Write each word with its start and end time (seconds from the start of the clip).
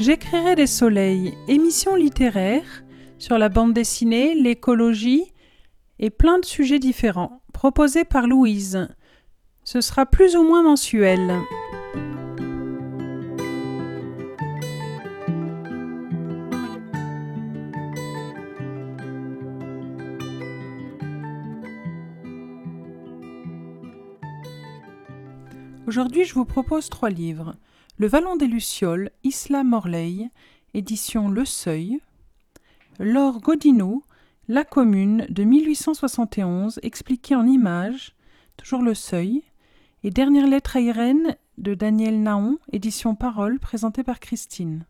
J'écrirai 0.00 0.54
des 0.56 0.66
soleils, 0.66 1.34
émissions 1.46 1.94
littéraires 1.94 2.84
sur 3.18 3.36
la 3.36 3.50
bande 3.50 3.74
dessinée, 3.74 4.34
l'écologie 4.34 5.30
et 5.98 6.08
plein 6.08 6.38
de 6.38 6.44
sujets 6.46 6.78
différents, 6.78 7.42
proposés 7.52 8.04
par 8.04 8.26
Louise. 8.26 8.88
Ce 9.62 9.82
sera 9.82 10.06
plus 10.06 10.36
ou 10.36 10.42
moins 10.42 10.62
mensuel. 10.62 11.38
Aujourd'hui, 25.86 26.24
je 26.24 26.32
vous 26.32 26.46
propose 26.46 26.88
trois 26.88 27.10
livres. 27.10 27.54
Le 28.00 28.06
Vallon 28.06 28.36
des 28.36 28.46
Lucioles, 28.46 29.10
Isla 29.24 29.62
Morley, 29.62 30.30
édition 30.72 31.28
Le 31.28 31.44
Seuil. 31.44 32.00
Laure 32.98 33.42
Godineau, 33.42 34.04
La 34.48 34.64
Commune 34.64 35.26
de 35.28 35.44
1871, 35.44 36.80
expliquée 36.82 37.34
en 37.34 37.46
images, 37.46 38.14
toujours 38.56 38.80
Le 38.80 38.94
Seuil. 38.94 39.42
Et 40.02 40.10
Dernière 40.10 40.46
lettre 40.46 40.78
à 40.78 40.80
Irène 40.80 41.36
de 41.58 41.74
Daniel 41.74 42.22
Naon, 42.22 42.58
édition 42.72 43.14
Parole, 43.14 43.58
présentée 43.58 44.02
par 44.02 44.18
Christine. 44.18 44.86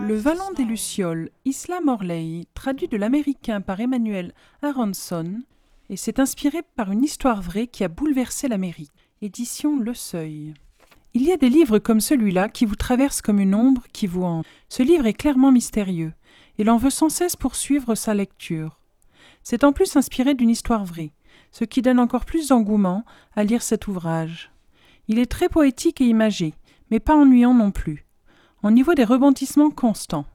Le 0.00 0.14
Vallon 0.14 0.52
des 0.56 0.64
Lucioles, 0.64 1.30
Isla 1.44 1.80
Morley, 1.80 2.46
traduit 2.54 2.86
de 2.86 2.96
l'américain 2.96 3.60
par 3.60 3.80
Emmanuel 3.80 4.32
Aronson, 4.62 5.40
et 5.90 5.96
s'est 5.96 6.20
inspiré 6.20 6.62
par 6.76 6.92
une 6.92 7.02
histoire 7.02 7.42
vraie 7.42 7.66
qui 7.66 7.82
a 7.82 7.88
bouleversé 7.88 8.46
l'Amérique. 8.46 8.92
Édition 9.20 9.80
Le 9.80 9.94
Seuil. 9.94 10.54
Il 11.12 11.22
y 11.22 11.32
a 11.32 11.36
des 11.36 11.48
livres 11.48 11.80
comme 11.80 12.00
celui-là 12.00 12.48
qui 12.48 12.66
vous 12.66 12.76
traversent 12.76 13.22
comme 13.22 13.40
une 13.40 13.54
ombre 13.54 13.82
qui 13.92 14.06
vous 14.06 14.22
hante. 14.22 14.46
Ce 14.68 14.84
livre 14.84 15.06
est 15.06 15.14
clairement 15.14 15.50
mystérieux, 15.50 16.12
et 16.58 16.62
l'on 16.62 16.76
veut 16.76 16.90
sans 16.90 17.08
cesse 17.08 17.34
poursuivre 17.34 17.96
sa 17.96 18.14
lecture. 18.14 18.78
C'est 19.42 19.64
en 19.64 19.72
plus 19.72 19.96
inspiré 19.96 20.34
d'une 20.34 20.50
histoire 20.50 20.84
vraie, 20.84 21.10
ce 21.50 21.64
qui 21.64 21.82
donne 21.82 21.98
encore 21.98 22.26
plus 22.26 22.48
d'engouement 22.48 23.04
à 23.34 23.42
lire 23.42 23.62
cet 23.62 23.88
ouvrage. 23.88 24.52
Il 25.08 25.18
est 25.18 25.26
très 25.26 25.48
poétique 25.48 26.00
et 26.00 26.06
imagé, 26.06 26.54
mais 26.90 27.00
pas 27.00 27.16
ennuyant 27.16 27.54
non 27.54 27.70
plus. 27.70 28.06
On 28.62 28.76
y 28.76 28.82
voit 28.82 28.94
des 28.94 29.04
rebondissements 29.04 29.70
constants. 29.70 30.26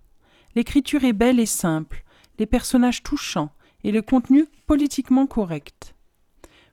L'écriture 0.56 1.04
est 1.04 1.14
belle 1.14 1.40
et 1.40 1.46
simple, 1.46 2.04
les 2.40 2.46
personnages 2.46 3.04
touchants 3.04 3.52
et 3.84 3.92
le 3.92 4.02
contenu 4.02 4.46
politiquement 4.66 5.28
correct. 5.28 5.94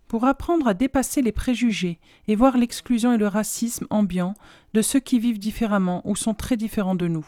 Pour 0.09 0.25
apprendre 0.25 0.67
à 0.67 0.75
dépasser 0.75 1.23
les 1.23 1.33
préjugés 1.33 2.01
et 2.27 2.35
voir 2.35 2.57
l'exclusion 2.57 3.13
et 3.13 3.19
le 3.19 3.29
racisme 3.29 3.87
ambiant 3.91 4.35
de 4.75 4.83
ceux 4.83 5.01
qui 5.01 5.19
vivent 5.19 5.39
différemment 5.39 6.03
ou 6.05 6.17
sont 6.17 6.35
très 6.35 6.57
différents 6.57 6.95
de 6.95 7.07
nous. 7.07 7.27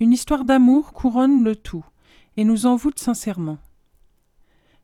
Une 0.00 0.12
histoire 0.12 0.44
d'amour 0.44 0.92
couronne 0.92 1.44
le 1.44 1.54
tout 1.54 1.84
et 2.36 2.44
nous 2.44 2.66
envoûte 2.66 2.98
sincèrement. 2.98 3.58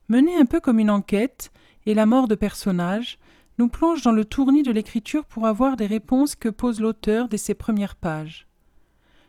Menée 0.07 0.37
un 0.37 0.45
peu 0.45 0.59
comme 0.59 0.79
une 0.79 0.89
enquête 0.89 1.51
et 1.85 1.93
la 1.93 2.05
mort 2.05 2.27
de 2.27 2.35
personnages, 2.35 3.17
nous 3.61 3.67
plonge 3.67 4.01
dans 4.01 4.11
le 4.11 4.25
tournis 4.25 4.63
de 4.63 4.71
l'écriture 4.71 5.23
pour 5.23 5.45
avoir 5.45 5.77
des 5.77 5.85
réponses 5.85 6.33
que 6.33 6.49
pose 6.49 6.79
l'auteur 6.79 7.27
dès 7.27 7.37
ses 7.37 7.53
premières 7.53 7.95
pages. 7.95 8.47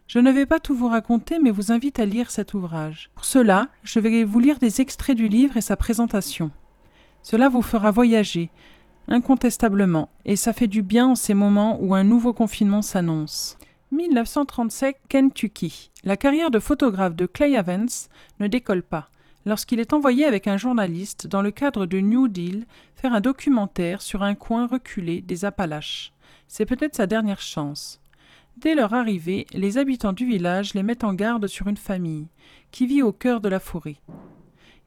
Je 0.07 0.19
ne 0.21 0.33
vais 0.33 0.47
pas 0.47 0.59
tout 0.59 0.75
vous 0.75 0.89
raconter, 0.89 1.39
mais 1.39 1.51
vous 1.51 1.71
invite 1.71 1.99
à 1.99 2.07
lire 2.07 2.31
cet 2.31 2.55
ouvrage. 2.55 3.11
Pour 3.15 3.27
cela, 3.27 3.69
je 3.83 4.01
vais 4.01 4.25
vous 4.25 4.41
lire 4.41 4.59
des 4.59 4.81
extraits 4.81 5.19
du 5.19 5.29
livre 5.29 5.59
et 5.59 5.61
sa 5.61 5.77
présentation. 5.77 6.51
Cela 7.23 7.51
vous 7.51 7.61
fera 7.61 7.91
voyager, 7.91 8.49
incontestablement, 9.07 10.09
et 10.25 10.37
ça 10.37 10.55
fait 10.55 10.67
du 10.67 10.81
bien 10.81 11.09
en 11.09 11.15
ces 11.15 11.35
moments 11.35 11.77
où 11.83 11.95
un 11.95 12.03
nouveau 12.03 12.33
confinement 12.33 12.81
s'annonce. 12.81 13.59
1937, 13.91 14.97
Kentucky. 15.11 15.91
La 16.05 16.17
carrière 16.17 16.51
de 16.51 16.59
photographe 16.59 17.17
de 17.17 17.27
Clay 17.27 17.53
Evans 17.53 17.91
ne 18.41 18.47
décolle 18.47 18.83
pas 18.83 19.11
lorsqu'il 19.45 19.81
est 19.81 19.93
envoyé 19.93 20.25
avec 20.25 20.47
un 20.47 20.57
journaliste 20.57 21.27
dans 21.27 21.43
le 21.43 21.51
cadre 21.51 21.87
de 21.87 22.01
New 22.01 22.29
Deal 22.29 22.67
faire 22.95 23.15
un 23.15 23.21
documentaire 23.21 24.03
sur 24.03 24.23
un 24.23 24.35
coin 24.35 24.67
reculé 24.67 25.21
des 25.21 25.45
Appalaches. 25.45 26.13
C'est 26.49 26.67
peut-être 26.67 26.95
sa 26.95 27.07
dernière 27.07 27.41
chance. 27.41 28.01
Dès 28.57 28.75
leur 28.75 28.95
arrivée, 28.95 29.47
les 29.53 29.79
habitants 29.79 30.13
du 30.13 30.27
village 30.27 30.75
les 30.75 30.83
mettent 30.83 31.05
en 31.05 31.15
garde 31.15 31.47
sur 31.47 31.69
une 31.69 31.77
famille 31.77 32.27
qui 32.71 32.87
vit 32.87 33.03
au 33.03 33.13
cœur 33.13 33.41
de 33.41 33.49
la 33.49 33.61
forêt. 33.61 33.97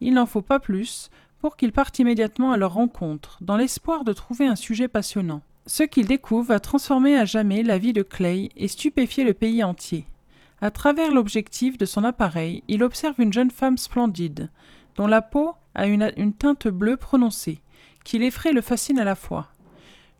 Il 0.02 0.14
n'en 0.14 0.26
faut 0.26 0.42
pas 0.42 0.60
plus 0.60 1.10
pour 1.40 1.58
qu'ils 1.58 1.72
partent 1.72 2.00
immédiatement 2.00 2.52
à 2.52 2.58
leur 2.58 2.74
rencontre, 2.74 3.38
dans 3.42 3.58
l'espoir 3.58 4.04
de 4.04 4.14
trouver 4.14 4.48
un 4.48 4.56
sujet 4.56 4.88
passionnant. 4.88 5.42
Ce 5.68 5.84
qu'ils 5.84 6.08
découvrent 6.08 6.50
va 6.50 6.60
transformer 6.60 7.18
à 7.18 7.26
jamais 7.26 7.64
la 7.64 7.78
vie 7.78 7.94
de 7.94 8.04
Clay 8.04 8.50
et 8.56 8.68
stupéfier 8.68 9.24
le 9.24 9.34
pays 9.34 9.64
entier. 9.64 10.06
À 10.66 10.72
travers 10.72 11.12
l'objectif 11.12 11.78
de 11.78 11.86
son 11.86 12.04
appareil, 12.04 12.64
il 12.68 12.82
observe 12.82 13.22
une 13.22 13.32
jeune 13.32 13.52
femme 13.52 13.78
splendide, 13.78 14.50
dont 14.96 15.06
la 15.06 15.22
peau 15.22 15.54
a 15.76 15.86
une, 15.86 16.34
teinte 16.34 16.68
bleue 16.68 16.98
prononcée, 16.98 17.60
qui 18.04 18.18
l'effraie 18.18 18.50
et 18.50 18.52
le 18.52 18.62
fascine 18.62 18.98
à 18.98 19.04
la 19.04 19.14
fois. 19.14 19.50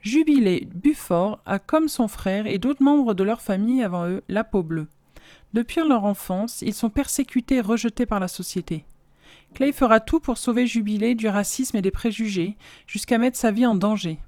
Jubilé 0.02 0.68
Buffort 0.72 1.40
a, 1.48 1.58
comme 1.58 1.88
son 1.88 2.08
frère 2.08 2.46
et 2.46 2.60
d'autres 2.60 2.84
membres 2.84 3.16
de 3.16 3.24
leur 3.24 3.42
famille 3.42 3.82
avant 3.82 4.08
eux, 4.08 4.22
la 4.30 4.44
peau 4.44 4.62
bleue. 4.62 4.88
Depuis 5.56 5.82
leur 5.82 6.06
enfance, 6.06 6.62
ils 6.62 6.76
sont 6.76 6.92
persécutés 6.92 7.56
et 7.56 7.62
rejetés 7.62 8.06
par 8.06 8.20
la 8.20 8.28
société. 8.28 8.86
Clay 9.56 9.72
fera 9.72 10.00
tout 10.00 10.20
pour 10.20 10.38
sauver 10.38 10.68
Jubilé 10.68 11.16
du 11.16 11.28
racisme 11.28 11.78
et 11.78 11.82
des 11.82 11.90
préjugés, 11.90 12.56
jusqu'à 12.86 13.18
mettre 13.18 13.40
sa 13.40 13.50
vie 13.50 13.66
en 13.66 13.74
danger. 13.74 14.20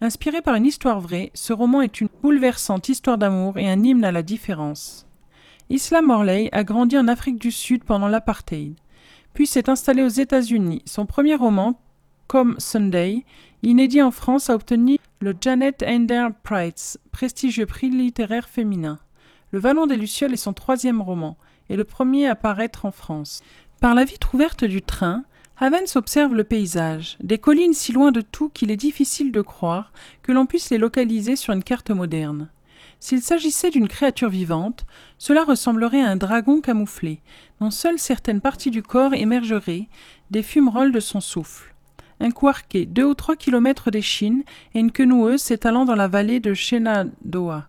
Inspiré 0.00 0.42
par 0.42 0.54
une 0.54 0.66
histoire 0.66 1.00
vraie, 1.00 1.32
ce 1.34 1.52
roman 1.52 1.82
est 1.82 2.00
une 2.00 2.08
bouleversante 2.22 2.88
histoire 2.88 3.18
d'amour 3.18 3.58
et 3.58 3.68
un 3.68 3.82
hymne 3.82 4.04
à 4.04 4.12
la 4.12 4.22
différence. 4.22 5.08
Isla 5.72 6.02
Morley 6.02 6.48
a 6.50 6.64
grandi 6.64 6.98
en 6.98 7.06
Afrique 7.06 7.40
du 7.40 7.52
Sud 7.52 7.84
pendant 7.84 8.08
l'apartheid, 8.08 8.74
puis 9.34 9.46
s'est 9.46 9.70
installée 9.70 10.02
aux 10.02 10.08
États-Unis. 10.08 10.82
Son 10.84 11.06
premier 11.06 11.36
roman, 11.36 11.80
Comme 12.26 12.56
Sunday, 12.58 13.24
inédit 13.62 14.02
en 14.02 14.10
France, 14.10 14.50
a 14.50 14.56
obtenu 14.56 14.98
le 15.20 15.32
Janet 15.40 15.84
Ender 15.86 16.26
Prize, 16.42 16.98
prestigieux 17.12 17.66
prix 17.66 17.88
littéraire 17.88 18.48
féminin. 18.48 18.98
Le 19.52 19.60
Vallon 19.60 19.86
des 19.86 19.94
Lucioles 19.94 20.32
est 20.32 20.36
son 20.36 20.54
troisième 20.54 21.00
roman, 21.00 21.36
et 21.68 21.76
le 21.76 21.84
premier 21.84 22.26
à 22.26 22.34
paraître 22.34 22.84
en 22.84 22.90
France. 22.90 23.40
Par 23.80 23.94
la 23.94 24.04
vitre 24.04 24.34
ouverte 24.34 24.64
du 24.64 24.82
train, 24.82 25.22
Havens 25.56 25.94
observe 25.94 26.34
le 26.34 26.42
paysage, 26.42 27.16
des 27.22 27.38
collines 27.38 27.74
si 27.74 27.92
loin 27.92 28.10
de 28.10 28.22
tout 28.22 28.48
qu'il 28.48 28.72
est 28.72 28.76
difficile 28.76 29.30
de 29.30 29.40
croire 29.40 29.92
que 30.22 30.32
l'on 30.32 30.46
puisse 30.46 30.70
les 30.70 30.78
localiser 30.78 31.36
sur 31.36 31.52
une 31.52 31.62
carte 31.62 31.90
moderne. 31.90 32.48
S'il 33.00 33.22
s'agissait 33.22 33.70
d'une 33.70 33.88
créature 33.88 34.28
vivante, 34.28 34.84
cela 35.16 35.42
ressemblerait 35.42 36.02
à 36.02 36.10
un 36.10 36.16
dragon 36.16 36.60
camouflé, 36.60 37.22
dont 37.58 37.70
seules 37.70 37.98
certaines 37.98 38.42
parties 38.42 38.70
du 38.70 38.82
corps 38.82 39.14
émergeraient 39.14 39.88
des 40.30 40.42
fumerolles 40.42 40.92
de 40.92 41.00
son 41.00 41.20
souffle. 41.20 41.74
Un 42.20 42.30
quarquet, 42.30 42.84
deux 42.84 43.04
ou 43.04 43.14
trois 43.14 43.36
kilomètres 43.36 43.90
des 43.90 44.02
Chines, 44.02 44.44
et 44.74 44.80
une 44.80 44.92
quenoueuse 44.92 45.40
s'étalant 45.40 45.86
dans 45.86 45.94
la 45.94 46.08
vallée 46.08 46.40
de 46.40 46.52
Shenandoah. 46.52 47.68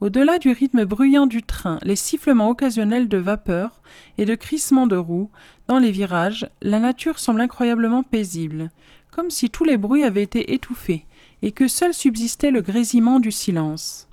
Au-delà 0.00 0.38
du 0.38 0.50
rythme 0.50 0.86
bruyant 0.86 1.26
du 1.26 1.42
train, 1.42 1.78
les 1.82 1.94
sifflements 1.94 2.48
occasionnels 2.48 3.08
de 3.08 3.18
vapeur 3.18 3.82
et 4.16 4.24
de 4.24 4.34
crissements 4.34 4.86
de 4.86 4.96
roues 4.96 5.30
dans 5.68 5.78
les 5.78 5.92
virages, 5.92 6.48
la 6.62 6.80
nature 6.80 7.18
semble 7.18 7.42
incroyablement 7.42 8.02
paisible, 8.02 8.70
comme 9.10 9.30
si 9.30 9.50
tous 9.50 9.64
les 9.64 9.76
bruits 9.76 10.02
avaient 10.02 10.22
été 10.22 10.54
étouffés, 10.54 11.04
et 11.42 11.52
que 11.52 11.68
seul 11.68 11.92
subsistait 11.92 12.50
le 12.50 12.62
grésillement 12.62 13.20
du 13.20 13.30
silence. 13.30 14.08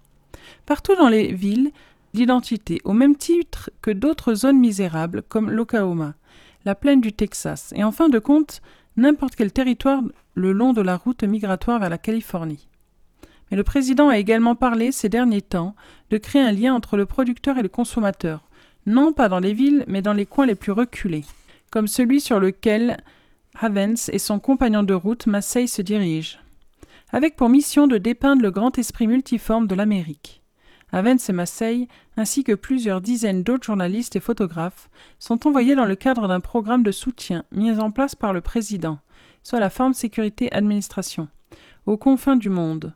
Partout 0.69 0.95
dans 0.95 1.09
les 1.09 1.33
villes, 1.33 1.71
l'identité, 2.13 2.77
au 2.83 2.93
même 2.93 3.15
titre 3.15 3.71
que 3.81 3.89
d'autres 3.89 4.35
zones 4.35 4.59
misérables 4.59 5.23
comme 5.23 5.49
l'Oklahoma, 5.49 6.13
la 6.63 6.75
plaine 6.75 7.01
du 7.01 7.11
Texas, 7.11 7.73
et 7.75 7.83
en 7.83 7.91
fin 7.91 8.07
de 8.07 8.19
compte, 8.19 8.61
n'importe 8.95 9.35
quel 9.35 9.51
territoire 9.51 10.03
le 10.35 10.51
long 10.51 10.73
de 10.73 10.83
la 10.83 10.95
route 10.95 11.23
migratoire 11.23 11.79
vers 11.79 11.89
la 11.89 11.97
Californie. 11.97 12.67
Mais 13.49 13.57
le 13.57 13.63
président 13.63 14.09
a 14.09 14.19
également 14.19 14.53
parlé 14.53 14.91
ces 14.91 15.09
derniers 15.09 15.41
temps 15.41 15.73
de 16.11 16.19
créer 16.19 16.43
un 16.43 16.51
lien 16.51 16.75
entre 16.75 16.97
le 16.97 17.07
producteur 17.07 17.57
et 17.57 17.63
le 17.63 17.67
consommateur, 17.67 18.47
non 18.85 19.11
pas 19.11 19.27
dans 19.27 19.39
les 19.39 19.53
villes, 19.53 19.85
mais 19.87 20.03
dans 20.03 20.13
les 20.13 20.27
coins 20.27 20.45
les 20.45 20.53
plus 20.53 20.71
reculés, 20.71 21.25
comme 21.71 21.87
celui 21.87 22.21
sur 22.21 22.39
lequel 22.39 22.97
Havens 23.59 24.11
et 24.13 24.19
son 24.19 24.37
compagnon 24.37 24.83
de 24.83 24.93
route 24.93 25.25
Massey 25.25 25.65
se 25.65 25.81
dirigent, 25.81 26.37
avec 27.11 27.35
pour 27.35 27.49
mission 27.49 27.87
de 27.87 27.97
dépeindre 27.97 28.43
le 28.43 28.51
grand 28.51 28.77
esprit 28.77 29.07
multiforme 29.07 29.65
de 29.65 29.73
l'Amérique. 29.73 30.38
Avens 30.91 31.29
et 31.29 31.33
Massey, 31.33 31.87
ainsi 32.17 32.43
que 32.43 32.53
plusieurs 32.53 33.01
dizaines 33.01 33.43
d'autres 33.43 33.65
journalistes 33.65 34.15
et 34.15 34.19
photographes, 34.19 34.89
sont 35.19 35.47
envoyés 35.47 35.75
dans 35.75 35.85
le 35.85 35.95
cadre 35.95 36.27
d'un 36.27 36.39
programme 36.39 36.83
de 36.83 36.91
soutien 36.91 37.43
mis 37.51 37.71
en 37.79 37.91
place 37.91 38.15
par 38.15 38.33
le 38.33 38.41
président, 38.41 38.99
soit 39.43 39.59
la 39.59 39.69
forme 39.69 39.93
sécurité 39.93 40.51
administration, 40.51 41.27
aux 41.85 41.97
confins 41.97 42.35
du 42.35 42.49
monde, 42.49 42.93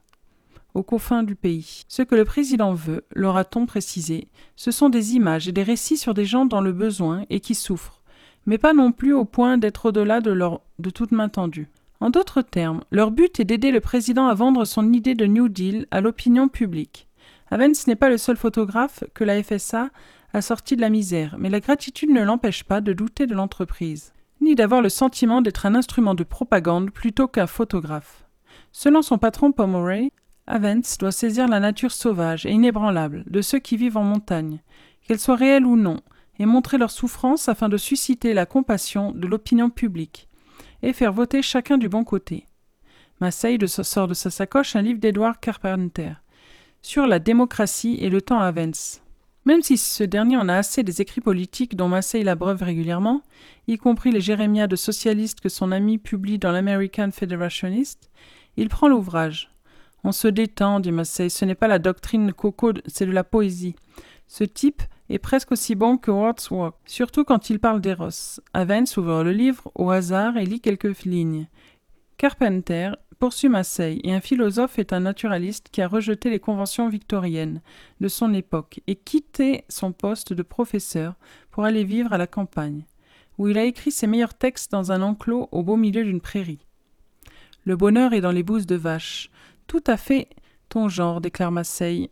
aux 0.74 0.84
confins 0.84 1.24
du 1.24 1.36
pays. 1.36 1.84
Ce 1.88 2.02
que 2.02 2.16
le 2.16 2.26
président 2.26 2.74
veut, 2.74 3.06
l'aura-t-on 3.14 3.66
précisé, 3.66 4.28
ce 4.56 4.72
sont 4.72 4.90
des 4.90 5.16
images 5.16 5.48
et 5.48 5.52
des 5.52 5.64
récits 5.64 5.98
sur 5.98 6.14
des 6.14 6.26
gens 6.26 6.46
dans 6.46 6.62
le 6.62 6.72
besoin 6.72 7.26
et 7.30 7.40
qui 7.40 7.54
souffrent, 7.54 8.02
mais 8.46 8.58
pas 8.58 8.74
non 8.74 8.92
plus 8.92 9.14
au 9.14 9.26
point 9.26 9.58
d'être 9.58 9.88
au-delà 9.88 10.20
de, 10.20 10.32
leur, 10.32 10.62
de 10.80 10.90
toute 10.90 11.12
main 11.12 11.30
tendue. 11.30 11.70
En 12.00 12.10
d'autres 12.10 12.42
termes, 12.42 12.82
leur 12.92 13.12
but 13.12 13.40
est 13.40 13.46
d'aider 13.46 13.72
le 13.72 13.80
président 13.80 14.28
à 14.28 14.34
vendre 14.34 14.66
son 14.66 14.92
idée 14.92 15.16
de 15.16 15.26
New 15.26 15.48
Deal 15.48 15.86
à 15.92 16.02
l'opinion 16.02 16.50
publique. 16.50 17.08
Avens 17.52 17.88
n'est 17.88 17.96
pas 17.96 18.10
le 18.10 18.18
seul 18.18 18.38
photographe 18.38 19.04
que 19.14 19.24
la 19.24 19.42
FSA 19.42 19.90
a 20.34 20.42
sorti 20.42 20.76
de 20.76 20.82
la 20.82 20.90
misère, 20.90 21.36
mais 21.38 21.50
la 21.50 21.60
gratitude 21.60 22.10
ne 22.10 22.24
l'empêche 22.24 22.64
pas 22.64 22.82
de 22.82 22.94
douter 22.94 23.28
de 23.28 23.36
l'entreprise, 23.36 24.14
ni 24.42 24.56
d'avoir 24.56 24.82
le 24.82 24.90
sentiment 24.90 25.42
d'être 25.42 25.66
un 25.66 25.76
instrument 25.76 26.16
de 26.16 26.24
propagande 26.24 26.92
plutôt 26.92 27.28
qu'un 27.28 27.48
photographe. 27.48 28.26
Selon 28.72 29.02
son 29.02 29.18
patron 29.18 29.52
Pomeroy, 29.52 30.10
Avens 30.48 30.98
doit 31.00 31.12
saisir 31.12 31.48
la 31.48 31.60
nature 31.60 31.92
sauvage 31.92 32.46
et 32.46 32.52
inébranlable 32.52 33.24
de 33.28 33.42
ceux 33.42 33.60
qui 33.60 33.78
vivent 33.78 33.98
en 33.98 34.04
montagne, 34.04 34.62
qu'elle 35.08 35.20
soit 35.20 35.36
réelle 35.36 35.66
ou 35.66 35.76
non, 35.76 36.00
et 36.40 36.46
montrer 36.46 36.78
leur 36.78 36.92
souffrance 36.92 37.48
afin 37.48 37.70
de 37.70 37.78
susciter 37.78 38.34
la 38.34 38.46
compassion 38.46 39.12
de 39.12 39.28
l'opinion 39.28 39.70
publique 39.70 40.28
et 40.82 40.94
faire 40.94 41.14
voter 41.14 41.42
chacun 41.42 41.78
du 41.78 41.88
bon 41.88 42.04
côté. 42.04 42.46
Massey 43.22 43.58
sort 43.68 44.08
de 44.08 44.14
sa 44.14 44.30
sacoche 44.30 44.76
un 44.76 44.82
livre 44.82 45.00
d'Edward 45.00 45.40
Carpenter 45.40 46.14
sur 46.84 47.08
la 47.08 47.18
démocratie 47.18 47.98
et 48.02 48.10
le 48.10 48.22
temps 48.22 48.42
à 48.42 48.52
Vence. 48.52 49.02
Même 49.46 49.62
si 49.62 49.78
ce 49.78 50.04
dernier 50.04 50.38
en 50.38 50.48
a 50.48 50.56
assez 50.56 50.84
des 50.84 51.02
écrits 51.02 51.22
politiques 51.22 51.76
dont 51.76 51.88
Massey 51.88 52.24
l'abreuve 52.24 52.62
régulièrement, 52.62 53.24
y 53.68 53.78
compris 53.78 54.12
les 54.12 54.22
jérémias 54.22 54.68
de 54.68 54.76
socialistes 54.76 55.42
que 55.42 55.50
son 55.50 55.72
ami 55.72 55.98
publie 55.98 56.38
dans 56.38 56.52
l'American 56.52 57.10
Federationist, 57.12 58.12
il 58.58 58.70
prend 58.70 58.88
l'ouvrage. 58.88 59.50
On 60.04 60.12
se 60.12 60.28
détend, 60.28 60.82
dit 60.82 60.92
Massey, 60.92 61.30
ce 61.30 61.46
n'est 61.46 61.56
pas 61.56 61.68
la 61.68 61.80
doctrine 61.80 62.34
coco, 62.34 62.74
c'est 62.86 63.06
de 63.06 63.12
la 63.12 63.24
poésie. 63.24 63.76
Ce 64.28 64.44
type 64.44 64.82
est 65.10 65.20
presque 65.20 65.52
aussi 65.52 65.76
bon 65.76 65.98
que 65.98 66.12
Wordsworth, 66.12 66.76
surtout 66.86 67.24
quand 67.24 67.50
il 67.50 67.60
parle 67.60 67.82
d'Eros. 67.82 68.40
Avens 68.54 68.98
ouvre 68.98 69.24
le 69.24 69.32
livre 69.32 69.72
au 69.76 69.90
hasard 69.90 70.38
et 70.38 70.46
lit 70.46 70.60
quelques 70.60 71.04
lignes. 71.04 71.48
Carpenter 72.18 72.92
poursuit 73.20 73.50
Massey, 73.50 74.00
et 74.04 74.14
un 74.14 74.20
philosophe 74.20 74.80
est 74.80 74.94
un 74.94 75.02
naturaliste 75.02 75.70
qui 75.72 75.82
a 75.82 75.88
rejeté 75.88 76.30
les 76.30 76.40
conventions 76.40 76.90
victoriennes 76.90 77.62
de 78.02 78.08
son 78.08 78.34
époque 78.34 78.82
et 78.88 78.96
quitté 78.96 79.64
son 79.70 79.92
poste 79.92 80.34
de 80.34 80.44
professeur 80.44 81.16
pour 81.52 81.64
aller 81.64 81.84
vivre 81.84 82.14
à 82.14 82.18
la 82.18 82.28
campagne, 82.28 82.86
où 83.38 83.48
il 83.48 83.58
a 83.58 83.64
écrit 83.64 83.92
ses 83.92 84.08
meilleurs 84.08 84.34
textes 84.34 84.72
dans 84.72 84.92
un 84.92 85.02
enclos 85.02 85.48
au 85.52 85.64
beau 85.64 85.78
milieu 85.78 86.04
d'une 86.04 86.22
prairie. 86.22 86.66
Le 87.66 87.78
bonheur 87.78 88.14
est 88.14 88.22
dans 88.22 88.32
les 88.32 88.44
bouses 88.44 88.68
de 88.68 88.76
vaches. 88.76 89.30
Tout 89.68 89.84
à 89.88 89.96
fait 89.96 90.28
ton 90.70 90.90
genre, 90.90 91.22
déclare 91.22 91.52
Massey, 91.52 92.10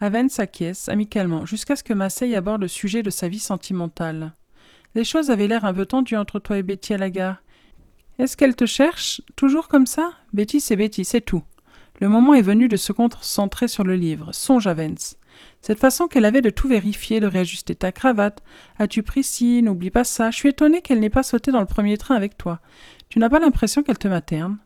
Aven 0.00 0.28
s'acquiesce 0.28 0.88
amicalement 0.88 1.46
jusqu'à 1.46 1.76
ce 1.76 1.84
que 1.84 1.94
Massey 1.94 2.34
aborde 2.34 2.62
le 2.62 2.68
sujet 2.68 3.02
de 3.02 3.10
sa 3.10 3.28
vie 3.28 3.38
sentimentale. 3.38 4.34
Les 4.94 5.04
choses 5.04 5.30
avaient 5.30 5.48
l'air 5.48 5.64
un 5.64 5.72
peu 5.72 5.86
tendues 5.86 6.16
entre 6.16 6.38
toi 6.38 6.58
et 6.58 6.62
Betty 6.62 6.94
à 6.94 6.98
la 6.98 7.10
gare. 7.10 7.42
Est-ce 8.18 8.36
qu'elle 8.36 8.54
te 8.54 8.66
cherche 8.66 9.22
Toujours 9.34 9.68
comme 9.68 9.86
ça? 9.86 10.12
Betty, 10.32 10.60
c'est 10.60 10.76
Betty, 10.76 11.04
c'est 11.04 11.20
tout. 11.20 11.42
Le 12.00 12.08
moment 12.08 12.34
est 12.34 12.42
venu 12.42 12.68
de 12.68 12.76
se 12.76 12.92
concentrer 12.92 13.66
sur 13.66 13.82
le 13.82 13.96
livre. 13.96 14.30
Songe 14.32 14.66
à 14.66 14.74
Vance. 14.74 15.16
Cette 15.62 15.80
façon 15.80 16.06
qu'elle 16.06 16.24
avait 16.24 16.40
de 16.40 16.50
tout 16.50 16.68
vérifier, 16.68 17.18
de 17.18 17.26
réajuster 17.26 17.74
ta 17.74 17.90
cravate. 17.90 18.42
As-tu 18.78 19.02
pris 19.02 19.24
ci? 19.24 19.62
N'oublie 19.62 19.90
pas 19.90 20.04
ça. 20.04 20.30
Je 20.30 20.36
suis 20.36 20.50
étonné 20.50 20.80
qu'elle 20.80 21.00
n'ait 21.00 21.10
pas 21.10 21.22
sauté 21.24 21.50
dans 21.50 21.60
le 21.60 21.66
premier 21.66 21.96
train 21.98 22.14
avec 22.14 22.38
toi. 22.38 22.60
Tu 23.08 23.18
n'as 23.18 23.28
pas 23.28 23.40
l'impression 23.40 23.82
qu'elle 23.82 23.98
te 23.98 24.08
materne? 24.08 24.58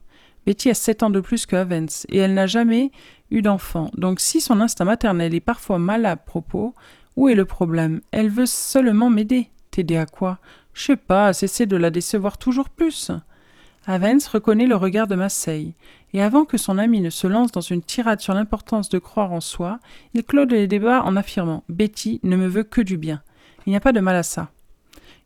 Betty 0.44 0.70
a 0.70 0.74
sept 0.74 1.02
ans 1.02 1.10
de 1.10 1.20
plus 1.20 1.46
que 1.46 1.56
Havens, 1.56 2.06
et 2.08 2.18
elle 2.18 2.34
n'a 2.34 2.46
jamais 2.46 2.90
eu 3.30 3.42
d'enfant. 3.42 3.90
Donc 3.96 4.20
si 4.20 4.40
son 4.40 4.60
instinct 4.60 4.86
maternel 4.86 5.34
est 5.34 5.40
parfois 5.40 5.78
mal 5.78 6.06
à 6.06 6.16
propos, 6.16 6.74
où 7.16 7.28
est 7.28 7.34
le 7.34 7.44
problème? 7.44 8.00
Elle 8.12 8.30
veut 8.30 8.46
seulement 8.46 9.10
m'aider. 9.10 9.50
T'aider 9.70 9.96
à 9.96 10.06
quoi? 10.06 10.38
Je 10.72 10.84
sais 10.84 10.96
pas, 10.96 11.32
cesser 11.32 11.66
de 11.66 11.76
la 11.76 11.90
décevoir 11.90 12.38
toujours 12.38 12.70
plus. 12.70 13.10
Havens 13.90 14.28
reconnaît 14.30 14.66
le 14.66 14.76
regard 14.76 15.06
de 15.06 15.14
Massey, 15.14 15.72
et 16.12 16.20
avant 16.20 16.44
que 16.44 16.58
son 16.58 16.76
ami 16.76 17.00
ne 17.00 17.08
se 17.08 17.26
lance 17.26 17.52
dans 17.52 17.62
une 17.62 17.80
tirade 17.80 18.20
sur 18.20 18.34
l'importance 18.34 18.90
de 18.90 18.98
croire 18.98 19.32
en 19.32 19.40
soi, 19.40 19.80
il 20.12 20.24
clôt 20.24 20.44
les 20.44 20.66
débats 20.66 21.02
en 21.04 21.16
affirmant 21.16 21.64
Betty 21.70 22.20
ne 22.22 22.36
me 22.36 22.48
veut 22.48 22.64
que 22.64 22.82
du 22.82 22.98
bien. 22.98 23.22
Il 23.64 23.70
n'y 23.70 23.76
a 23.76 23.80
pas 23.80 23.92
de 23.94 24.00
mal 24.00 24.14
à 24.14 24.22
ça. 24.22 24.50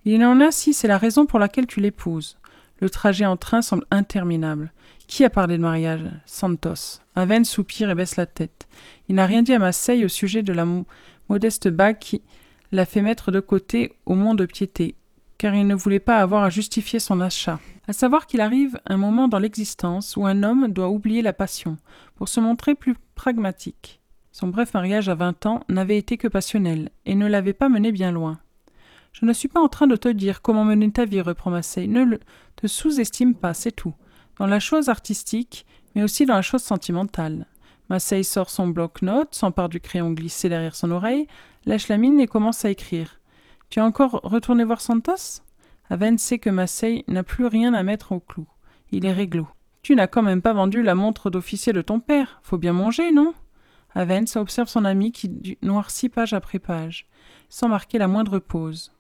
Il 0.05 0.25
en 0.25 0.39
a 0.39 0.53
si 0.53 0.75
c'est 0.75 0.87
la 0.87 0.97
raison 0.97 1.27
pour 1.27 1.41
laquelle 1.41 1.67
tu 1.67 1.81
l'épouses. 1.81 2.39
Le 2.81 2.89
trajet 2.89 3.27
en 3.27 3.37
train 3.37 3.63
semble 3.63 3.85
interminable. 3.91 4.73
Qui 5.09 5.25
a 5.25 5.31
parlé 5.31 5.57
de 5.57 5.63
mariage? 5.63 6.09
Santos. 6.25 7.01
Aven 7.17 7.45
soupire 7.45 7.91
et 7.91 7.97
baisse 7.97 8.15
la 8.15 8.27
tête. 8.27 8.69
Il 9.09 9.17
n'a 9.17 9.27
rien 9.27 9.43
dit 9.43 9.55
à 9.55 9.59
Marseille 9.59 10.05
au 10.05 10.09
sujet 10.09 10.45
de 10.45 10.53
la 10.53 10.67
modeste 11.29 11.67
bague 11.67 11.99
qui 11.99 12.23
l'a 12.71 12.87
fait 12.87 13.03
mettre 13.03 13.33
de 13.33 13.41
côté 13.41 13.97
au 14.07 14.15
monde 14.15 14.39
de 14.39 14.47
piété, 14.47 14.95
car 15.43 15.57
il 15.57 15.67
ne 15.67 15.75
voulait 15.75 15.99
pas 15.99 16.19
avoir 16.19 16.45
à 16.45 16.51
justifier 16.51 17.01
son 17.01 17.21
achat. 17.21 17.59
À 17.89 17.93
savoir 17.93 18.29
qu'il 18.29 18.41
arrive 18.41 18.79
un 18.87 18.97
moment 18.97 19.27
dans 19.27 19.41
l'existence 19.41 20.17
où 20.17 20.25
un 20.25 20.45
homme 20.45 20.69
doit 20.69 20.89
oublier 20.89 21.21
la 21.21 21.33
passion 21.33 21.79
pour 22.15 22.29
se 22.29 22.39
montrer 22.39 22.77
plus 22.77 22.95
pragmatique. 23.17 24.01
Son 24.31 24.47
bref 24.47 24.73
mariage 24.73 25.09
à 25.09 25.17
vingt 25.17 25.45
ans 25.47 25.65
n'avait 25.69 25.99
été 25.99 26.17
que 26.17 26.29
passionnel 26.29 26.91
et 27.07 27.17
ne 27.17 27.27
l'avait 27.27 27.55
pas 27.55 27.69
mené 27.69 27.91
bien 27.91 28.13
loin. 28.13 28.39
Je 29.13 29.27
ne 29.27 29.33
suis 29.33 29.49
pas 29.49 29.61
en 29.61 29.67
train 29.67 29.89
de 29.89 29.97
te 29.97 30.07
dire 30.07 30.43
comment 30.43 30.65
mener 30.65 30.93
ta 30.93 31.07
vie, 31.07 31.21
reprend 31.21 31.51
Massey. 31.51 31.89
Ne 31.89 32.19
te 32.55 32.69
sous-estime 32.69 33.35
pas, 33.35 33.53
c'est 33.53 33.73
tout 33.73 33.95
dans 34.39 34.47
la 34.47 34.61
chose 34.61 34.89
artistique, 34.89 35.67
mais 35.97 36.05
aussi 36.05 36.25
dans 36.25 36.37
la 36.37 36.43
chose 36.43 36.63
sentimentale. 36.63 37.47
Massey 37.91 38.23
sort 38.23 38.49
son 38.49 38.69
bloc-notes, 38.69 39.35
s'empare 39.35 39.71
du 39.71 39.81
crayon 39.81 40.13
glissé 40.13 40.49
derrière 40.49 40.77
son 40.77 40.93
oreille, 40.93 41.27
lâche 41.67 41.89
la 41.89 41.99
mine 41.99 42.21
et 42.21 42.29
commence 42.29 42.65
à 42.65 42.71
écrire. 42.71 43.19
Tu 43.73 43.79
es 43.79 43.83
encore 43.83 44.21
retourné 44.23 44.65
voir 44.65 44.83
Santos? 44.83 45.41
Aven 45.89 46.19
sait 46.19 46.39
que 46.39 46.51
Massey 46.51 47.05
n'a 47.09 47.23
plus 47.23 47.47
rien 47.47 47.73
à 47.73 47.83
mettre 47.83 48.13
au 48.13 48.21
clou. 48.21 48.47
Il 48.91 49.07
est 49.07 49.15
réglo. 49.15 49.49
Tu 49.81 49.97
n'as 49.97 50.09
quand 50.09 50.21
même 50.21 50.43
pas 50.43 50.53
vendu 50.53 50.83
la 50.83 50.95
montre 50.95 51.31
d'officier 51.31 51.73
de 51.73 51.81
ton 51.81 51.99
père. 51.99 52.39
Faut 52.43 52.59
bien 52.59 52.75
manger, 52.75 53.13
non? 53.13 53.33
Avens 53.95 54.37
observe 54.37 54.69
son 54.69 54.85
ami 54.85 55.11
qui 55.11 55.57
noircit 55.63 56.11
page 56.11 56.35
après 56.35 56.59
page, 56.59 57.07
sans 57.49 57.69
marquer 57.71 57.97
la 57.97 58.09
moindre 58.09 58.41
pause. 58.41 58.93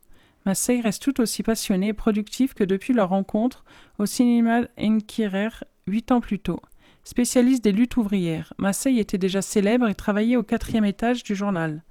Massey 0.47 0.81
reste 0.81 1.02
tout 1.02 1.21
aussi 1.21 1.43
passionné 1.43 1.88
et 1.88 1.93
productif 1.93 2.55
que 2.55 2.64
depuis 2.64 2.95
leur 2.95 3.11
rencontre 3.11 3.67
au 3.99 4.07
cinéma 4.07 4.62
Enquirer 4.81 5.50
huit 5.87 6.11
ans 6.12 6.23
plus 6.23 6.38
tôt. 6.38 6.62
Spécialiste 7.05 7.62
des 7.62 7.73
luttes 7.73 7.99
ouvrières, 7.99 8.55
Massey 8.57 8.97
était 8.97 9.19
déjà 9.19 9.43
célèbre 9.43 9.88
et 9.88 9.95
travaillait 9.95 10.37
au 10.37 10.43
quatrième 10.43 10.87
étage 10.87 11.25
du 11.25 11.35
journal, 11.35 11.83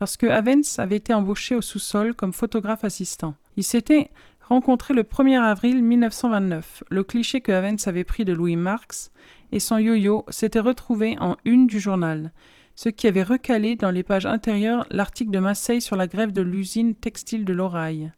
lorsque 0.00 0.24
Havens 0.24 0.78
avait 0.78 0.96
été 0.96 1.14
embauché 1.14 1.54
au 1.54 1.60
sous-sol 1.60 2.14
comme 2.14 2.32
photographe 2.32 2.84
assistant. 2.84 3.34
Il 3.56 3.64
s'était 3.64 4.10
rencontré 4.48 4.94
le 4.94 5.02
1er 5.02 5.40
avril 5.40 5.82
1929. 5.82 6.84
Le 6.90 7.04
cliché 7.04 7.40
que 7.40 7.52
Havens 7.52 7.86
avait 7.86 8.04
pris 8.04 8.24
de 8.24 8.32
Louis 8.32 8.56
Marx 8.56 9.12
et 9.52 9.60
son 9.60 9.78
yo-yo 9.78 10.24
s'était 10.28 10.60
retrouvé 10.60 11.16
en 11.20 11.36
une 11.44 11.66
du 11.66 11.78
journal 11.78 12.32
ce 12.80 12.88
qui 12.88 13.06
avait 13.06 13.22
recalé 13.22 13.76
dans 13.76 13.90
les 13.90 14.02
pages 14.02 14.24
intérieures 14.24 14.86
l'article 14.90 15.30
de 15.30 15.38
Massey 15.38 15.80
sur 15.80 15.96
la 15.96 16.06
grève 16.06 16.32
de 16.32 16.40
l'usine 16.40 16.94
textile 16.94 17.44
de 17.44 17.52
l'Oraille. 17.52 18.10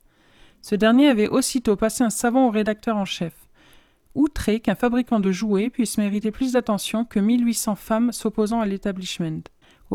Ce 0.61 0.77
dernier 0.77 1.09
avait 1.09 1.27
aussitôt 1.27 1.75
passé 1.75 2.05
un 2.05 2.11
savant 2.11 2.47
au 2.47 2.51
rédacteur 2.51 2.97
en 2.97 3.05
chef. 3.05 3.33
Outré 4.15 4.61
qu'un 4.61 4.77
fabricant 4.77 5.19
de 5.19 5.33
jouets 5.33 5.69
puisse 5.69 5.99
mériter 5.99 6.31
plus 6.31 6.53
d'attention 6.53 7.05
que 7.05 7.19
1800 7.19 7.75
femmes 7.75 8.13
s'opposant 8.13 8.61
à 8.61 8.67
l'établissement, 8.67 9.43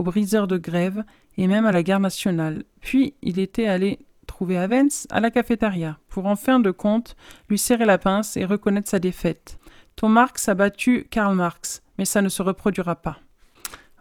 briseurs 0.04 0.48
de 0.48 0.58
grève 0.58 1.04
et 1.38 1.48
même 1.48 1.66
à 1.66 1.72
la 1.72 1.84
guerre 1.84 2.00
nationale. 2.00 2.64
Puis 2.82 3.14
il 3.22 3.40
était 3.40 3.68
allé 3.68 4.00
trouver 4.26 4.58
Avens 4.58 5.08
à 5.10 5.20
la 5.20 5.32
cafétéria, 5.32 5.98
pour 6.10 6.26
en 6.26 6.36
fin 6.36 6.60
de 6.60 6.72
compte 6.72 7.16
lui 7.50 7.58
serrer 7.58 7.86
la 7.86 7.98
pince 7.98 8.38
et 8.38 8.46
reconnaître 8.46 8.90
sa 8.90 9.00
défaite. 9.00 9.58
Ton 9.96 10.10
Marx 10.10 10.48
a 10.50 10.54
battu 10.54 11.08
Karl 11.10 11.36
Marx, 11.36 11.82
mais 11.98 12.06
ça 12.06 12.22
ne 12.22 12.30
se 12.30 12.44
reproduira 12.44 12.96
pas. 12.96 13.18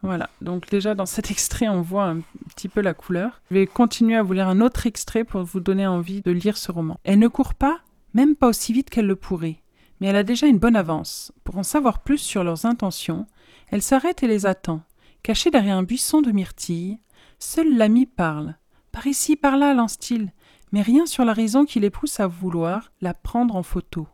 Voilà, 0.03 0.29
donc 0.43 0.69
déjà 0.69 0.95
dans 0.95 1.07
cet 1.07 1.31
extrait, 1.31 1.69
on 1.69 1.81
voit 1.81 2.05
un 2.05 2.21
petit 2.55 2.69
peu 2.69 2.81
la 2.81 2.93
couleur. 2.93 3.41
Je 3.51 3.55
vais 3.55 3.67
continuer 3.67 4.17
à 4.17 4.23
vous 4.23 4.35
lire 4.35 4.49
un 4.49 4.61
autre 4.61 4.87
extrait 4.87 5.25
pour 5.25 5.43
vous 5.43 5.61
donner 5.61 5.87
envie 5.87 6.21
de 6.21 6.31
lire 6.31 6.59
ce 6.59 6.71
roman. 6.71 7.01
Elle 7.05 7.19
ne 7.19 7.29
court 7.29 7.55
pas, 7.55 7.81
même 8.13 8.37
pas 8.37 8.49
aussi 8.49 8.73
vite 8.73 8.91
qu'elle 8.91 9.07
le 9.07 9.17
pourrait, 9.17 9.63
mais 10.01 10.09
elle 10.09 10.17
a 10.17 10.23
déjà 10.23 10.47
une 10.47 10.59
bonne 10.59 10.77
avance. 10.77 11.33
Pour 11.45 11.57
en 11.57 11.63
savoir 11.63 12.01
plus 12.01 12.19
sur 12.19 12.45
leurs 12.45 12.67
intentions, 12.67 13.27
elle 13.71 13.83
s'arrête 13.83 14.23
et 14.23 14.29
les 14.29 14.47
attend. 14.47 14.83
Cachée 15.27 15.51
derrière 15.51 15.77
un 15.77 15.83
buisson 15.83 16.23
de 16.23 16.31
myrtilles, 16.31 17.01
seul 17.41 17.77
l'ami 17.77 18.07
parle. 18.07 18.55
Par 18.93 19.09
ici, 19.09 19.35
par 19.35 19.57
là, 19.57 19.75
lance-t-il, 19.75 20.33
mais 20.71 20.83
rien 20.83 21.05
sur 21.05 21.25
la 21.25 21.33
raison 21.33 21.65
qui 21.65 21.81
les 21.81 21.91
pousse 21.91 22.21
à 22.21 22.29
vouloir 22.29 22.93
la 23.01 23.13
prendre 23.13 23.57
en 23.57 23.65
photo. 23.65 24.07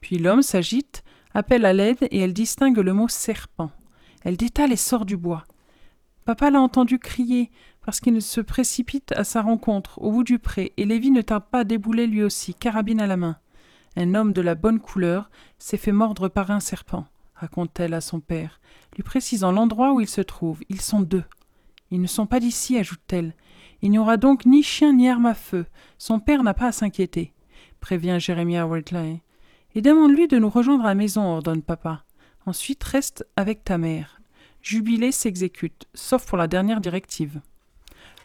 Puis 0.00 0.18
l'homme 0.18 0.42
s'agite, 0.42 1.04
appelle 1.32 1.64
à 1.64 1.72
l'aide 1.72 2.08
et 2.10 2.18
elle 2.18 2.32
distingue 2.32 2.78
le 2.78 2.92
mot 2.92 3.06
serpent. 3.06 3.70
Elle 4.24 4.36
détale 4.36 4.72
et 4.72 4.76
sort 4.76 5.04
du 5.04 5.16
bois. 5.16 5.44
Papa 6.24 6.50
l'a 6.50 6.60
entendu 6.60 6.98
crier, 6.98 7.52
parce 7.80 8.00
qu'il 8.00 8.20
se 8.20 8.40
précipite 8.40 9.12
à 9.12 9.22
sa 9.22 9.42
rencontre, 9.42 10.02
au 10.02 10.10
bout 10.10 10.24
du 10.24 10.40
pré, 10.40 10.72
et 10.76 10.84
Lévi 10.84 11.12
ne 11.12 11.22
tarde 11.22 11.44
pas 11.52 11.60
à 11.60 11.64
débouler 11.64 12.08
lui 12.08 12.24
aussi, 12.24 12.52
carabine 12.52 13.00
à 13.00 13.06
la 13.06 13.16
main. 13.16 13.36
Un 13.94 14.16
homme 14.16 14.32
de 14.32 14.40
la 14.40 14.56
bonne 14.56 14.80
couleur 14.80 15.30
s'est 15.60 15.76
fait 15.76 15.92
mordre 15.92 16.26
par 16.26 16.50
un 16.50 16.58
serpent, 16.58 17.06
raconte-t-elle 17.38 17.94
à 17.94 18.00
son 18.00 18.20
père, 18.20 18.60
lui 18.96 19.02
précisant 19.02 19.52
l'endroit 19.52 19.92
où 19.92 20.00
il 20.00 20.08
se 20.08 20.20
trouve. 20.20 20.60
Ils 20.68 20.80
sont 20.80 21.00
deux. 21.00 21.24
Ils 21.90 22.00
ne 22.00 22.06
sont 22.06 22.26
pas 22.26 22.40
d'ici, 22.40 22.76
ajoute-t-elle. 22.78 23.34
Il 23.80 23.90
n'y 23.90 23.98
aura 23.98 24.16
donc 24.16 24.44
ni 24.44 24.62
chien 24.62 24.92
ni 24.92 25.08
arme 25.08 25.26
à 25.26 25.34
feu. 25.34 25.66
Son 25.98 26.20
père 26.20 26.42
n'a 26.42 26.54
pas 26.54 26.66
à 26.66 26.72
s'inquiéter, 26.72 27.32
prévient 27.80 28.18
Jeremiah 28.18 28.66
Whiteley. 28.66 29.22
Et 29.74 29.82
demande-lui 29.82 30.26
de 30.26 30.38
nous 30.38 30.50
rejoindre 30.50 30.84
à 30.84 30.88
la 30.88 30.94
maison, 30.94 31.22
ordonne 31.22 31.62
papa. 31.62 32.04
Ensuite, 32.46 32.82
reste 32.82 33.26
avec 33.36 33.64
ta 33.64 33.78
mère. 33.78 34.20
Jubilé 34.62 35.12
s'exécute, 35.12 35.86
sauf 35.94 36.26
pour 36.26 36.38
la 36.38 36.48
dernière 36.48 36.80
directive. 36.80 37.40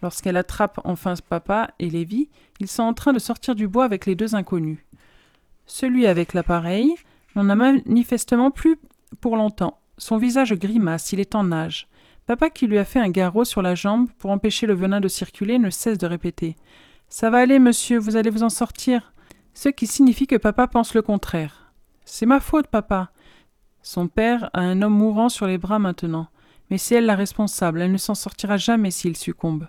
Lorsqu'elle 0.02 0.38
attrape 0.38 0.82
enfin 0.84 1.14
papa 1.30 1.72
et 1.80 1.90
Lévi, 1.90 2.30
ils 2.60 2.68
sont 2.68 2.84
en 2.84 2.94
train 2.94 3.14
de 3.14 3.20
sortir 3.20 3.56
du 3.56 3.68
bois 3.68 3.86
avec 3.86 4.06
les 4.06 4.16
deux 4.16 4.36
inconnus. 4.36 4.80
Celui 5.66 6.08
avec 6.08 6.34
l'appareil 6.34 6.96
n'en 7.36 7.50
a 7.50 7.56
manifestement 7.56 8.52
plus 8.52 8.78
pour 9.22 9.38
longtemps. 9.38 9.80
Son 9.98 10.18
visage 10.18 10.54
grimace, 10.54 11.12
il 11.14 11.20
est 11.20 11.36
en 11.36 11.44
nage. 11.44 11.88
Papa, 12.26 12.50
qui 12.50 12.68
lui 12.68 12.78
a 12.78 12.86
fait 12.86 13.00
un 13.00 13.10
garrot 13.10 13.46
sur 13.46 13.62
la 13.62 13.76
jambe 13.76 14.10
pour 14.18 14.32
empêcher 14.32 14.66
le 14.66 14.74
venin 14.74 15.02
de 15.02 15.08
circuler, 15.08 15.60
ne 15.60 15.70
cesse 15.70 15.98
de 15.98 16.08
répéter 16.08 16.56
Ça 17.10 17.30
va 17.30 17.40
aller, 17.40 17.60
monsieur, 17.60 18.00
vous 18.00 18.16
allez 18.16 18.30
vous 18.30 18.44
en 18.44 18.50
sortir. 18.50 19.14
Ce 19.54 19.70
qui 19.70 19.88
signifie 19.88 20.26
que 20.26 20.36
papa 20.36 20.68
pense 20.68 20.94
le 20.94 21.02
contraire. 21.02 21.74
C'est 22.06 22.26
ma 22.26 22.40
faute, 22.40 22.68
papa. 22.68 23.12
Son 23.82 24.08
père 24.08 24.50
a 24.54 24.62
un 24.62 24.82
homme 24.82 24.98
mourant 24.98 25.30
sur 25.30 25.46
les 25.46 25.58
bras 25.58 25.80
maintenant. 25.80 26.28
Mais 26.70 26.78
c'est 26.78 26.96
elle 26.96 27.06
la 27.06 27.16
responsable, 27.16 27.82
elle 27.82 27.92
ne 27.92 27.98
s'en 27.98 28.16
sortira 28.16 28.58
jamais 28.58 28.90
s'il 28.90 29.18
succombe. 29.18 29.68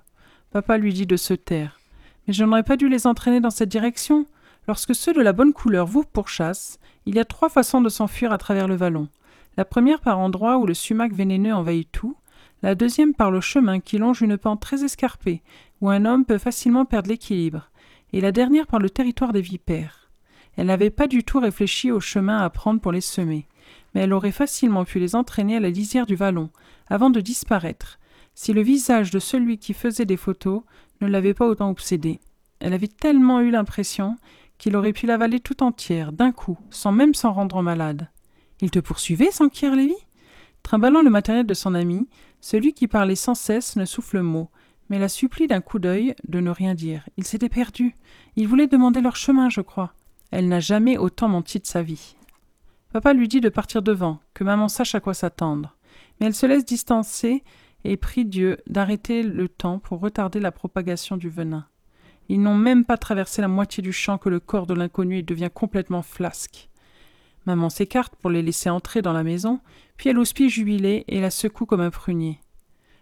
Papa 0.52 0.78
lui 0.78 0.94
dit 0.94 1.06
de 1.06 1.16
se 1.16 1.34
taire. 1.34 1.80
Mais 2.26 2.32
je 2.32 2.44
n'aurais 2.44 2.62
pas 2.62 2.76
dû 2.76 2.88
les 2.88 3.06
entraîner 3.06 3.40
dans 3.40 3.50
cette 3.50 3.68
direction. 3.68 4.26
Lorsque 4.68 4.94
ceux 4.94 5.12
de 5.12 5.20
la 5.20 5.32
bonne 5.32 5.52
couleur 5.52 5.86
vous 5.86 6.04
pourchassent, 6.04 6.78
il 7.04 7.16
y 7.16 7.18
a 7.18 7.24
trois 7.24 7.48
façons 7.48 7.80
de 7.80 7.88
s'enfuir 7.88 8.32
à 8.32 8.38
travers 8.38 8.68
le 8.68 8.76
vallon. 8.76 9.08
La 9.56 9.64
première 9.64 10.00
par 10.00 10.18
endroits 10.18 10.58
où 10.58 10.66
le 10.66 10.74
sumac 10.74 11.12
vénéneux 11.12 11.54
envahit 11.54 11.90
tout, 11.92 12.16
la 12.62 12.74
deuxième 12.74 13.14
par 13.14 13.30
le 13.30 13.40
chemin 13.40 13.78
qui 13.80 13.98
longe 13.98 14.22
une 14.22 14.38
pente 14.38 14.60
très 14.60 14.84
escarpée, 14.84 15.42
où 15.80 15.90
un 15.90 16.04
homme 16.04 16.24
peut 16.24 16.38
facilement 16.38 16.84
perdre 16.84 17.10
l'équilibre, 17.10 17.70
et 18.12 18.20
la 18.20 18.32
dernière 18.32 18.66
par 18.66 18.80
le 18.80 18.90
territoire 18.90 19.32
des 19.32 19.40
vipères. 19.40 20.10
Elle 20.56 20.66
n'avait 20.66 20.90
pas 20.90 21.06
du 21.06 21.24
tout 21.24 21.40
réfléchi 21.40 21.90
au 21.90 22.00
chemin 22.00 22.38
à 22.38 22.50
prendre 22.50 22.80
pour 22.80 22.92
les 22.92 23.00
semer, 23.00 23.46
mais 23.94 24.02
elle 24.02 24.12
aurait 24.12 24.32
facilement 24.32 24.84
pu 24.84 24.98
les 24.98 25.14
entraîner 25.14 25.56
à 25.56 25.60
la 25.60 25.70
lisière 25.70 26.06
du 26.06 26.14
vallon, 26.14 26.50
avant 26.88 27.10
de 27.10 27.20
disparaître, 27.20 27.98
si 28.34 28.52
le 28.52 28.62
visage 28.62 29.10
de 29.10 29.18
celui 29.18 29.58
qui 29.58 29.74
faisait 29.74 30.06
des 30.06 30.16
photos 30.16 30.62
ne 31.00 31.06
l'avait 31.06 31.34
pas 31.34 31.46
autant 31.46 31.70
obsédée. 31.70 32.20
Elle 32.60 32.72
avait 32.72 32.88
tellement 32.88 33.40
eu 33.40 33.50
l'impression 33.50 34.16
qu'il 34.58 34.76
aurait 34.76 34.92
pu 34.92 35.06
l'avaler 35.06 35.40
tout 35.40 35.62
entière, 35.62 36.12
d'un 36.12 36.32
coup, 36.32 36.58
sans 36.70 36.92
même 36.92 37.14
s'en 37.14 37.32
rendre 37.32 37.62
malade. 37.62 38.08
Il 38.60 38.70
te 38.70 38.78
poursuivait, 38.78 39.30
s'enquiert 39.30 39.74
Lévi 39.74 39.96
Trimballant 40.62 41.02
le 41.02 41.10
matériel 41.10 41.46
de 41.46 41.54
son 41.54 41.74
ami, 41.74 42.08
celui 42.40 42.72
qui 42.72 42.88
parlait 42.88 43.16
sans 43.16 43.34
cesse 43.34 43.76
ne 43.76 43.84
souffle 43.84 44.20
mot, 44.20 44.48
mais 44.88 44.98
la 44.98 45.08
supplie 45.08 45.46
d'un 45.46 45.60
coup 45.60 45.78
d'œil 45.78 46.14
de 46.26 46.40
ne 46.40 46.50
rien 46.50 46.74
dire. 46.74 47.06
Il 47.16 47.24
s'était 47.24 47.48
perdu. 47.48 47.96
Il 48.36 48.48
voulait 48.48 48.66
demander 48.66 49.00
leur 49.00 49.16
chemin, 49.16 49.50
je 49.50 49.60
crois. 49.60 49.92
Elle 50.30 50.48
n'a 50.48 50.60
jamais 50.60 50.96
autant 50.96 51.28
menti 51.28 51.58
de 51.58 51.66
sa 51.66 51.82
vie. 51.82 52.16
Papa 52.92 53.12
lui 53.12 53.28
dit 53.28 53.40
de 53.40 53.48
partir 53.48 53.82
devant, 53.82 54.20
que 54.34 54.44
maman 54.44 54.68
sache 54.68 54.94
à 54.94 55.00
quoi 55.00 55.14
s'attendre. 55.14 55.76
Mais 56.18 56.26
elle 56.26 56.34
se 56.34 56.46
laisse 56.46 56.64
distancer 56.64 57.42
et 57.84 57.96
prie 57.96 58.24
Dieu 58.24 58.58
d'arrêter 58.66 59.22
le 59.22 59.48
temps 59.48 59.78
pour 59.78 60.00
retarder 60.00 60.40
la 60.40 60.52
propagation 60.52 61.16
du 61.16 61.28
venin. 61.28 61.66
Ils 62.28 62.40
n'ont 62.40 62.54
même 62.54 62.84
pas 62.84 62.96
traversé 62.96 63.42
la 63.42 63.48
moitié 63.48 63.82
du 63.82 63.92
champ 63.92 64.16
que 64.16 64.30
le 64.30 64.40
corps 64.40 64.66
de 64.66 64.74
l'inconnu 64.74 65.22
devient 65.22 65.50
complètement 65.52 66.02
flasque. 66.02 66.70
Maman 67.46 67.68
s'écarte 67.68 68.16
pour 68.16 68.30
les 68.30 68.42
laisser 68.42 68.70
entrer 68.70 69.02
dans 69.02 69.12
la 69.12 69.22
maison, 69.22 69.60
puis 69.96 70.08
elle 70.08 70.18
houspille 70.18 70.48
jubilée 70.48 71.04
et 71.08 71.20
la 71.20 71.30
secoue 71.30 71.66
comme 71.66 71.80
un 71.80 71.90
prunier. 71.90 72.40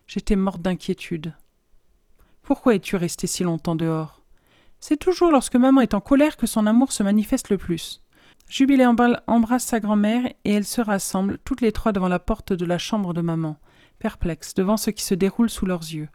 J'étais 0.07 0.37
morte 0.37 0.61
d'inquiétude. 0.61 1.35
Pourquoi 2.43 2.75
es-tu 2.75 2.97
restée 2.97 3.29
si 3.29 3.45
longtemps 3.45 3.77
dehors? 3.77 4.23
C'est 4.81 4.97
toujours 4.97 5.31
lorsque 5.31 5.55
maman 5.55 5.81
est 5.81 5.95
en 5.95 6.01
colère 6.01 6.37
que 6.37 6.49
son 6.49 6.67
amour 6.67 6.91
se 6.91 7.05
manifeste 7.05 7.51
le 7.51 7.59
plus. 7.59 8.03
Jubilé 8.49 8.85
embrasse 8.85 9.65
sa 9.65 9.79
grand-mère 9.79 10.27
et 10.45 10.53
elles 10.53 10.65
se 10.65 10.81
rassemblent 10.81 11.39
toutes 11.45 11.61
les 11.61 11.73
trois 11.73 11.93
devant 11.93 12.09
la 12.09 12.19
porte 12.19 12.53
de 12.53 12.65
la 12.65 12.79
chambre 12.79 13.15
de 13.15 13.21
maman, 13.21 13.57
perplexes 14.01 14.55
devant 14.55 14.77
ce 14.77 14.91
qui 14.91 15.05
se 15.05 15.15
déroule 15.15 15.49
sous 15.49 15.67
leurs 15.67 15.83
yeux. 15.83 16.09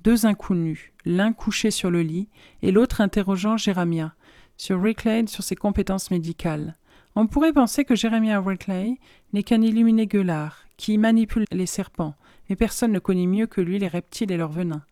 Deux 0.00 0.24
inconnus, 0.24 0.92
l'un 1.04 1.32
couché 1.32 1.70
sur 1.72 1.90
le 1.90 2.02
lit 2.02 2.28
et 2.62 2.70
l'autre 2.70 3.00
interrogeant 3.00 3.56
Jéramia 3.56 4.14
sur 4.56 4.80
Ricklade 4.80 5.28
sur 5.28 5.42
ses 5.42 5.56
compétences 5.56 6.10
médicales. 6.10 6.76
On 7.14 7.26
pourrait 7.26 7.52
penser 7.52 7.84
que 7.84 7.94
Jeremiah 7.94 8.40
Whitley 8.40 8.98
n'est 9.32 9.42
qu'un 9.42 9.60
illuminé 9.60 10.06
gueulard, 10.06 10.64
qui 10.78 10.96
manipule 10.96 11.44
les 11.52 11.66
serpents, 11.66 12.14
mais 12.48 12.56
personne 12.56 12.92
ne 12.92 12.98
connaît 12.98 13.26
mieux 13.26 13.46
que 13.46 13.60
lui 13.60 13.78
les 13.78 13.88
reptiles 13.88 14.32
et 14.32 14.36
leurs 14.38 14.50
venins, 14.50 14.82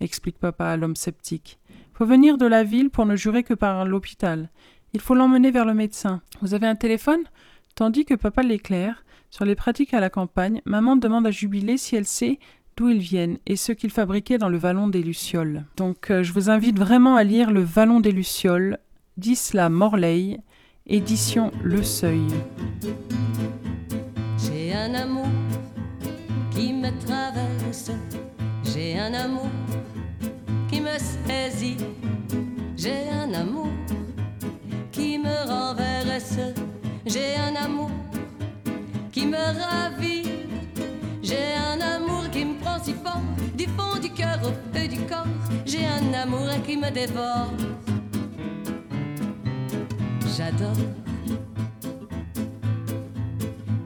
explique 0.00 0.38
papa 0.38 0.66
à 0.66 0.76
l'homme 0.76 0.96
sceptique. 0.96 1.58
Faut 1.94 2.06
venir 2.06 2.36
de 2.36 2.46
la 2.46 2.64
ville 2.64 2.90
pour 2.90 3.06
ne 3.06 3.16
jurer 3.16 3.44
que 3.44 3.54
par 3.54 3.84
l'hôpital. 3.84 4.50
Il 4.92 5.00
faut 5.00 5.14
l'emmener 5.14 5.50
vers 5.50 5.64
le 5.64 5.74
médecin. 5.74 6.20
Vous 6.42 6.54
avez 6.54 6.66
un 6.66 6.74
téléphone? 6.74 7.22
Tandis 7.74 8.04
que 8.04 8.14
papa 8.14 8.42
l'éclaire, 8.42 9.04
sur 9.30 9.44
les 9.44 9.54
pratiques 9.54 9.94
à 9.94 10.00
la 10.00 10.10
campagne, 10.10 10.62
maman 10.64 10.96
demande 10.96 11.26
à 11.26 11.30
Jubilé 11.30 11.76
si 11.76 11.94
elle 11.94 12.06
sait 12.06 12.38
d'où 12.76 12.88
ils 12.88 12.98
viennent 12.98 13.38
et 13.46 13.56
ce 13.56 13.72
qu'ils 13.72 13.90
fabriquaient 13.90 14.38
dans 14.38 14.48
le 14.48 14.58
vallon 14.58 14.88
des 14.88 15.02
Lucioles. 15.02 15.64
Donc 15.76 16.10
euh, 16.10 16.22
je 16.22 16.32
vous 16.32 16.50
invite 16.50 16.78
vraiment 16.78 17.16
à 17.16 17.24
lire 17.24 17.50
le 17.50 17.60
vallon 17.60 18.00
des 18.00 18.12
Lucioles 18.12 18.78
d'Isla 19.16 19.68
Morley 19.68 20.38
édition 20.88 21.52
Le 21.62 21.82
Seuil. 21.82 22.26
J'ai 24.38 24.72
un 24.72 24.94
amour 24.94 25.28
qui 26.50 26.72
me 26.72 26.90
traverse, 27.04 27.90
j'ai 28.64 28.98
un 28.98 29.12
amour 29.12 29.50
qui 30.70 30.80
me 30.80 30.96
saisit, 30.98 31.76
j'ai 32.76 33.08
un 33.10 33.32
amour 33.34 33.68
qui 34.90 35.18
me 35.18 35.46
renverse, 35.46 36.38
j'ai 37.06 37.34
un 37.36 37.54
amour 37.56 37.90
qui 39.12 39.26
me 39.26 39.36
ravit, 39.36 40.28
j'ai 41.22 41.54
un 41.54 41.80
amour 41.80 42.30
qui 42.30 42.44
me 42.44 42.58
prend 42.60 42.82
si 42.82 42.94
fort, 42.94 43.20
du 43.56 43.66
fond 43.66 43.98
du 44.00 44.10
cœur 44.10 44.38
au 44.42 44.76
feu 44.76 44.88
du 44.88 44.98
corps, 45.00 45.26
j'ai 45.66 45.84
un 45.84 46.14
amour 46.14 46.48
qui 46.66 46.76
me 46.76 46.90
dévore 46.90 47.52
j'adore. 50.38 50.84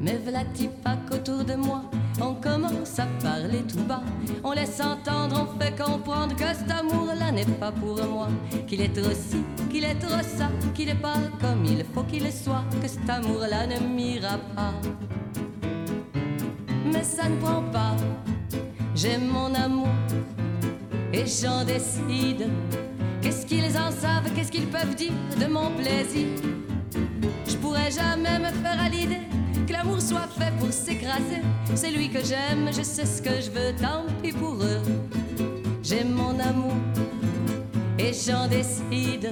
Mais 0.00 0.18
v'là 0.24 0.44
pas 0.84 0.96
qu'autour 1.08 1.44
de 1.44 1.54
moi, 1.54 1.82
on 2.20 2.34
commence 2.34 2.98
à 2.98 3.06
parler 3.22 3.62
tout 3.70 3.84
bas. 3.88 4.02
On 4.44 4.52
laisse 4.52 4.78
entendre, 4.80 5.34
on 5.44 5.58
fait 5.58 5.74
comprendre 5.82 6.36
que 6.36 6.48
cet 6.54 6.70
amour-là 6.70 7.32
n'est 7.32 7.54
pas 7.62 7.72
pour 7.72 7.96
moi. 8.04 8.28
Qu'il 8.66 8.82
est 8.82 8.94
trop 8.94 9.14
ci, 9.14 9.42
qu'il 9.70 9.84
est 9.84 9.94
trop 9.94 10.22
ça, 10.36 10.48
qu'il 10.74 10.90
est 10.90 11.02
pas 11.08 11.20
comme 11.40 11.64
il 11.64 11.84
faut 11.94 12.02
qu'il 12.02 12.30
soit. 12.30 12.64
Que 12.82 12.88
cet 12.88 13.08
amour-là 13.08 13.66
ne 13.66 13.78
m'ira 13.94 14.36
pas. 14.54 14.74
Mais 16.92 17.04
ça 17.04 17.30
ne 17.30 17.36
prend 17.36 17.62
pas, 17.72 17.96
j'aime 18.94 19.26
mon 19.26 19.54
amour 19.54 19.88
et 21.14 21.24
j'en 21.26 21.64
décide 21.64 22.46
Qu'est-ce 23.22 23.46
qu'ils 23.46 23.78
en 23.78 23.92
savent, 23.92 24.28
qu'est-ce 24.34 24.50
qu'ils 24.50 24.66
peuvent 24.66 24.96
dire 24.96 25.12
de 25.40 25.46
mon 25.46 25.70
plaisir? 25.76 26.26
Je 27.46 27.56
pourrais 27.56 27.90
jamais 27.92 28.40
me 28.40 28.50
faire 28.62 28.80
à 28.80 28.88
l'idée 28.88 29.20
que 29.64 29.72
l'amour 29.72 30.00
soit 30.00 30.28
fait 30.36 30.52
pour 30.58 30.72
s'écraser. 30.72 31.40
C'est 31.76 31.92
lui 31.92 32.10
que 32.10 32.18
j'aime, 32.24 32.68
je 32.76 32.82
sais 32.82 33.06
ce 33.06 33.22
que 33.22 33.40
je 33.40 33.50
veux, 33.50 33.76
tant 33.80 34.06
pis 34.20 34.32
pour 34.32 34.54
eux. 34.54 34.82
J'aime 35.84 36.10
mon 36.10 36.36
amour 36.40 36.74
et 37.96 38.12
j'en 38.12 38.48
décide. 38.48 39.30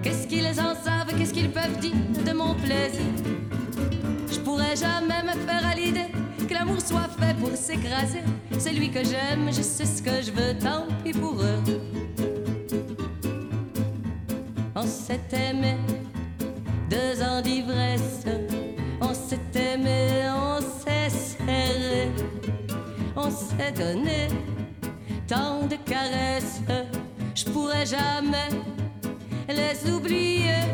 Qu'est-ce 0.00 0.28
qu'ils 0.28 0.60
en 0.60 0.76
savent, 0.76 1.12
qu'est-ce 1.18 1.34
qu'ils 1.34 1.50
peuvent 1.50 1.78
dire 1.80 1.96
de 2.24 2.32
mon 2.32 2.54
plaisir? 2.54 3.02
Je 4.30 4.38
pourrais 4.38 4.76
jamais 4.76 5.24
me 5.24 5.32
faire 5.44 5.66
à 5.66 5.74
l'idée 5.74 6.12
que 6.48 6.54
l'amour 6.54 6.80
soit 6.80 7.08
fait 7.18 7.36
pour 7.36 7.56
s'écraser. 7.56 8.22
C'est 8.60 8.72
lui 8.72 8.90
que 8.90 9.02
j'aime, 9.02 9.48
je 9.48 9.62
sais 9.62 9.86
ce 9.86 10.00
que 10.00 10.22
je 10.22 10.30
veux, 10.30 10.56
tant 10.56 10.86
pis 11.02 11.12
pour 11.12 11.42
eux 11.42 11.97
s'est 15.08 15.38
aimé, 15.50 15.74
deux 16.90 17.22
ans 17.22 17.40
d'ivresse, 17.40 18.24
on 19.00 19.14
s'est 19.14 19.40
aimé, 19.54 20.28
on 20.36 20.60
s'est 20.60 21.08
serré, 21.08 22.10
on 23.16 23.30
s'est 23.30 23.72
donné 23.72 24.28
tant 25.26 25.66
de 25.66 25.76
caresses, 25.76 26.60
je 27.34 27.44
pourrais 27.46 27.86
jamais 27.86 28.50
les 29.48 29.90
oublier. 29.90 30.66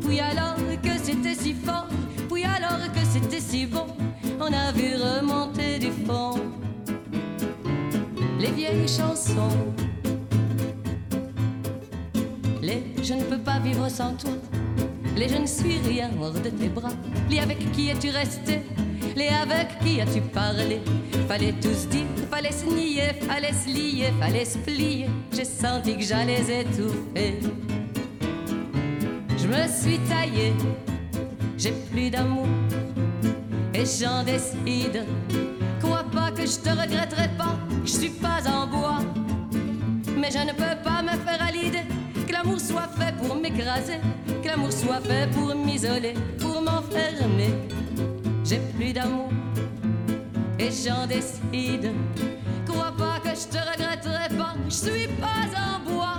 Puis 0.00 0.20
alors 0.20 0.56
que 0.82 0.96
c'était 1.02 1.34
si 1.34 1.52
fort, 1.52 1.88
puis 2.30 2.44
alors 2.44 2.90
que 2.94 3.04
c'était 3.12 3.40
si 3.40 3.66
bon, 3.66 3.88
on 4.40 4.50
a 4.54 4.72
vu 4.72 4.94
remonter 4.94 5.78
du 5.78 5.92
fond 6.06 6.40
les 8.38 8.52
vieilles 8.52 8.88
chansons 8.88 9.74
je 13.02 13.14
ne 13.14 13.22
peux 13.22 13.38
pas 13.38 13.58
vivre 13.58 13.88
sans 13.88 14.14
toi. 14.14 14.30
Les 15.16 15.28
je 15.28 15.36
ne 15.36 15.46
suis 15.46 15.78
rien 15.86 16.10
hors 16.20 16.32
de 16.32 16.48
tes 16.50 16.68
bras. 16.68 16.92
Les 17.30 17.38
avec 17.38 17.72
qui 17.72 17.90
es-tu 17.90 18.10
resté? 18.10 18.60
Les 19.14 19.28
avec 19.28 19.78
qui 19.80 20.00
as-tu 20.00 20.20
parlé? 20.20 20.80
Fallait 21.28 21.54
tous 21.60 21.88
dire, 21.88 22.06
fallait 22.30 22.52
se 22.52 22.66
nier, 22.66 23.12
fallait 23.28 23.52
se 23.52 23.68
lier, 23.68 24.12
fallait 24.20 24.44
se 24.44 24.58
plier. 24.58 25.08
J'ai 25.32 25.44
senti 25.44 25.96
que 25.96 26.02
j'allais 26.02 26.40
étouffer. 26.60 27.40
Je 29.38 29.46
me 29.46 29.68
suis 29.68 29.98
taillé, 30.08 30.52
j'ai 31.58 31.72
plus 31.92 32.10
d'amour 32.10 32.46
et 33.74 33.84
j'en 33.84 34.24
décide. 34.24 35.04
Crois 35.80 36.04
pas 36.04 36.30
que 36.30 36.46
je 36.46 36.58
te 36.58 36.70
regretterai 36.70 37.28
pas, 37.36 37.58
je 37.84 37.90
suis 37.90 38.08
pas 38.08 38.40
en 38.48 38.66
bois. 38.66 39.00
Mais 40.16 40.30
je 40.30 40.38
ne 40.38 40.52
peux 40.52 40.76
pas 40.82 41.02
me 41.02 41.10
faire 41.24 41.42
à 41.46 41.52
l'idée 41.52 41.84
soit 42.58 42.88
fait 42.88 43.14
pour 43.16 43.36
m'écraser, 43.36 43.98
que 44.42 44.48
l'amour 44.48 44.72
soit 44.72 45.00
fait 45.00 45.30
pour 45.32 45.54
m'isoler, 45.54 46.14
pour 46.38 46.60
m'enfermer. 46.60 47.54
J'ai 48.44 48.60
plus 48.76 48.92
d'amour 48.92 49.30
et 50.58 50.70
j'en 50.70 51.06
décide. 51.06 51.92
Crois 52.66 52.92
pas 52.96 53.20
que 53.20 53.30
je 53.30 53.48
te 53.48 53.58
regretterai 53.58 54.36
pas, 54.36 54.54
je 54.66 54.74
suis 54.74 55.08
pas 55.20 55.48
en 55.56 55.90
bois. 55.90 56.18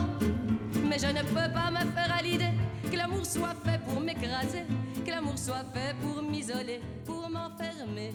Mais 0.87 0.97
je 0.99 1.07
ne 1.07 1.21
peux 1.21 1.53
pas 1.53 1.71
me 1.71 1.85
faire 1.91 2.15
à 2.17 2.21
l'idée 2.21 2.53
que 2.91 2.97
l'amour 2.97 3.25
soit 3.25 3.55
fait 3.63 3.79
pour 3.85 4.01
m'écraser, 4.01 4.63
que 5.05 5.09
l'amour 5.11 5.37
soit 5.37 5.65
fait 5.73 5.95
pour 6.01 6.21
m'isoler, 6.23 6.81
pour 7.05 7.29
m'enfermer. 7.29 8.11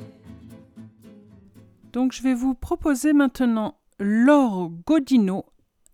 Donc 1.92 2.12
je 2.12 2.22
vais 2.22 2.34
vous 2.34 2.54
proposer 2.54 3.12
maintenant 3.12 3.78
Laure 3.98 4.70
Godino, 4.86 5.44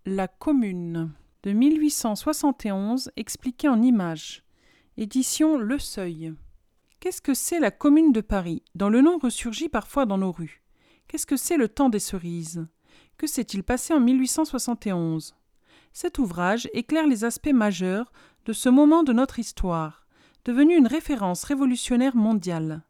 La 0.05 0.27
Commune, 0.27 1.11
de 1.47 1.53
1871, 1.53 3.09
expliquée 3.15 3.69
en 3.69 3.81
images. 3.81 4.43
Édition 4.97 5.57
Le 5.57 5.79
Seuil. 5.79 6.33
Qu'est-ce 6.99 7.21
que 7.21 7.33
c'est 7.33 7.61
la 7.61 7.71
Commune 7.71 8.11
de 8.11 8.19
Paris, 8.19 8.63
dont 8.75 8.89
le 8.89 8.99
nom 8.99 9.17
ressurgit 9.17 9.69
parfois 9.69 10.05
dans 10.05 10.17
nos 10.17 10.33
rues? 10.33 10.61
Qu'est-ce 11.07 11.25
que 11.25 11.37
c'est 11.37 11.55
le 11.55 11.69
temps 11.69 11.87
des 11.87 11.99
cerises? 11.99 12.67
Que 13.17 13.27
s'est-il 13.27 13.63
passé 13.63 13.93
en 13.93 14.01
1871 14.01 15.37
Cet 15.93 16.19
ouvrage 16.19 16.67
éclaire 16.73 17.07
les 17.07 17.23
aspects 17.23 17.53
majeurs 17.53 18.11
de 18.43 18.51
ce 18.51 18.67
moment 18.67 19.03
de 19.03 19.13
notre 19.13 19.39
histoire, 19.39 20.05
devenu 20.43 20.75
une 20.75 20.85
référence 20.85 21.45
révolutionnaire 21.45 22.17
mondiale. 22.17 22.83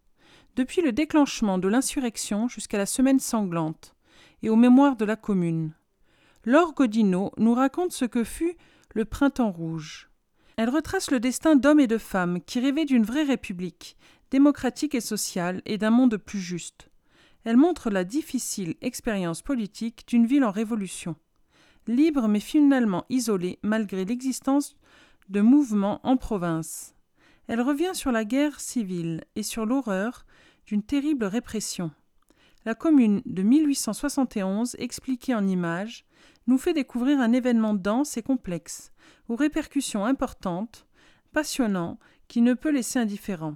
Depuis 0.56 0.82
le 0.82 0.94
déclenchement 0.94 1.60
de 1.60 1.68
l'insurrection 1.68 2.48
jusqu'à 2.48 2.80
la 2.80 2.88
semaine 2.88 3.20
sanglante, 3.20 3.94
et 4.42 4.50
aux 4.50 4.56
mémoires 4.56 4.96
de 4.96 5.06
la 5.06 5.16
Commune. 5.16 5.76
Laure 6.48 6.74
Godino 6.74 7.34
nous 7.36 7.54
raconte 7.54 7.92
ce 7.92 8.06
que 8.06 8.24
fut 8.24 8.56
le 8.96 9.04
Printemps 9.04 9.52
rouge. 9.52 10.10
Elle 10.56 10.70
retrace 10.70 11.12
le 11.12 11.20
destin 11.20 11.58
d'hommes 11.58 11.82
et 11.82 11.88
de 11.88 11.98
femmes 11.98 12.40
qui 12.40 12.62
rêvaient 12.62 12.86
d'une 12.86 13.04
vraie 13.04 13.26
république, 13.26 13.98
démocratique 14.32 14.96
et 14.96 15.02
sociale, 15.02 15.62
et 15.66 15.78
d'un 15.78 15.90
monde 15.90 16.16
plus 16.16 16.40
juste. 16.40 16.90
Elle 17.44 17.58
montre 17.58 17.90
la 17.90 18.06
difficile 18.06 18.76
expérience 18.80 19.42
politique 19.42 20.06
d'une 20.08 20.26
ville 20.26 20.46
en 20.46 20.52
révolution, 20.52 21.18
libre 21.86 22.30
mais 22.30 22.40
finalement 22.40 23.04
isolée 23.10 23.60
malgré 23.62 24.06
l'existence 24.06 24.78
de 25.28 25.42
mouvements 25.42 26.00
en 26.04 26.16
province. 26.16 26.96
Elle 27.48 27.60
revient 27.60 27.92
sur 27.94 28.14
la 28.14 28.24
guerre 28.24 28.62
civile 28.62 29.26
et 29.36 29.44
sur 29.44 29.66
l'horreur 29.66 30.26
d'une 30.66 30.82
terrible 30.82 31.26
répression. 31.26 31.92
La 32.64 32.74
commune 32.74 33.22
de 33.26 33.44
1871, 33.44 34.78
expliquée 34.80 35.36
en 35.36 35.46
images, 35.46 36.07
nous 36.48 36.58
fait 36.58 36.74
découvrir 36.74 37.20
un 37.20 37.34
événement 37.34 37.74
dense 37.74 38.18
et 38.18 38.24
complexe, 38.24 38.92
aux 39.30 39.36
répercussions 39.36 40.06
importantes, 40.06 40.88
passionnant, 41.34 42.00
qui 42.28 42.42
ne 42.42 42.54
peut 42.54 42.72
laisser 42.72 43.00
indifférent. 43.00 43.56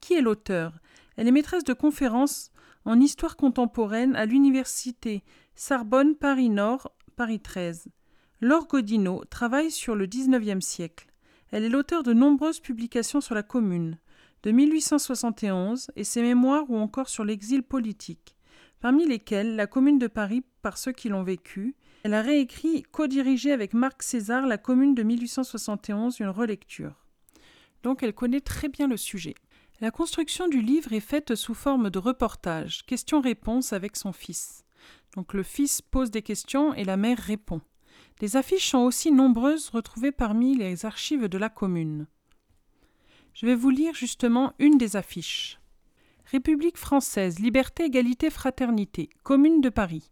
Qui 0.00 0.14
est 0.14 0.20
l'auteur? 0.20 0.80
Elle 1.16 1.28
est 1.28 1.32
maîtresse 1.32 1.64
de 1.64 1.72
conférences 1.72 2.50
en 2.84 3.00
histoire 3.00 3.36
contemporaine 3.36 4.16
à 4.16 4.26
l'université 4.26 5.22
Sorbonne 5.54 6.16
Paris 6.16 6.50
Nord, 6.50 6.90
Paris 7.16 7.40
13. 7.40 7.88
Laure 8.40 8.66
Godino 8.66 9.24
travaille 9.24 9.70
sur 9.70 9.94
le 9.94 10.06
XIXe 10.06 10.64
siècle. 10.64 11.06
Elle 11.50 11.64
est 11.64 11.68
l'auteur 11.68 12.02
de 12.02 12.12
nombreuses 12.12 12.60
publications 12.60 13.20
sur 13.20 13.34
la 13.34 13.42
Commune, 13.42 13.98
de 14.42 14.50
1871 14.50 15.90
et 15.94 16.04
ses 16.04 16.22
mémoires 16.22 16.68
ou 16.68 16.76
encore 16.76 17.08
sur 17.08 17.24
l'exil 17.24 17.62
politique, 17.62 18.34
parmi 18.82 19.06
lesquels 19.06 19.54
La 19.54 19.68
Commune 19.68 20.00
de 20.00 20.08
Paris 20.08 20.42
par 20.60 20.76
ceux 20.76 20.90
qui 20.90 21.08
l'ont 21.08 21.22
vécu. 21.22 21.76
Elle 22.02 22.14
a 22.14 22.20
réécrit, 22.20 22.82
co-dirigé 22.82 23.52
avec 23.52 23.74
Marc 23.74 24.02
César, 24.02 24.44
La 24.44 24.58
Commune 24.58 24.96
de 24.96 25.04
1871, 25.04 26.18
une 26.18 26.28
relecture. 26.28 27.06
Donc 27.84 28.02
elle 28.02 28.12
connaît 28.12 28.40
très 28.40 28.68
bien 28.68 28.88
le 28.88 28.96
sujet. 28.96 29.34
La 29.80 29.92
construction 29.92 30.48
du 30.48 30.60
livre 30.60 30.92
est 30.92 31.00
faite 31.00 31.36
sous 31.36 31.54
forme 31.54 31.90
de 31.90 31.98
reportage, 32.00 32.84
questions-réponses 32.84 33.72
avec 33.72 33.96
son 33.96 34.12
fils. 34.12 34.64
Donc 35.14 35.32
le 35.32 35.44
fils 35.44 35.80
pose 35.80 36.10
des 36.10 36.22
questions 36.22 36.74
et 36.74 36.82
la 36.82 36.96
mère 36.96 37.18
répond. 37.18 37.60
Les 38.20 38.36
affiches 38.36 38.70
sont 38.70 38.78
aussi 38.78 39.12
nombreuses 39.12 39.68
retrouvées 39.68 40.12
parmi 40.12 40.56
les 40.56 40.86
archives 40.86 41.28
de 41.28 41.38
la 41.38 41.48
commune. 41.48 42.08
Je 43.32 43.46
vais 43.46 43.54
vous 43.54 43.70
lire 43.70 43.94
justement 43.94 44.54
une 44.58 44.76
des 44.76 44.96
affiches. 44.96 45.61
République 46.32 46.78
française, 46.78 47.40
liberté, 47.40 47.84
égalité, 47.84 48.30
fraternité, 48.30 49.10
Commune 49.22 49.60
de 49.60 49.68
Paris. 49.68 50.10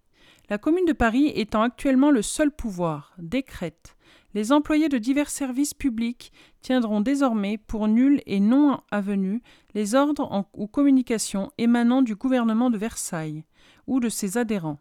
La 0.51 0.59
Commune 0.59 0.85
de 0.85 0.93
Paris 0.93 1.33
étant 1.35 1.63
actuellement 1.63 2.11
le 2.11 2.21
seul 2.21 2.51
pouvoir, 2.51 3.15
décrète. 3.17 3.97
Les 4.35 4.53
employés 4.53 4.91
de 4.91 4.99
divers 4.99 5.31
services 5.31 5.73
publics 5.73 6.31
tiendront 6.61 7.01
désormais 7.01 7.57
pour 7.57 7.89
nuls 7.89 8.21
et 8.27 8.39
non 8.39 8.83
avenus 8.91 9.41
les 9.73 9.95
ordres 9.95 10.45
ou 10.53 10.67
communications 10.67 11.53
émanant 11.57 12.03
du 12.03 12.17
gouvernement 12.17 12.69
de 12.69 12.77
Versailles 12.77 13.47
ou 13.87 13.99
de 13.99 14.11
ses 14.11 14.37
adhérents. 14.37 14.79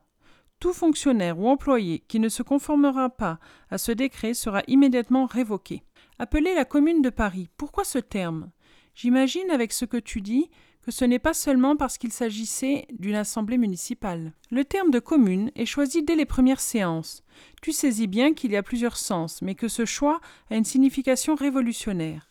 Tout 0.60 0.74
fonctionnaire 0.74 1.40
ou 1.40 1.48
employé 1.48 2.00
qui 2.10 2.20
ne 2.20 2.28
se 2.28 2.44
conformera 2.44 3.10
pas 3.10 3.40
à 3.70 3.78
ce 3.78 3.94
décret 3.94 4.34
sera 4.34 4.62
immédiatement 4.68 5.26
révoqué. 5.26 5.84
Appelez 6.20 6.54
la 6.54 6.66
commune 6.66 7.02
de 7.02 7.10
Paris. 7.10 7.48
Pourquoi 7.56 7.86
ce 7.86 8.00
terme? 8.00 8.52
J'imagine 8.94 9.50
avec 9.52 9.72
ce 9.72 9.86
que 9.86 9.96
tu 9.96 10.20
dis 10.20 10.50
ce 10.90 11.06
n'est 11.06 11.20
pas 11.20 11.34
seulement 11.34 11.76
parce 11.76 11.98
qu'il 11.98 12.12
s'agissait 12.12 12.88
d'une 12.92 13.16
assemblée 13.16 13.58
municipale. 13.58 14.34
Le 14.52 14.66
terme 14.66 14.92
de 14.92 15.00
commune 15.00 15.52
est 15.56 15.66
choisi 15.66 16.04
dès 16.04 16.16
les 16.16 16.26
premières 16.26 16.60
séances. 16.60 17.24
Tu 17.62 17.72
saisis 17.72 18.08
bien 18.08 18.34
qu'il 18.34 18.52
y 18.52 18.58
a 18.58 18.64
plusieurs 18.64 18.98
sens, 18.98 19.42
mais 19.42 19.56
que 19.56 19.68
ce 19.68 19.86
choix 19.86 20.22
a 20.50 20.56
une 20.56 20.66
signification 20.66 21.36
révolutionnaire. 21.36 22.30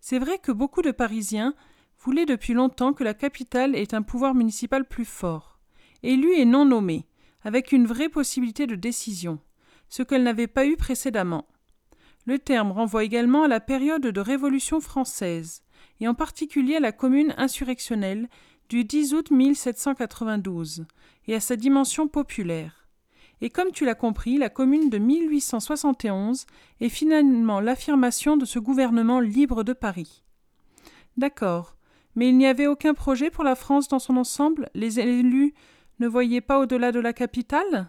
C'est 0.00 0.18
vrai 0.18 0.38
que 0.38 0.52
beaucoup 0.52 0.82
de 0.82 0.90
Parisiens 0.90 1.54
voulaient 1.98 2.26
depuis 2.26 2.54
longtemps 2.54 2.92
que 2.92 3.04
la 3.04 3.14
capitale 3.14 3.74
ait 3.74 3.94
un 3.94 4.02
pouvoir 4.02 4.34
municipal 4.34 4.86
plus 4.86 5.04
fort, 5.04 5.58
élu 6.02 6.32
et 6.34 6.46
non 6.46 6.64
nommé, 6.64 7.06
avec 7.42 7.72
une 7.72 7.86
vraie 7.86 8.08
possibilité 8.08 8.66
de 8.66 8.74
décision, 8.74 9.38
ce 9.88 10.02
qu'elle 10.02 10.22
n'avait 10.22 10.46
pas 10.46 10.66
eu 10.66 10.76
précédemment. 10.76 11.46
Le 12.26 12.38
terme 12.38 12.72
renvoie 12.72 13.04
également 13.04 13.44
à 13.44 13.48
la 13.48 13.60
période 13.60 14.06
de 14.06 14.20
Révolution 14.20 14.80
française, 14.80 15.62
et 16.00 16.08
en 16.08 16.14
particulier 16.14 16.76
à 16.76 16.80
la 16.80 16.92
commune 16.92 17.34
insurrectionnelle 17.36 18.28
du 18.68 18.84
10 18.84 19.14
août 19.14 19.30
1792, 19.30 20.86
et 21.26 21.34
à 21.34 21.40
sa 21.40 21.56
dimension 21.56 22.08
populaire. 22.08 22.88
Et 23.40 23.50
comme 23.50 23.70
tu 23.72 23.84
l'as 23.84 23.94
compris, 23.94 24.38
la 24.38 24.50
commune 24.50 24.90
de 24.90 24.98
1871 24.98 26.46
est 26.80 26.88
finalement 26.88 27.60
l'affirmation 27.60 28.36
de 28.36 28.44
ce 28.44 28.58
gouvernement 28.58 29.20
libre 29.20 29.64
de 29.64 29.72
Paris. 29.72 30.22
D'accord, 31.16 31.76
mais 32.14 32.28
il 32.28 32.36
n'y 32.36 32.46
avait 32.46 32.66
aucun 32.66 32.94
projet 32.94 33.30
pour 33.30 33.44
la 33.44 33.54
France 33.54 33.88
dans 33.88 33.98
son 33.98 34.16
ensemble? 34.16 34.68
Les 34.74 35.00
élus 35.00 35.54
ne 35.98 36.06
voyez 36.06 36.40
pas 36.40 36.58
au-delà 36.58 36.92
de 36.92 37.00
la 37.00 37.12
capitale? 37.12 37.88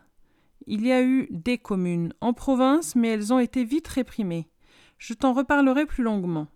Il 0.67 0.85
y 0.85 0.91
a 0.91 1.01
eu 1.01 1.27
des 1.31 1.57
communes 1.57 2.13
en 2.21 2.33
province, 2.33 2.95
mais 2.95 3.09
elles 3.09 3.33
ont 3.33 3.39
été 3.39 3.63
vite 3.63 3.87
réprimées. 3.87 4.47
Je 4.97 5.13
t'en 5.13 5.33
reparlerai 5.33 5.85
plus 5.85 6.03
longuement. 6.03 6.47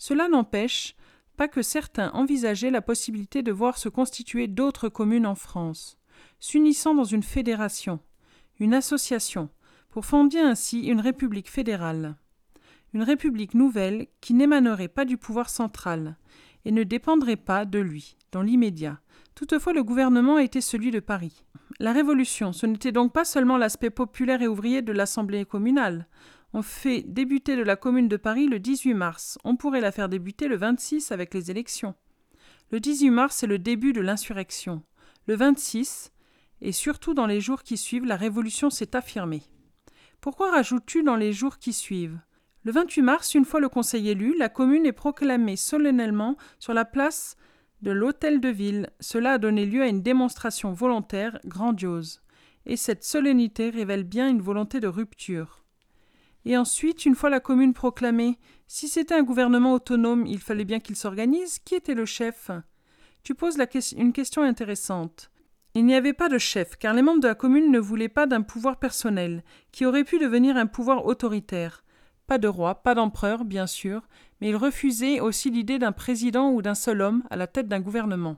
Cela 0.00 0.28
n'empêche 0.28 0.96
pas 1.36 1.46
que 1.46 1.60
certains 1.60 2.10
envisageaient 2.12 2.70
la 2.70 2.80
possibilité 2.80 3.42
de 3.42 3.52
voir 3.52 3.76
se 3.76 3.90
constituer 3.90 4.48
d'autres 4.48 4.88
communes 4.88 5.26
en 5.26 5.34
France, 5.34 5.98
s'unissant 6.38 6.94
dans 6.94 7.04
une 7.04 7.22
fédération, 7.22 8.00
une 8.60 8.72
association, 8.72 9.50
pour 9.90 10.06
fonder 10.06 10.38
ainsi 10.38 10.86
une 10.86 11.00
république 11.00 11.50
fédérale. 11.50 12.16
Une 12.94 13.02
république 13.02 13.52
nouvelle 13.52 14.06
qui 14.22 14.32
n'émanerait 14.32 14.88
pas 14.88 15.04
du 15.04 15.18
pouvoir 15.18 15.50
central 15.50 16.16
et 16.64 16.72
ne 16.72 16.82
dépendrait 16.82 17.36
pas 17.36 17.66
de 17.66 17.78
lui, 17.78 18.16
dans 18.32 18.40
l'immédiat, 18.40 19.00
Toutefois, 19.40 19.72
le 19.72 19.82
gouvernement 19.82 20.38
était 20.38 20.60
celui 20.60 20.90
de 20.90 21.00
Paris. 21.00 21.44
La 21.78 21.92
Révolution, 21.92 22.52
ce 22.52 22.66
n'était 22.66 22.92
donc 22.92 23.12
pas 23.12 23.24
seulement 23.24 23.56
l'aspect 23.56 23.88
populaire 23.88 24.42
et 24.42 24.48
ouvrier 24.48 24.82
de 24.82 24.92
l'Assemblée 24.92 25.46
communale. 25.46 26.06
On 26.52 26.62
fait 26.62 27.02
débuter 27.02 27.54
de 27.54 27.62
la 27.62 27.76
Commune 27.76 28.08
de 28.08 28.16
Paris 28.16 28.48
le 28.48 28.58
18 28.58 28.94
mars. 28.94 29.38
On 29.44 29.56
pourrait 29.56 29.80
la 29.80 29.92
faire 29.92 30.08
débuter 30.08 30.48
le 30.48 30.56
26 30.56 31.12
avec 31.12 31.32
les 31.32 31.52
élections. 31.52 31.94
Le 32.72 32.80
18 32.80 33.10
mars, 33.10 33.36
c'est 33.36 33.46
le 33.46 33.60
début 33.60 33.92
de 33.92 34.00
l'insurrection. 34.00 34.82
Le 35.26 35.36
26, 35.36 36.10
et 36.60 36.72
surtout 36.72 37.14
dans 37.14 37.26
les 37.26 37.40
jours 37.40 37.62
qui 37.62 37.76
suivent, 37.76 38.04
la 38.04 38.16
Révolution 38.16 38.68
s'est 38.68 38.96
affirmée. 38.96 39.42
Pourquoi 40.20 40.50
rajoutes-tu 40.50 41.04
dans 41.04 41.14
les 41.14 41.32
jours 41.32 41.58
qui 41.58 41.72
suivent? 41.72 42.20
Le 42.64 42.72
28 42.72 43.02
mars, 43.02 43.34
une 43.34 43.44
fois 43.44 43.60
le 43.60 43.68
conseil 43.68 44.08
élu, 44.08 44.36
la 44.36 44.48
commune 44.48 44.86
est 44.86 44.92
proclamée 44.92 45.56
solennellement 45.56 46.36
sur 46.58 46.74
la 46.74 46.84
place 46.84 47.36
de 47.80 47.92
l'hôtel 47.92 48.40
de 48.40 48.48
ville. 48.48 48.90
Cela 48.98 49.34
a 49.34 49.38
donné 49.38 49.66
lieu 49.66 49.82
à 49.82 49.88
une 49.88 50.02
démonstration 50.02 50.72
volontaire 50.72 51.38
grandiose. 51.44 52.22
Et 52.66 52.76
cette 52.76 53.04
solennité 53.04 53.70
révèle 53.70 54.04
bien 54.04 54.28
une 54.28 54.42
volonté 54.42 54.80
de 54.80 54.88
rupture. 54.88 55.59
Et 56.44 56.56
ensuite, 56.56 57.04
une 57.04 57.14
fois 57.14 57.30
la 57.30 57.40
commune 57.40 57.74
proclamée, 57.74 58.38
si 58.66 58.88
c'était 58.88 59.14
un 59.14 59.22
gouvernement 59.22 59.74
autonome, 59.74 60.26
il 60.26 60.38
fallait 60.38 60.64
bien 60.64 60.80
qu'il 60.80 60.96
s'organise. 60.96 61.58
Qui 61.58 61.74
était 61.74 61.94
le 61.94 62.06
chef? 62.06 62.50
Tu 63.22 63.34
poses 63.34 63.58
une 63.96 64.12
question 64.12 64.42
intéressante. 64.42 65.30
Il 65.74 65.86
n'y 65.86 65.94
avait 65.94 66.14
pas 66.14 66.28
de 66.28 66.38
chef, 66.38 66.76
car 66.76 66.94
les 66.94 67.02
membres 67.02 67.20
de 67.20 67.28
la 67.28 67.34
commune 67.34 67.70
ne 67.70 67.78
voulaient 67.78 68.08
pas 68.08 68.26
d'un 68.26 68.42
pouvoir 68.42 68.78
personnel, 68.78 69.44
qui 69.70 69.84
aurait 69.86 70.04
pu 70.04 70.18
devenir 70.18 70.56
un 70.56 70.66
pouvoir 70.66 71.06
autoritaire. 71.06 71.84
Pas 72.26 72.38
de 72.38 72.48
roi, 72.48 72.76
pas 72.76 72.94
d'empereur, 72.94 73.44
bien 73.44 73.66
sûr, 73.66 74.02
mais 74.40 74.48
ils 74.48 74.56
refusaient 74.56 75.20
aussi 75.20 75.50
l'idée 75.50 75.78
d'un 75.78 75.92
président 75.92 76.50
ou 76.50 76.62
d'un 76.62 76.74
seul 76.74 77.02
homme 77.02 77.22
à 77.30 77.36
la 77.36 77.46
tête 77.46 77.68
d'un 77.68 77.80
gouvernement. 77.80 78.36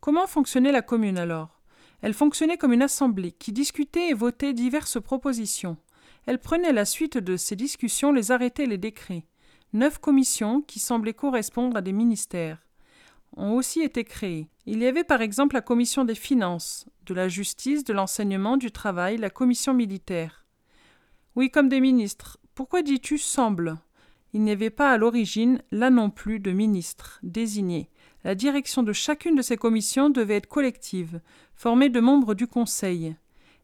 Comment 0.00 0.26
fonctionnait 0.26 0.72
la 0.72 0.82
commune 0.82 1.18
alors? 1.18 1.60
Elle 2.00 2.14
fonctionnait 2.14 2.56
comme 2.56 2.72
une 2.72 2.82
assemblée 2.82 3.32
qui 3.32 3.52
discutait 3.52 4.08
et 4.08 4.14
votait 4.14 4.52
diverses 4.52 5.00
propositions. 5.00 5.76
Elle 6.26 6.38
prenait 6.38 6.72
la 6.72 6.84
suite 6.84 7.18
de 7.18 7.36
ces 7.36 7.56
discussions 7.56 8.12
les 8.12 8.30
arrêtés 8.30 8.64
et 8.64 8.66
les 8.66 8.78
décrets. 8.78 9.26
Neuf 9.72 9.98
commissions, 9.98 10.60
qui 10.62 10.78
semblaient 10.78 11.14
correspondre 11.14 11.76
à 11.76 11.80
des 11.80 11.92
ministères, 11.92 12.66
ont 13.36 13.54
aussi 13.54 13.80
été 13.80 14.04
créées. 14.04 14.48
Il 14.66 14.80
y 14.80 14.86
avait 14.86 15.04
par 15.04 15.22
exemple 15.22 15.54
la 15.54 15.62
commission 15.62 16.04
des 16.04 16.14
finances, 16.14 16.86
de 17.06 17.14
la 17.14 17.28
justice, 17.28 17.82
de 17.82 17.92
l'enseignement, 17.92 18.56
du 18.56 18.70
travail, 18.70 19.16
la 19.16 19.30
commission 19.30 19.74
militaire. 19.74 20.46
Oui, 21.34 21.50
comme 21.50 21.68
des 21.68 21.80
ministres. 21.80 22.38
Pourquoi 22.54 22.82
dis-tu 22.82 23.16
semble 23.16 23.78
Il 24.34 24.42
n'y 24.42 24.50
avait 24.50 24.70
pas 24.70 24.90
à 24.90 24.98
l'origine, 24.98 25.62
là 25.70 25.88
non 25.88 26.10
plus, 26.10 26.38
de 26.38 26.52
ministres 26.52 27.18
désignés. 27.22 27.88
La 28.24 28.34
direction 28.34 28.82
de 28.82 28.92
chacune 28.92 29.34
de 29.34 29.42
ces 29.42 29.56
commissions 29.56 30.10
devait 30.10 30.36
être 30.36 30.46
collective, 30.46 31.20
formée 31.54 31.88
de 31.88 32.00
membres 32.00 32.34
du 32.34 32.46
Conseil. 32.46 33.16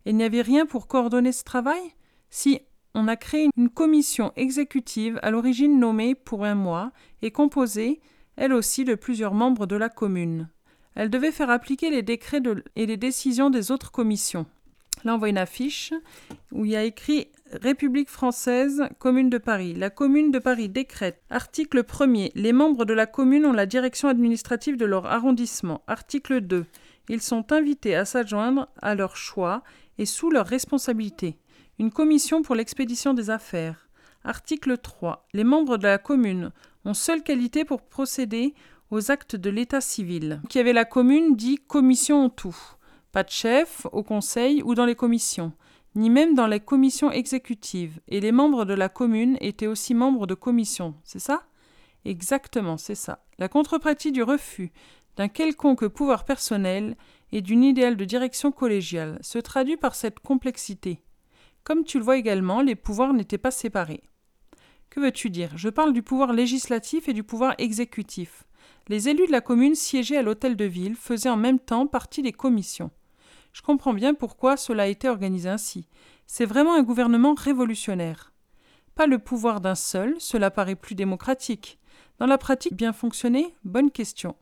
Et 0.06 0.10
il 0.10 0.16
n'y 0.16 0.24
avait 0.24 0.42
rien 0.42 0.64
pour 0.64 0.88
coordonner 0.88 1.32
ce 1.32 1.44
travail? 1.44 1.94
Si, 2.30 2.60
on 2.94 3.08
a 3.08 3.16
créé 3.16 3.48
une 3.56 3.68
commission 3.68 4.32
exécutive 4.36 5.18
à 5.22 5.30
l'origine 5.30 5.78
nommée 5.78 6.14
pour 6.14 6.44
un 6.44 6.54
mois 6.54 6.92
et 7.22 7.30
composée, 7.30 8.00
elle 8.36 8.52
aussi, 8.52 8.84
de 8.84 8.94
plusieurs 8.94 9.34
membres 9.34 9.66
de 9.66 9.76
la 9.76 9.88
commune. 9.88 10.48
Elle 10.94 11.10
devait 11.10 11.32
faire 11.32 11.50
appliquer 11.50 11.90
les 11.90 12.02
décrets 12.02 12.42
et 12.76 12.86
les 12.86 12.96
décisions 12.96 13.50
des 13.50 13.70
autres 13.70 13.92
commissions. 13.92 14.46
Là, 15.04 15.14
on 15.14 15.18
voit 15.18 15.28
une 15.28 15.38
affiche 15.38 15.92
où 16.50 16.64
il 16.64 16.72
y 16.72 16.76
a 16.76 16.84
écrit 16.84 17.28
République 17.52 18.10
française, 18.10 18.82
Commune 18.98 19.30
de 19.30 19.38
Paris. 19.38 19.74
La 19.74 19.90
Commune 19.90 20.30
de 20.32 20.38
Paris 20.38 20.68
décrète. 20.68 21.22
Article 21.30 21.82
1er. 21.82 22.32
Les 22.34 22.52
membres 22.52 22.84
de 22.84 22.94
la 22.94 23.06
commune 23.06 23.46
ont 23.46 23.52
la 23.52 23.66
direction 23.66 24.08
administrative 24.08 24.76
de 24.76 24.84
leur 24.84 25.06
arrondissement. 25.06 25.82
Article 25.86 26.40
2. 26.40 26.66
Ils 27.08 27.22
sont 27.22 27.52
invités 27.52 27.94
à 27.94 28.04
s'adjoindre 28.04 28.68
à 28.82 28.94
leur 28.94 29.16
choix 29.16 29.62
et 29.98 30.06
sous 30.06 30.30
leur 30.30 30.46
responsabilité. 30.46 31.38
Une 31.80 31.92
commission 31.92 32.42
pour 32.42 32.56
l'expédition 32.56 33.14
des 33.14 33.30
affaires. 33.30 33.88
Article 34.24 34.78
3. 34.78 35.28
Les 35.32 35.44
membres 35.44 35.76
de 35.76 35.86
la 35.86 35.98
commune 35.98 36.50
ont 36.84 36.92
seule 36.92 37.22
qualité 37.22 37.64
pour 37.64 37.82
procéder 37.82 38.52
aux 38.90 39.12
actes 39.12 39.36
de 39.36 39.48
l'état 39.48 39.80
civil. 39.80 40.42
Qui 40.48 40.58
avait 40.58 40.72
la 40.72 40.84
commune 40.84 41.36
dit 41.36 41.56
commission 41.68 42.24
en 42.24 42.30
tout. 42.30 42.56
Pas 43.12 43.22
de 43.22 43.30
chef 43.30 43.86
au 43.92 44.02
conseil 44.02 44.60
ou 44.64 44.74
dans 44.74 44.86
les 44.86 44.96
commissions, 44.96 45.52
ni 45.94 46.10
même 46.10 46.34
dans 46.34 46.48
les 46.48 46.58
commissions 46.58 47.12
exécutives. 47.12 48.00
Et 48.08 48.18
les 48.18 48.32
membres 48.32 48.64
de 48.64 48.74
la 48.74 48.88
commune 48.88 49.38
étaient 49.40 49.68
aussi 49.68 49.94
membres 49.94 50.26
de 50.26 50.34
commissions, 50.34 50.96
c'est 51.04 51.20
ça? 51.20 51.44
Exactement, 52.04 52.76
c'est 52.76 52.96
ça. 52.96 53.24
La 53.38 53.48
contrepartie 53.48 54.10
du 54.10 54.24
refus 54.24 54.72
d'un 55.14 55.28
quelconque 55.28 55.86
pouvoir 55.86 56.24
personnel 56.24 56.96
et 57.30 57.40
d'une 57.40 57.62
idéal 57.62 57.96
de 57.96 58.04
direction 58.04 58.50
collégiale 58.50 59.20
se 59.20 59.38
traduit 59.38 59.76
par 59.76 59.94
cette 59.94 60.18
complexité. 60.18 61.02
Comme 61.64 61.84
tu 61.84 61.98
le 61.98 62.04
vois 62.04 62.16
également, 62.16 62.62
les 62.62 62.74
pouvoirs 62.74 63.12
n'étaient 63.12 63.38
pas 63.38 63.50
séparés. 63.50 64.02
Que 64.90 65.00
veux-tu 65.00 65.30
dire? 65.30 65.56
Je 65.56 65.68
parle 65.68 65.92
du 65.92 66.02
pouvoir 66.02 66.32
législatif 66.32 67.08
et 67.08 67.12
du 67.12 67.22
pouvoir 67.22 67.54
exécutif. 67.58 68.44
Les 68.88 69.08
élus 69.08 69.26
de 69.26 69.32
la 69.32 69.42
commune 69.42 69.74
siégeaient 69.74 70.16
à 70.16 70.22
l'hôtel 70.22 70.56
de 70.56 70.64
ville 70.64 70.96
faisaient 70.96 71.28
en 71.28 71.36
même 71.36 71.58
temps 71.58 71.86
partie 71.86 72.22
des 72.22 72.32
commissions. 72.32 72.90
Je 73.52 73.62
comprends 73.62 73.92
bien 73.92 74.14
pourquoi 74.14 74.56
cela 74.56 74.84
a 74.84 74.86
été 74.86 75.08
organisé 75.08 75.48
ainsi. 75.48 75.88
C'est 76.26 76.46
vraiment 76.46 76.74
un 76.74 76.82
gouvernement 76.82 77.34
révolutionnaire. 77.34 78.32
Pas 78.94 79.06
le 79.06 79.18
pouvoir 79.18 79.60
d'un 79.60 79.74
seul, 79.74 80.16
cela 80.18 80.50
paraît 80.50 80.74
plus 80.74 80.94
démocratique. 80.94 81.78
Dans 82.18 82.26
la 82.26 82.38
pratique, 82.38 82.74
bien 82.74 82.92
fonctionner 82.92 83.54
Bonne 83.64 83.90
question. 83.90 84.36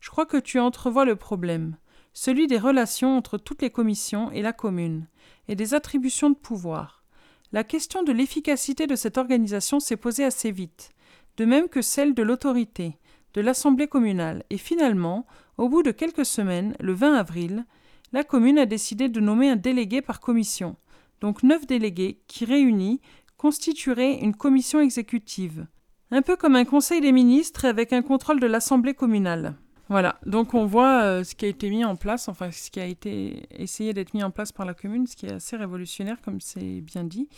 Je 0.00 0.10
crois 0.10 0.26
que 0.26 0.36
tu 0.36 0.58
entrevois 0.58 1.04
le 1.04 1.16
problème, 1.16 1.76
celui 2.12 2.46
des 2.46 2.58
relations 2.58 3.16
entre 3.16 3.38
toutes 3.38 3.62
les 3.62 3.70
commissions 3.70 4.30
et 4.32 4.42
la 4.42 4.52
commune, 4.52 5.06
et 5.48 5.54
des 5.54 5.74
attributions 5.74 6.30
de 6.30 6.36
pouvoir. 6.36 7.04
La 7.52 7.64
question 7.64 8.02
de 8.02 8.12
l'efficacité 8.12 8.86
de 8.86 8.96
cette 8.96 9.18
organisation 9.18 9.80
s'est 9.80 9.96
posée 9.96 10.24
assez 10.24 10.52
vite, 10.52 10.90
de 11.36 11.44
même 11.44 11.68
que 11.68 11.82
celle 11.82 12.14
de 12.14 12.22
l'autorité, 12.22 12.98
de 13.34 13.40
l'Assemblée 13.40 13.88
communale, 13.88 14.44
et 14.50 14.58
finalement, 14.58 15.26
au 15.56 15.68
bout 15.68 15.82
de 15.82 15.90
quelques 15.90 16.26
semaines, 16.26 16.74
le 16.80 16.92
20 16.92 17.14
avril, 17.14 17.64
la 18.12 18.24
commune 18.24 18.58
a 18.58 18.66
décidé 18.66 19.08
de 19.08 19.20
nommer 19.20 19.48
un 19.48 19.56
délégué 19.56 20.02
par 20.02 20.20
commission, 20.20 20.76
donc 21.20 21.42
neuf 21.42 21.66
délégués 21.66 22.20
qui, 22.26 22.44
réunis, 22.44 23.00
constitueraient 23.36 24.18
une 24.20 24.34
commission 24.34 24.80
exécutive, 24.80 25.66
un 26.10 26.22
peu 26.22 26.36
comme 26.36 26.56
un 26.56 26.64
conseil 26.64 27.00
des 27.00 27.12
ministres 27.12 27.64
avec 27.64 27.92
un 27.92 28.02
contrôle 28.02 28.40
de 28.40 28.46
l'Assemblée 28.46 28.94
communale. 28.94 29.54
Voilà, 29.90 30.20
donc 30.24 30.54
on 30.54 30.66
voit 30.66 31.02
euh, 31.02 31.24
ce 31.24 31.34
qui 31.34 31.46
a 31.46 31.48
été 31.48 31.68
mis 31.68 31.84
en 31.84 31.96
place, 31.96 32.28
enfin 32.28 32.52
ce 32.52 32.70
qui 32.70 32.78
a 32.78 32.84
été 32.84 33.42
essayé 33.50 33.92
d'être 33.92 34.14
mis 34.14 34.22
en 34.22 34.30
place 34.30 34.52
par 34.52 34.64
la 34.64 34.72
commune, 34.72 35.08
ce 35.08 35.16
qui 35.16 35.26
est 35.26 35.32
assez 35.32 35.56
révolutionnaire, 35.56 36.18
comme 36.24 36.40
c'est 36.40 36.80
bien 36.80 37.02
dit, 37.02 37.28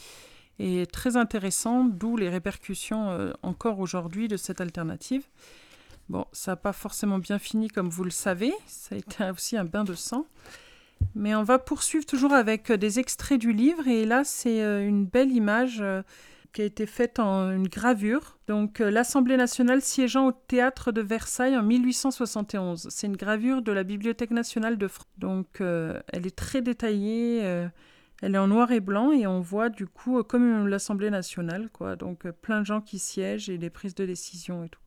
et 0.59 0.85
très 0.85 1.17
intéressant, 1.17 1.87
d'où 1.87 2.19
les 2.19 2.29
répercussions 2.29 3.09
euh, 3.09 3.33
encore 3.43 3.81
aujourd'hui 3.81 4.29
de 4.29 4.37
cette 4.37 4.61
alternative. 4.61 5.23
Bon, 6.11 6.27
ça 6.33 6.53
n'a 6.53 6.57
pas 6.57 6.75
forcément 6.75 7.19
bien 7.19 7.39
fini 7.39 7.69
comme 7.69 7.89
vous 7.89 8.05
le 8.05 8.11
savez, 8.11 8.53
ça 8.67 8.97
a 8.97 8.99
été 8.99 9.31
aussi 9.31 9.57
un 9.57 9.65
bain 9.65 9.85
de 9.85 9.95
sang. 9.95 10.27
Mais 11.15 11.35
on 11.35 11.45
va 11.45 11.59
poursuivre 11.59 12.05
toujours 12.05 12.35
avec 12.35 12.71
euh, 12.71 12.77
des 12.77 12.99
extraits 12.99 13.41
du 13.41 13.55
livre 13.55 13.89
et 13.89 14.05
là 14.05 14.25
c'est 14.25 14.59
une 14.87 15.07
belle 15.07 15.33
image 15.33 15.83
qui 16.53 16.63
a 16.63 16.65
été 16.65 16.87
faite 16.87 17.19
en 17.19 17.51
une 17.51 17.69
gravure. 17.69 18.39
Donc 18.47 18.81
l'Assemblée 18.81 19.37
nationale 19.37 19.81
siégeant 19.81 20.29
au 20.29 20.33
théâtre 20.33 20.93
de 20.93 21.01
Versailles 21.01 21.57
en 21.57 21.63
1871. 21.63 22.89
C'est 22.91 23.07
une 23.07 23.17
gravure 23.17 23.63
de 23.63 23.73
la 23.73 23.85
Bibliothèque 23.85 24.31
nationale 24.33 24.77
de 24.79 24.89
France. 24.89 25.09
Donc 25.19 25.61
elle 25.61 26.27
est 26.27 26.37
très 26.37 26.61
détaillée, 26.61 27.39
elle 28.23 28.35
est 28.35 28.39
en 28.39 28.49
noir 28.49 28.71
et 28.73 28.81
blanc 28.81 29.13
et 29.13 29.27
on 29.27 29.41
voit 29.41 29.69
du 29.69 29.87
coup 29.87 30.23
comme 30.23 30.69
l'Assemblée 30.69 31.11
nationale 31.11 31.71
quoi. 31.73 31.97
Donc 31.97 32.31
plein 32.31 32.61
de 32.61 32.67
gens 32.67 32.81
qui 32.81 32.99
siègent 32.99 33.49
et 33.49 33.57
les 33.57 33.71
prises 33.71 33.95
de 33.95 34.05
décision 34.05 34.65
et 34.65 34.69
tout. 34.69 34.81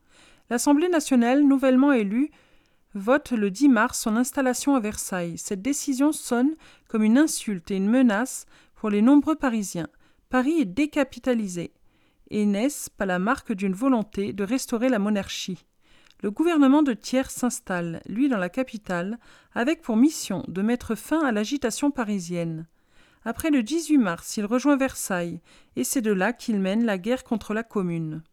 L'Assemblée 0.49 0.89
nationale, 0.89 1.41
nouvellement 1.41 1.91
élue, 1.91 2.29
vote 2.93 3.31
le 3.31 3.49
10 3.49 3.69
mars 3.69 3.99
son 3.99 4.15
installation 4.15 4.75
à 4.75 4.79
Versailles. 4.79 5.37
Cette 5.37 5.61
décision 5.61 6.11
sonne 6.11 6.55
comme 6.87 7.03
une 7.03 7.17
insulte 7.17 7.71
et 7.71 7.75
une 7.75 7.89
menace 7.89 8.45
pour 8.75 8.89
les 8.89 9.01
nombreux 9.01 9.35
Parisiens. 9.35 9.89
Paris 10.29 10.59
est 10.59 10.65
décapitalisé. 10.65 11.73
Et 12.31 12.45
n'est-ce 12.45 12.89
pas 12.89 13.05
la 13.05 13.19
marque 13.19 13.53
d'une 13.53 13.73
volonté 13.73 14.33
de 14.33 14.43
restaurer 14.43 14.89
la 14.89 14.99
monarchie 14.99 15.65
Le 16.23 16.31
gouvernement 16.31 16.81
de 16.81 16.93
Thiers 16.93 17.29
s'installe, 17.29 18.01
lui 18.07 18.29
dans 18.29 18.37
la 18.37 18.49
capitale, 18.49 19.19
avec 19.53 19.81
pour 19.81 19.95
mission 19.95 20.43
de 20.47 20.61
mettre 20.61 20.95
fin 20.95 21.23
à 21.23 21.31
l'agitation 21.31 21.91
parisienne. 21.91 22.67
Après 23.23 23.51
le 23.51 23.63
18 23.63 23.97
mars, 23.97 24.37
il 24.37 24.45
rejoint 24.45 24.77
Versailles, 24.77 25.41
et 25.75 25.83
c'est 25.83 26.01
de 26.01 26.11
là 26.11 26.33
qu'il 26.33 26.59
mène 26.59 26.85
la 26.85 26.97
guerre 26.97 27.23
contre 27.23 27.53
la 27.53 27.63
Commune. 27.63 28.23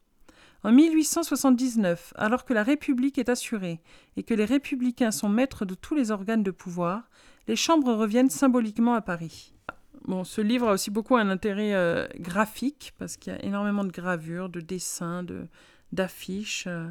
En 0.64 0.70
1879, 0.70 2.12
alors 2.16 2.44
que 2.44 2.54
la 2.54 2.62
République 2.62 3.18
est 3.18 3.28
assurée 3.28 3.80
et 4.16 4.22
que 4.22 4.34
les 4.34 4.44
républicains 4.44 5.10
sont 5.10 5.28
maîtres 5.28 5.64
de 5.64 5.74
tous 5.74 5.94
les 5.94 6.10
organes 6.10 6.44
de 6.44 6.52
pouvoir, 6.52 7.10
les 7.48 7.56
chambres 7.56 7.92
reviennent 7.94 8.30
symboliquement 8.30 8.94
à 8.94 9.00
Paris. 9.00 9.54
Bon, 10.06 10.24
ce 10.24 10.40
livre 10.40 10.68
a 10.68 10.72
aussi 10.72 10.90
beaucoup 10.90 11.16
un 11.16 11.28
intérêt 11.28 11.74
euh, 11.74 12.08
graphique 12.18 12.92
parce 12.98 13.16
qu'il 13.16 13.32
y 13.32 13.36
a 13.36 13.44
énormément 13.44 13.84
de 13.84 13.92
gravures, 13.92 14.48
de 14.48 14.60
dessins, 14.60 15.22
de, 15.22 15.46
d'affiches. 15.92 16.64
Euh. 16.66 16.88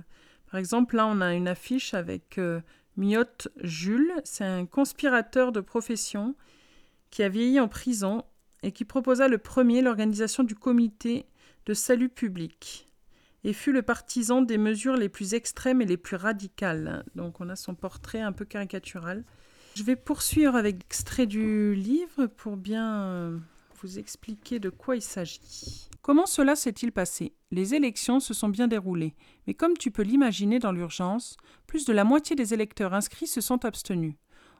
Par 0.50 0.60
exemple, 0.60 0.95
là, 0.95 1.08
on 1.08 1.19
a 1.19 1.34
une 1.34 1.50
affiche 1.50 1.93
avec 1.93 2.38
euh, 2.38 2.62
Miotte 2.95 3.50
Jules. 3.62 4.13
C'est 4.24 4.45
un 4.45 4.65
conspirateur 4.65 5.52
de 5.52 5.60
profession 5.60 6.36
qui 7.10 7.24
a 7.24 7.30
vieilli 7.30 7.60
en 7.60 7.67
prison 7.67 8.24
et 8.63 8.71
qui 8.71 8.86
proposa 8.86 9.28
le 9.28 9.38
premier 9.38 9.82
l'organisation 9.82 10.43
du 10.43 10.56
comité 10.56 11.26
de 11.65 11.74
salut 11.74 12.10
public 12.10 12.88
et 13.43 13.54
fut 13.54 13.71
le 13.71 13.82
partisan 13.82 14.41
des 14.41 14.58
mesures 14.58 14.95
les 14.95 15.10
plus 15.10 15.34
extrêmes 15.34 15.82
et 15.82 15.86
les 15.86 15.97
plus 15.97 16.15
radicales. 16.15 17.04
Donc 17.15 17.41
on 17.41 17.50
a 17.50 17.56
son 17.56 17.76
portrait 17.76 18.21
un 18.21 18.32
peu 18.32 18.45
caricatural. 18.45 19.24
Je 19.73 19.84
vais 19.84 19.95
poursuivre 19.95 20.55
avec 20.55 20.75
l'extrait 20.75 21.25
du 21.25 21.73
livre 21.75 22.25
pour 22.27 22.57
bien 22.57 23.03
euh, 23.03 23.38
vous 23.81 23.99
expliquer 23.99 24.60
de 24.60 24.69
quoi 24.69 24.97
il 24.97 25.01
s'agit. 25.01 25.89
Comment 26.01 26.25
cela 26.25 26.57
s'est-il 26.57 26.91
passé? 26.91 27.34
Les 27.51 27.73
élections 27.73 28.19
se 28.19 28.34
sont 28.34 28.49
bien 28.49 28.67
déroulées, 28.67 29.15
mais 29.47 29.53
comme 29.53 29.77
tu 29.77 29.89
peux 29.89 30.01
l'imaginer 30.01 30.60
dans 30.60 30.73
l'urgence, 30.73 31.38
plus 31.67 31.86
de 31.86 31.93
la 31.93 32.03
moitié 32.03 32.36
des 32.36 32.53
électeurs 32.53 32.93
inscrits 32.93 33.27
se 33.27 33.39
sont 33.39 33.63
abstenus. 33.63 34.15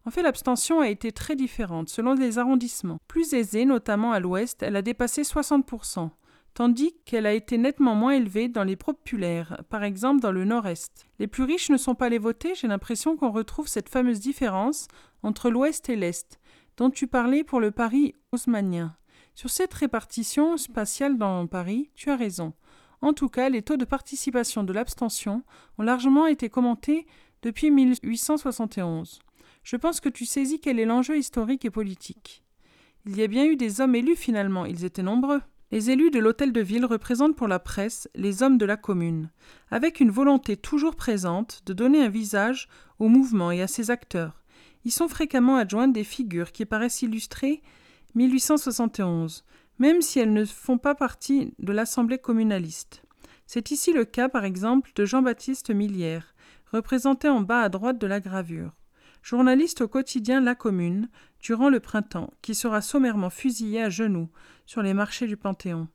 En 0.06 0.12
fait, 0.12 0.24
l'abstention 0.24 0.80
a 0.80 0.90
été 0.90 1.12
très 1.12 1.36
différente 1.36 1.90
selon 1.90 2.14
les 2.14 2.38
arrondissements. 2.38 3.00
Plus 3.08 3.34
aisée, 3.34 3.66
notamment 3.66 4.14
à 4.14 4.20
l'ouest, 4.20 4.64
elle 4.64 4.76
a 4.76 4.82
dépassé 4.82 5.24
60%, 5.24 6.10
tandis 6.54 6.94
qu'elle 7.06 7.26
a 7.26 7.34
été 7.34 7.58
nettement 7.58 7.96
moins 7.96 8.12
élevée 8.12 8.50
dans 8.50 8.64
les 8.64 8.76
populaires, 8.76 9.64
par 9.70 9.84
exemple 9.84 10.22
dans 10.22 10.32
le 10.32 10.46
nord-est. 10.46 11.06
Les 11.20 11.28
plus 11.28 11.44
riches 11.44 11.70
ne 11.70 11.78
sont 11.78 11.96
pas 11.96 12.08
allés 12.08 12.18
voter, 12.18 12.56
j'ai 12.56 12.68
l'impression 12.68 13.16
qu'on 13.16 13.32
retrouve 13.32 13.68
cette 13.68 13.90
fameuse 13.90 14.20
différence 14.20 14.88
entre 15.24 15.50
l'ouest 15.50 15.90
et 15.90 15.96
l'est, 15.96 16.40
dont 16.78 16.90
tu 16.90 17.08
parlais 17.08 17.44
pour 17.44 17.60
le 17.60 17.72
Paris 17.72 18.16
haussmannien. 18.32 18.96
Sur 19.34 19.50
cette 19.50 19.74
répartition 19.74 20.58
spatiale 20.58 21.18
dans 21.18 21.48
Paris, 21.48 21.90
tu 21.96 22.10
as 22.10 22.16
raison. 22.16 22.54
En 23.02 23.14
tout 23.14 23.30
cas, 23.30 23.50
les 23.50 23.62
taux 23.62 23.78
de 23.78 23.86
participation 23.86 24.64
de 24.64 24.74
l'abstention 24.74 25.44
ont 25.78 25.84
largement 25.84 26.28
été 26.28 26.50
commentés 26.50 27.08
depuis 27.42 27.72
1871. 27.72 29.20
Je 29.64 29.76
pense 29.76 30.00
que 30.00 30.10
tu 30.10 30.26
saisis 30.26 30.60
quel 30.60 30.80
est 30.80 30.86
l'enjeu 30.86 31.18
historique 31.18 31.66
et 31.66 31.70
politique. 31.70 32.44
Il 33.06 33.16
y 33.18 33.24
a 33.24 33.28
bien 33.28 33.46
eu 33.46 33.56
des 33.56 33.82
hommes 33.82 33.96
élus 33.96 34.16
finalement, 34.16 34.66
ils 34.66 34.86
étaient 34.86 35.04
nombreux. 35.04 35.42
Les 35.72 35.90
élus 35.90 36.12
de 36.12 36.20
l'hôtel 36.20 36.52
de 36.52 36.60
ville 36.60 36.86
représentent 36.86 37.38
pour 37.38 37.48
la 37.48 37.60
presse 37.60 38.10
les 38.14 38.44
hommes 38.44 38.58
de 38.58 38.66
la 38.66 38.76
commune, 38.76 39.30
avec 39.70 40.02
une 40.02 40.12
volonté 40.12 40.58
toujours 40.58 40.98
présente 40.98 41.62
de 41.66 41.72
donner 41.72 42.04
un 42.04 42.10
visage 42.10 42.68
au 43.00 43.08
mouvement 43.08 43.52
et 43.52 43.62
à 43.62 43.68
ses 43.68 43.90
acteurs. 43.90 44.44
Ils 44.84 44.92
sont 44.92 45.08
fréquemment 45.08 45.56
adjoints 45.56 45.88
des 45.88 46.04
figures 46.04 46.52
qui 46.52 46.66
paraissent 46.66 47.04
illustrer 47.04 47.62
1871, 48.16 49.46
même 49.80 50.02
si 50.02 50.20
elles 50.20 50.34
ne 50.34 50.44
font 50.44 50.78
pas 50.78 50.94
partie 50.94 51.54
de 51.60 51.72
l'Assemblée 51.72 52.18
communaliste. 52.18 53.04
C'est 53.48 53.72
ici 53.72 53.94
le 53.94 54.04
cas, 54.04 54.28
par 54.28 54.44
exemple, 54.44 54.92
de 54.96 55.06
Jean-Baptiste 55.06 55.72
Millière, 55.72 56.36
représenté 56.74 57.30
en 57.30 57.40
bas 57.40 57.62
à 57.62 57.70
droite 57.70 57.98
de 57.98 58.08
la 58.08 58.20
gravure. 58.20 58.74
Journaliste 59.22 59.82
au 59.82 59.88
quotidien 59.88 60.42
La 60.42 60.56
Commune, 60.56 61.10
durant 61.40 61.70
le 61.70 61.80
printemps, 61.80 62.34
qui 62.42 62.56
sera 62.56 62.82
sommairement 62.82 63.30
fusillé 63.30 63.82
à 63.82 63.90
genoux 63.90 64.30
sur 64.66 64.82
les 64.82 64.94
marchés 64.94 65.28
du 65.28 65.38
Panthéon, 65.38 65.88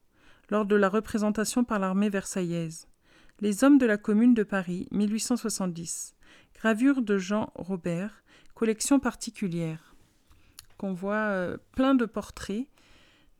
lors 0.50 0.66
de 0.66 0.76
la 0.76 0.88
représentation 0.88 1.64
par 1.64 1.78
l'armée 1.78 2.08
versaillaise. 2.08 2.88
Les 3.40 3.64
hommes 3.64 3.78
de 3.78 3.86
la 3.86 3.98
Commune 3.98 4.34
de 4.34 4.42
Paris, 4.42 4.88
1870. 4.92 6.14
Gravure 6.54 7.02
de 7.02 7.18
Jean 7.18 7.52
Robert, 7.54 8.22
collection 8.54 8.98
particulière 8.98 9.96
qu'on 10.76 10.92
voit 10.92 11.14
euh, 11.14 11.56
plein 11.72 11.94
de 11.94 12.04
portraits. 12.04 12.66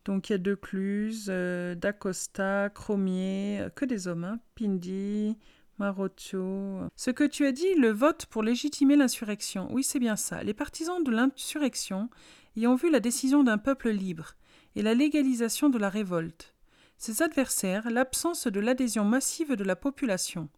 Donc 0.05 0.29
il 0.29 0.33
y 0.33 0.35
a 0.35 0.37
Decluse, 0.37 1.27
euh, 1.29 1.75
D'Acosta, 1.75 2.69
Cromier, 2.69 3.59
euh, 3.61 3.69
que 3.69 3.85
des 3.85 4.07
hommes, 4.07 4.23
hein. 4.23 4.39
Pindi, 4.55 5.37
Maroccio. 5.77 6.89
Ce 6.95 7.11
que 7.11 7.23
tu 7.23 7.45
as 7.45 7.51
dit, 7.51 7.75
le 7.75 7.91
vote 7.91 8.25
pour 8.25 8.41
légitimer 8.41 8.95
l'insurrection. 8.95 9.67
Oui, 9.71 9.83
c'est 9.83 9.99
bien 9.99 10.15
ça. 10.15 10.43
Les 10.43 10.53
partisans 10.53 11.03
de 11.03 11.11
l'insurrection 11.11 12.09
y 12.55 12.65
ont 12.65 12.75
vu 12.75 12.89
la 12.89 12.99
décision 12.99 13.43
d'un 13.43 13.59
peuple 13.59 13.89
libre 13.89 14.33
et 14.75 14.81
la 14.81 14.95
légalisation 14.95 15.69
de 15.69 15.77
la 15.77 15.89
révolte. 15.89 16.55
Ses 16.97 17.21
adversaires, 17.21 17.91
l'absence 17.91 18.47
de 18.47 18.59
l'adhésion 18.59 19.05
massive 19.05 19.55
de 19.55 19.63
la 19.63 19.75
population. 19.75 20.49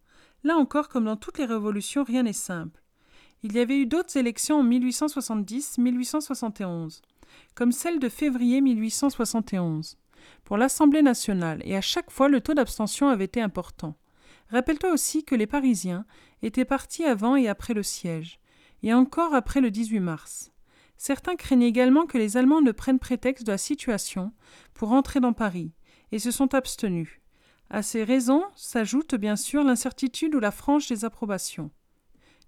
Là 0.42 0.56
encore, 0.56 0.88
comme 0.88 1.04
dans 1.04 1.16
toutes 1.16 1.38
les 1.38 1.44
révolutions, 1.44 2.02
rien 2.02 2.22
n'est 2.22 2.32
simple. 2.32 2.82
Il 3.42 3.52
y 3.52 3.60
avait 3.60 3.76
eu 3.76 3.86
d'autres 3.86 4.16
élections 4.16 4.60
en 4.60 4.64
1870-1871, 4.64 7.02
comme 7.54 7.72
celle 7.72 7.98
de 7.98 8.08
février 8.08 8.62
1871, 8.62 9.98
pour 10.44 10.56
l'Assemblée 10.56 11.02
nationale, 11.02 11.60
et 11.64 11.76
à 11.76 11.82
chaque 11.82 12.10
fois 12.10 12.28
le 12.28 12.40
taux 12.40 12.54
d'abstention 12.54 13.08
avait 13.08 13.24
été 13.24 13.42
important. 13.42 13.96
Rappelle-toi 14.50 14.92
aussi 14.92 15.24
que 15.24 15.34
les 15.34 15.46
Parisiens 15.46 16.04
étaient 16.42 16.64
partis 16.64 17.04
avant 17.04 17.36
et 17.36 17.48
après 17.48 17.74
le 17.74 17.82
siège, 17.82 18.40
et 18.82 18.92
encore 18.92 19.34
après 19.34 19.60
le 19.60 19.70
18 19.70 20.00
mars. 20.00 20.52
Certains 20.96 21.36
craignaient 21.36 21.68
également 21.68 22.06
que 22.06 22.18
les 22.18 22.36
Allemands 22.36 22.60
ne 22.60 22.72
prennent 22.72 22.98
prétexte 22.98 23.46
de 23.46 23.52
la 23.52 23.58
situation 23.58 24.32
pour 24.74 24.92
entrer 24.92 25.20
dans 25.20 25.32
Paris, 25.32 25.72
et 26.12 26.18
se 26.18 26.30
sont 26.30 26.54
abstenus. 26.54 27.20
À 27.70 27.82
ces 27.82 28.02
raisons 28.02 28.42
s'ajoute 28.56 29.14
bien 29.14 29.36
sûr 29.36 29.62
l'incertitude 29.62 30.34
ou 30.34 30.40
la 30.40 30.50
franche 30.50 30.88
désapprobation. 30.88 31.70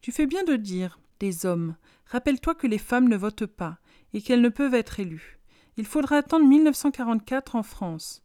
Tu 0.01 0.11
fais 0.11 0.27
bien 0.27 0.43
de 0.43 0.57
dire 0.57 0.99
des 1.21 1.47
hommes. 1.47 1.77
Rappelle-toi 2.07 2.57
que 2.57 2.67
les 2.67 2.79
femmes 2.79 3.09
ne 3.09 3.17
votent 3.17 3.47
pas 3.47 3.79
et 4.13 4.21
qu'elles 4.21 4.41
ne 4.41 4.49
peuvent 4.49 4.75
être 4.75 4.99
élues. 4.99 5.39
Il 5.77 5.87
faudra 5.87 6.17
attendre 6.17 6.45
1944 6.47 7.55
en 7.55 7.63
France 7.63 8.25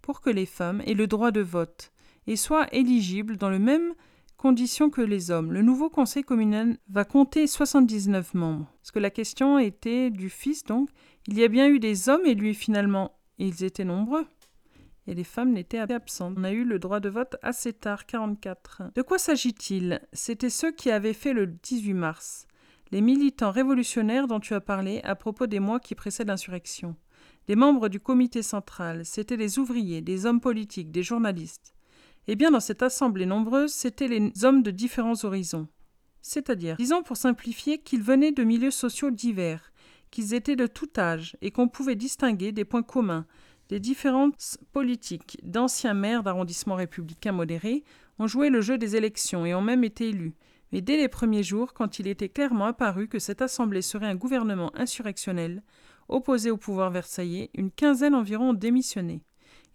pour 0.00 0.20
que 0.20 0.30
les 0.30 0.46
femmes 0.46 0.82
aient 0.86 0.94
le 0.94 1.06
droit 1.06 1.30
de 1.30 1.42
vote 1.42 1.92
et 2.26 2.36
soient 2.36 2.72
éligibles 2.72 3.36
dans 3.36 3.50
les 3.50 3.58
mêmes 3.58 3.94
conditions 4.36 4.90
que 4.90 5.00
les 5.00 5.30
hommes. 5.30 5.52
Le 5.52 5.62
nouveau 5.62 5.88
conseil 5.88 6.22
communal 6.22 6.76
va 6.88 7.04
compter 7.04 7.46
79 7.46 8.34
membres. 8.34 8.70
Parce 8.82 8.90
que 8.90 8.98
la 8.98 9.10
question 9.10 9.58
était 9.58 10.10
du 10.10 10.30
fils, 10.30 10.64
donc. 10.64 10.90
Il 11.26 11.38
y 11.38 11.44
a 11.44 11.48
bien 11.48 11.68
eu 11.68 11.78
des 11.78 12.10
hommes 12.10 12.26
élus 12.26 12.52
finalement, 12.52 13.12
et 13.38 13.46
ils 13.46 13.64
étaient 13.64 13.84
nombreux 13.84 14.26
et 15.06 15.14
les 15.14 15.24
femmes 15.24 15.52
n'étaient 15.52 15.78
absentes. 15.78 16.34
On 16.38 16.44
a 16.44 16.52
eu 16.52 16.64
le 16.64 16.78
droit 16.78 17.00
de 17.00 17.08
vote 17.08 17.36
assez 17.42 17.72
tard, 17.72 18.06
44. 18.06 18.92
De 18.94 19.02
quoi 19.02 19.18
s'agit-il? 19.18 20.00
C'était 20.12 20.50
ceux 20.50 20.72
qui 20.72 20.90
avaient 20.90 21.12
fait 21.12 21.32
le 21.32 21.46
18 21.46 21.94
mars, 21.94 22.46
les 22.90 23.00
militants 23.00 23.50
révolutionnaires 23.50 24.26
dont 24.26 24.40
tu 24.40 24.54
as 24.54 24.60
parlé 24.60 25.00
à 25.04 25.14
propos 25.14 25.46
des 25.46 25.60
mois 25.60 25.80
qui 25.80 25.94
précèdent 25.94 26.28
l'insurrection. 26.28 26.96
Les 27.48 27.56
membres 27.56 27.88
du 27.88 28.00
comité 28.00 28.42
central, 28.42 29.04
c'étaient 29.04 29.36
des 29.36 29.58
ouvriers, 29.58 30.00
des 30.00 30.24
hommes 30.24 30.40
politiques, 30.40 30.90
des 30.90 31.02
journalistes. 31.02 31.73
Eh 32.26 32.36
bien, 32.36 32.50
dans 32.50 32.60
cette 32.60 32.82
assemblée 32.82 33.26
nombreuse, 33.26 33.72
c'étaient 33.72 34.08
les 34.08 34.32
hommes 34.44 34.62
de 34.62 34.70
différents 34.70 35.24
horizons. 35.24 35.68
C'est-à-dire, 36.22 36.76
disons 36.76 37.02
pour 37.02 37.18
simplifier, 37.18 37.78
qu'ils 37.78 38.02
venaient 38.02 38.32
de 38.32 38.44
milieux 38.44 38.70
sociaux 38.70 39.10
divers, 39.10 39.72
qu'ils 40.10 40.32
étaient 40.32 40.56
de 40.56 40.66
tout 40.66 40.88
âge, 40.96 41.36
et 41.42 41.50
qu'on 41.50 41.68
pouvait 41.68 41.96
distinguer 41.96 42.50
des 42.50 42.64
points 42.64 42.82
communs, 42.82 43.26
les 43.70 43.80
différentes 43.80 44.58
politiques 44.72 45.38
d'anciens 45.42 45.94
maires 45.94 46.22
d'arrondissements 46.22 46.74
républicains 46.74 47.32
modérés 47.32 47.82
ont 48.18 48.26
joué 48.26 48.48
le 48.48 48.60
jeu 48.60 48.78
des 48.78 48.96
élections 48.96 49.44
et 49.44 49.54
ont 49.54 49.62
même 49.62 49.84
été 49.84 50.08
élus. 50.08 50.34
Mais 50.72 50.80
dès 50.80 50.96
les 50.96 51.08
premiers 51.08 51.42
jours, 51.42 51.72
quand 51.74 51.98
il 51.98 52.06
était 52.06 52.28
clairement 52.28 52.66
apparu 52.66 53.08
que 53.08 53.18
cette 53.18 53.42
assemblée 53.42 53.82
serait 53.82 54.06
un 54.06 54.16
gouvernement 54.16 54.74
insurrectionnel, 54.76 55.62
opposé 56.08 56.50
au 56.50 56.56
pouvoir 56.56 56.90
versaillais, 56.90 57.50
une 57.54 57.70
quinzaine 57.70 58.14
environ 58.14 58.50
ont 58.50 58.54
démissionné. 58.54 59.22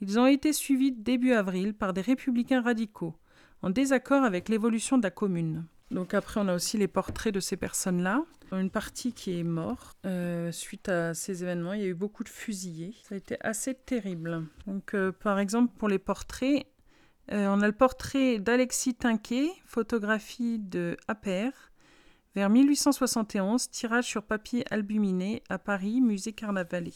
Ils 0.02 0.20
ont 0.20 0.28
été 0.28 0.54
suivis 0.54 0.92
début 0.92 1.34
avril 1.34 1.74
par 1.74 1.94
des 1.94 2.02
républicains 2.02 2.62
radicaux, 2.62 3.16
en 3.62 3.70
désaccord 3.70 4.24
avec 4.24 4.48
l'évolution 4.48 4.98
de 4.98 5.04
la 5.04 5.12
commune. 5.12 5.66
Donc 5.92 6.14
après, 6.14 6.40
on 6.40 6.48
a 6.48 6.56
aussi 6.56 6.78
les 6.78 6.88
portraits 6.88 7.34
de 7.34 7.40
ces 7.40 7.58
personnes-là. 7.58 8.24
Une 8.52 8.70
partie 8.70 9.14
qui 9.14 9.40
est 9.40 9.44
morte 9.44 9.98
euh, 10.06 10.52
suite 10.52 10.90
à 10.90 11.14
ces 11.14 11.44
événements. 11.44 11.74
Il 11.74 11.82
y 11.82 11.84
a 11.84 11.88
eu 11.88 11.94
beaucoup 11.94 12.24
de 12.24 12.30
fusillés. 12.30 12.96
Ça 13.04 13.16
a 13.16 13.18
été 13.18 13.38
assez 13.42 13.74
terrible. 13.74 14.46
Donc 14.66 14.94
euh, 14.94 15.12
par 15.12 15.40
exemple, 15.40 15.74
pour 15.78 15.88
les 15.88 16.00
portraits, 16.00 16.66
euh, 17.32 17.48
on 17.48 17.62
a 17.62 17.68
le 17.68 17.74
portrait 17.74 18.40
d'Alexis 18.40 18.96
Tinquet, 18.96 19.52
photographie 19.66 20.58
de 20.60 20.98
Appert, 21.08 21.72
vers 22.36 22.50
1871, 22.50 23.70
tirage 23.70 24.06
sur 24.06 24.24
papier 24.24 24.64
albuminé 24.72 25.44
à 25.50 25.60
Paris, 25.60 26.02
musée 26.02 26.34
Carnavalet. 26.34 26.94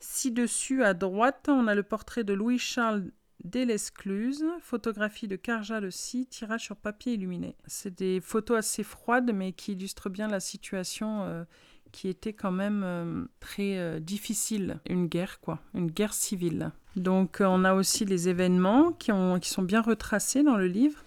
Ci-dessus, 0.00 0.84
à 0.84 0.94
droite, 0.94 1.46
on 1.48 1.66
a 1.66 1.74
le 1.74 1.82
portrait 1.82 2.24
de 2.24 2.32
Louis-Charles 2.32 3.10
Delescluze, 3.44 4.44
photographie 4.60 5.28
de 5.28 5.36
Carja 5.36 5.80
de 5.80 5.90
Si, 5.90 6.26
tirage 6.26 6.64
sur 6.64 6.76
papier 6.76 7.14
illuminé. 7.14 7.56
C'est 7.66 7.96
des 7.96 8.20
photos 8.20 8.58
assez 8.58 8.82
froides, 8.82 9.32
mais 9.32 9.52
qui 9.52 9.72
illustrent 9.72 10.10
bien 10.10 10.28
la 10.28 10.40
situation 10.40 11.22
euh, 11.22 11.44
qui 11.92 12.08
était 12.08 12.32
quand 12.32 12.50
même 12.50 12.82
euh, 12.84 13.24
très 13.40 13.78
euh, 13.78 14.00
difficile. 14.00 14.80
Une 14.88 15.06
guerre, 15.06 15.40
quoi, 15.40 15.60
une 15.74 15.90
guerre 15.90 16.14
civile. 16.14 16.72
Donc, 16.96 17.38
on 17.40 17.64
a 17.64 17.74
aussi 17.74 18.04
les 18.04 18.28
événements 18.28 18.92
qui, 18.92 19.12
ont, 19.12 19.38
qui 19.38 19.48
sont 19.48 19.62
bien 19.62 19.82
retracés 19.82 20.42
dans 20.42 20.56
le 20.56 20.66
livre 20.66 21.04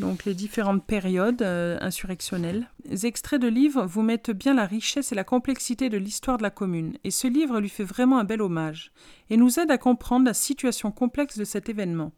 donc 0.00 0.24
les 0.24 0.34
différentes 0.34 0.84
périodes 0.84 1.42
euh, 1.42 1.78
insurrectionnelles. 1.80 2.68
Les 2.86 3.06
extraits 3.06 3.40
de 3.40 3.46
livres 3.46 3.86
vous 3.86 4.02
mettent 4.02 4.32
bien 4.32 4.54
la 4.54 4.66
richesse 4.66 5.12
et 5.12 5.14
la 5.14 5.22
complexité 5.22 5.88
de 5.88 5.98
l'histoire 5.98 6.38
de 6.38 6.42
la 6.42 6.50
commune, 6.50 6.96
et 7.04 7.10
ce 7.12 7.28
livre 7.28 7.60
lui 7.60 7.68
fait 7.68 7.84
vraiment 7.84 8.18
un 8.18 8.24
bel 8.24 8.42
hommage, 8.42 8.90
et 9.28 9.36
nous 9.36 9.60
aide 9.60 9.70
à 9.70 9.78
comprendre 9.78 10.26
la 10.26 10.34
situation 10.34 10.90
complexe 10.90 11.38
de 11.38 11.44
cet 11.44 11.68
événement, 11.68 12.12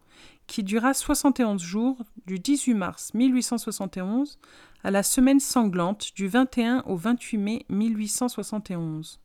qui 0.46 0.62
dura 0.62 0.94
71 0.94 1.60
jours, 1.60 1.98
du 2.26 2.38
18 2.38 2.74
mars 2.74 3.12
1871 3.12 4.38
à 4.84 4.90
la 4.90 5.02
semaine 5.02 5.40
sanglante 5.40 6.12
du 6.14 6.28
21 6.28 6.84
au 6.86 6.96
28 6.96 7.38
mai 7.38 7.66
1871. 7.68 9.20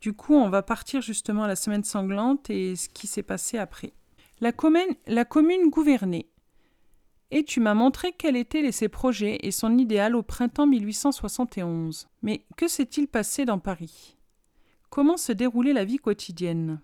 Du 0.00 0.12
coup, 0.12 0.34
on 0.34 0.48
va 0.48 0.62
partir 0.62 1.00
justement 1.00 1.44
à 1.44 1.48
la 1.48 1.56
semaine 1.56 1.84
sanglante 1.84 2.50
et 2.50 2.76
ce 2.76 2.88
qui 2.88 3.06
s'est 3.06 3.22
passé 3.22 3.58
après. 3.58 3.92
La 4.40 4.52
commune, 4.52 4.94
la 5.08 5.24
commune 5.24 5.70
gouvernée 5.70 6.28
et 7.30 7.44
tu 7.44 7.60
m'as 7.60 7.74
montré 7.74 8.12
quels 8.12 8.36
étaient 8.36 8.72
ses 8.72 8.88
projets 8.88 9.38
et 9.42 9.50
son 9.50 9.76
idéal 9.76 10.16
au 10.16 10.22
printemps 10.22 10.66
1871. 10.66 12.08
Mais 12.22 12.44
que 12.56 12.68
s'est-il 12.68 13.08
passé 13.08 13.44
dans 13.44 13.58
Paris? 13.58 14.16
Comment 14.90 15.16
se 15.16 15.32
déroulait 15.32 15.74
la 15.74 15.84
vie 15.84 15.98
quotidienne? 15.98 16.80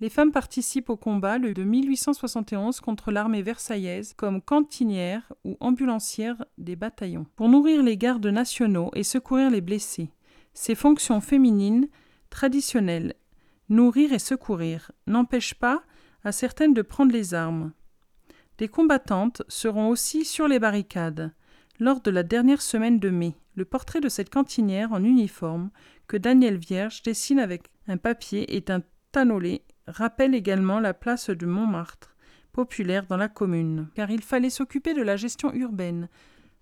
Les 0.00 0.10
femmes 0.10 0.30
participent 0.30 0.90
au 0.90 0.96
combat 0.96 1.38
de 1.40 1.62
1871 1.62 2.80
contre 2.80 3.10
l'armée 3.10 3.42
versaillaise 3.42 4.14
comme 4.14 4.40
cantinières 4.40 5.32
ou 5.44 5.56
ambulancières 5.58 6.44
des 6.56 6.76
bataillons, 6.76 7.26
pour 7.34 7.48
nourrir 7.48 7.82
les 7.82 7.96
gardes 7.96 8.26
nationaux 8.26 8.90
et 8.94 9.02
secourir 9.02 9.50
les 9.50 9.60
blessés. 9.60 10.12
Ces 10.54 10.76
fonctions 10.76 11.20
féminines 11.20 11.88
traditionnelles, 12.30 13.14
nourrir 13.68 14.12
et 14.12 14.20
secourir, 14.20 14.92
n'empêchent 15.06 15.54
pas 15.54 15.82
à 16.22 16.30
certaines 16.30 16.74
de 16.74 16.82
prendre 16.82 17.12
les 17.12 17.34
armes. 17.34 17.72
Des 18.58 18.68
combattantes 18.68 19.42
seront 19.46 19.88
aussi 19.88 20.24
sur 20.24 20.48
les 20.48 20.58
barricades. 20.58 21.32
Lors 21.78 22.00
de 22.00 22.10
la 22.10 22.24
dernière 22.24 22.60
semaine 22.60 22.98
de 22.98 23.08
mai, 23.08 23.36
le 23.54 23.64
portrait 23.64 24.00
de 24.00 24.08
cette 24.08 24.30
cantinière 24.30 24.92
en 24.92 25.02
uniforme 25.04 25.70
que 26.08 26.16
Daniel 26.16 26.58
Vierge 26.58 27.02
dessine 27.04 27.38
avec 27.38 27.68
un 27.86 27.96
papier 27.96 28.56
et 28.56 28.64
un 28.70 28.82
tannolé 29.12 29.62
rappelle 29.86 30.34
également 30.34 30.80
la 30.80 30.92
place 30.92 31.30
de 31.30 31.46
Montmartre, 31.46 32.16
populaire 32.52 33.06
dans 33.06 33.16
la 33.16 33.28
commune, 33.28 33.88
car 33.94 34.10
il 34.10 34.22
fallait 34.22 34.50
s'occuper 34.50 34.92
de 34.92 35.02
la 35.02 35.16
gestion 35.16 35.52
urbaine, 35.54 36.08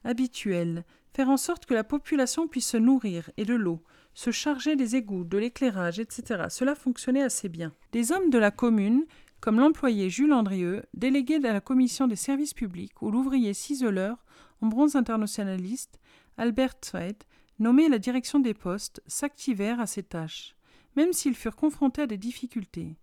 habituelle, 0.04 0.84
faire 1.14 1.30
en 1.30 1.38
sorte 1.38 1.64
que 1.64 1.74
la 1.74 1.84
population 1.84 2.46
puisse 2.46 2.68
se 2.68 2.76
nourrir 2.76 3.30
et 3.38 3.46
de 3.46 3.54
l'eau, 3.54 3.82
se 4.12 4.30
charger 4.30 4.76
des 4.76 4.96
égouts, 4.96 5.24
de 5.24 5.38
l'éclairage, 5.38 5.98
etc. 5.98 6.44
Cela 6.50 6.74
fonctionnait 6.74 7.22
assez 7.22 7.48
bien. 7.48 7.72
Des 7.92 8.12
hommes 8.12 8.28
de 8.28 8.38
la 8.38 8.50
commune 8.50 9.04
comme 9.40 9.60
l'employé 9.60 10.10
Jules 10.10 10.32
Andrieux, 10.32 10.82
délégué 10.94 11.38
de 11.38 11.44
la 11.44 11.60
commission 11.60 12.06
des 12.06 12.16
services 12.16 12.54
publics, 12.54 13.00
ou 13.02 13.10
l'ouvrier 13.10 13.54
ciseleur, 13.54 14.24
en 14.60 14.68
bronze 14.68 14.96
internationaliste, 14.96 16.00
Albert 16.38 16.76
Zweit, 16.84 17.26
nommé 17.58 17.86
à 17.86 17.88
la 17.88 17.98
direction 17.98 18.40
des 18.40 18.54
postes, 18.54 19.02
s'activèrent 19.06 19.80
à 19.80 19.86
ces 19.86 20.02
tâches, 20.02 20.56
même 20.96 21.12
s'ils 21.12 21.34
furent 21.34 21.56
confrontés 21.56 22.02
à 22.02 22.06
des 22.06 22.18
difficultés. 22.18 22.96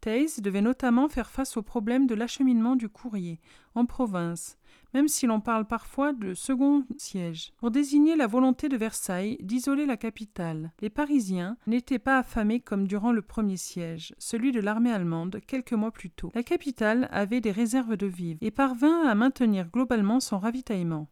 Theiss 0.00 0.40
devait 0.40 0.60
notamment 0.60 1.08
faire 1.08 1.30
face 1.30 1.56
au 1.56 1.62
problème 1.62 2.06
de 2.06 2.14
l'acheminement 2.14 2.76
du 2.76 2.88
courrier 2.88 3.40
en 3.74 3.86
province, 3.86 4.58
même 4.96 5.08
si 5.08 5.26
l'on 5.26 5.42
parle 5.42 5.66
parfois 5.66 6.14
de 6.14 6.32
second 6.32 6.86
siège, 6.96 7.52
pour 7.58 7.70
désigner 7.70 8.16
la 8.16 8.26
volonté 8.26 8.70
de 8.70 8.78
Versailles 8.78 9.36
d'isoler 9.42 9.84
la 9.84 9.98
capitale. 9.98 10.72
Les 10.80 10.88
Parisiens 10.88 11.58
n'étaient 11.66 11.98
pas 11.98 12.20
affamés 12.20 12.60
comme 12.60 12.86
durant 12.86 13.12
le 13.12 13.20
premier 13.20 13.58
siège, 13.58 14.14
celui 14.16 14.52
de 14.52 14.60
l'armée 14.60 14.90
allemande, 14.90 15.40
quelques 15.46 15.74
mois 15.74 15.90
plus 15.90 16.08
tôt. 16.08 16.32
La 16.34 16.42
capitale 16.42 17.10
avait 17.12 17.42
des 17.42 17.50
réserves 17.50 17.98
de 17.98 18.06
vivres 18.06 18.38
et 18.40 18.50
parvint 18.50 19.06
à 19.06 19.14
maintenir 19.14 19.68
globalement 19.70 20.18
son 20.18 20.38
ravitaillement. 20.38 21.08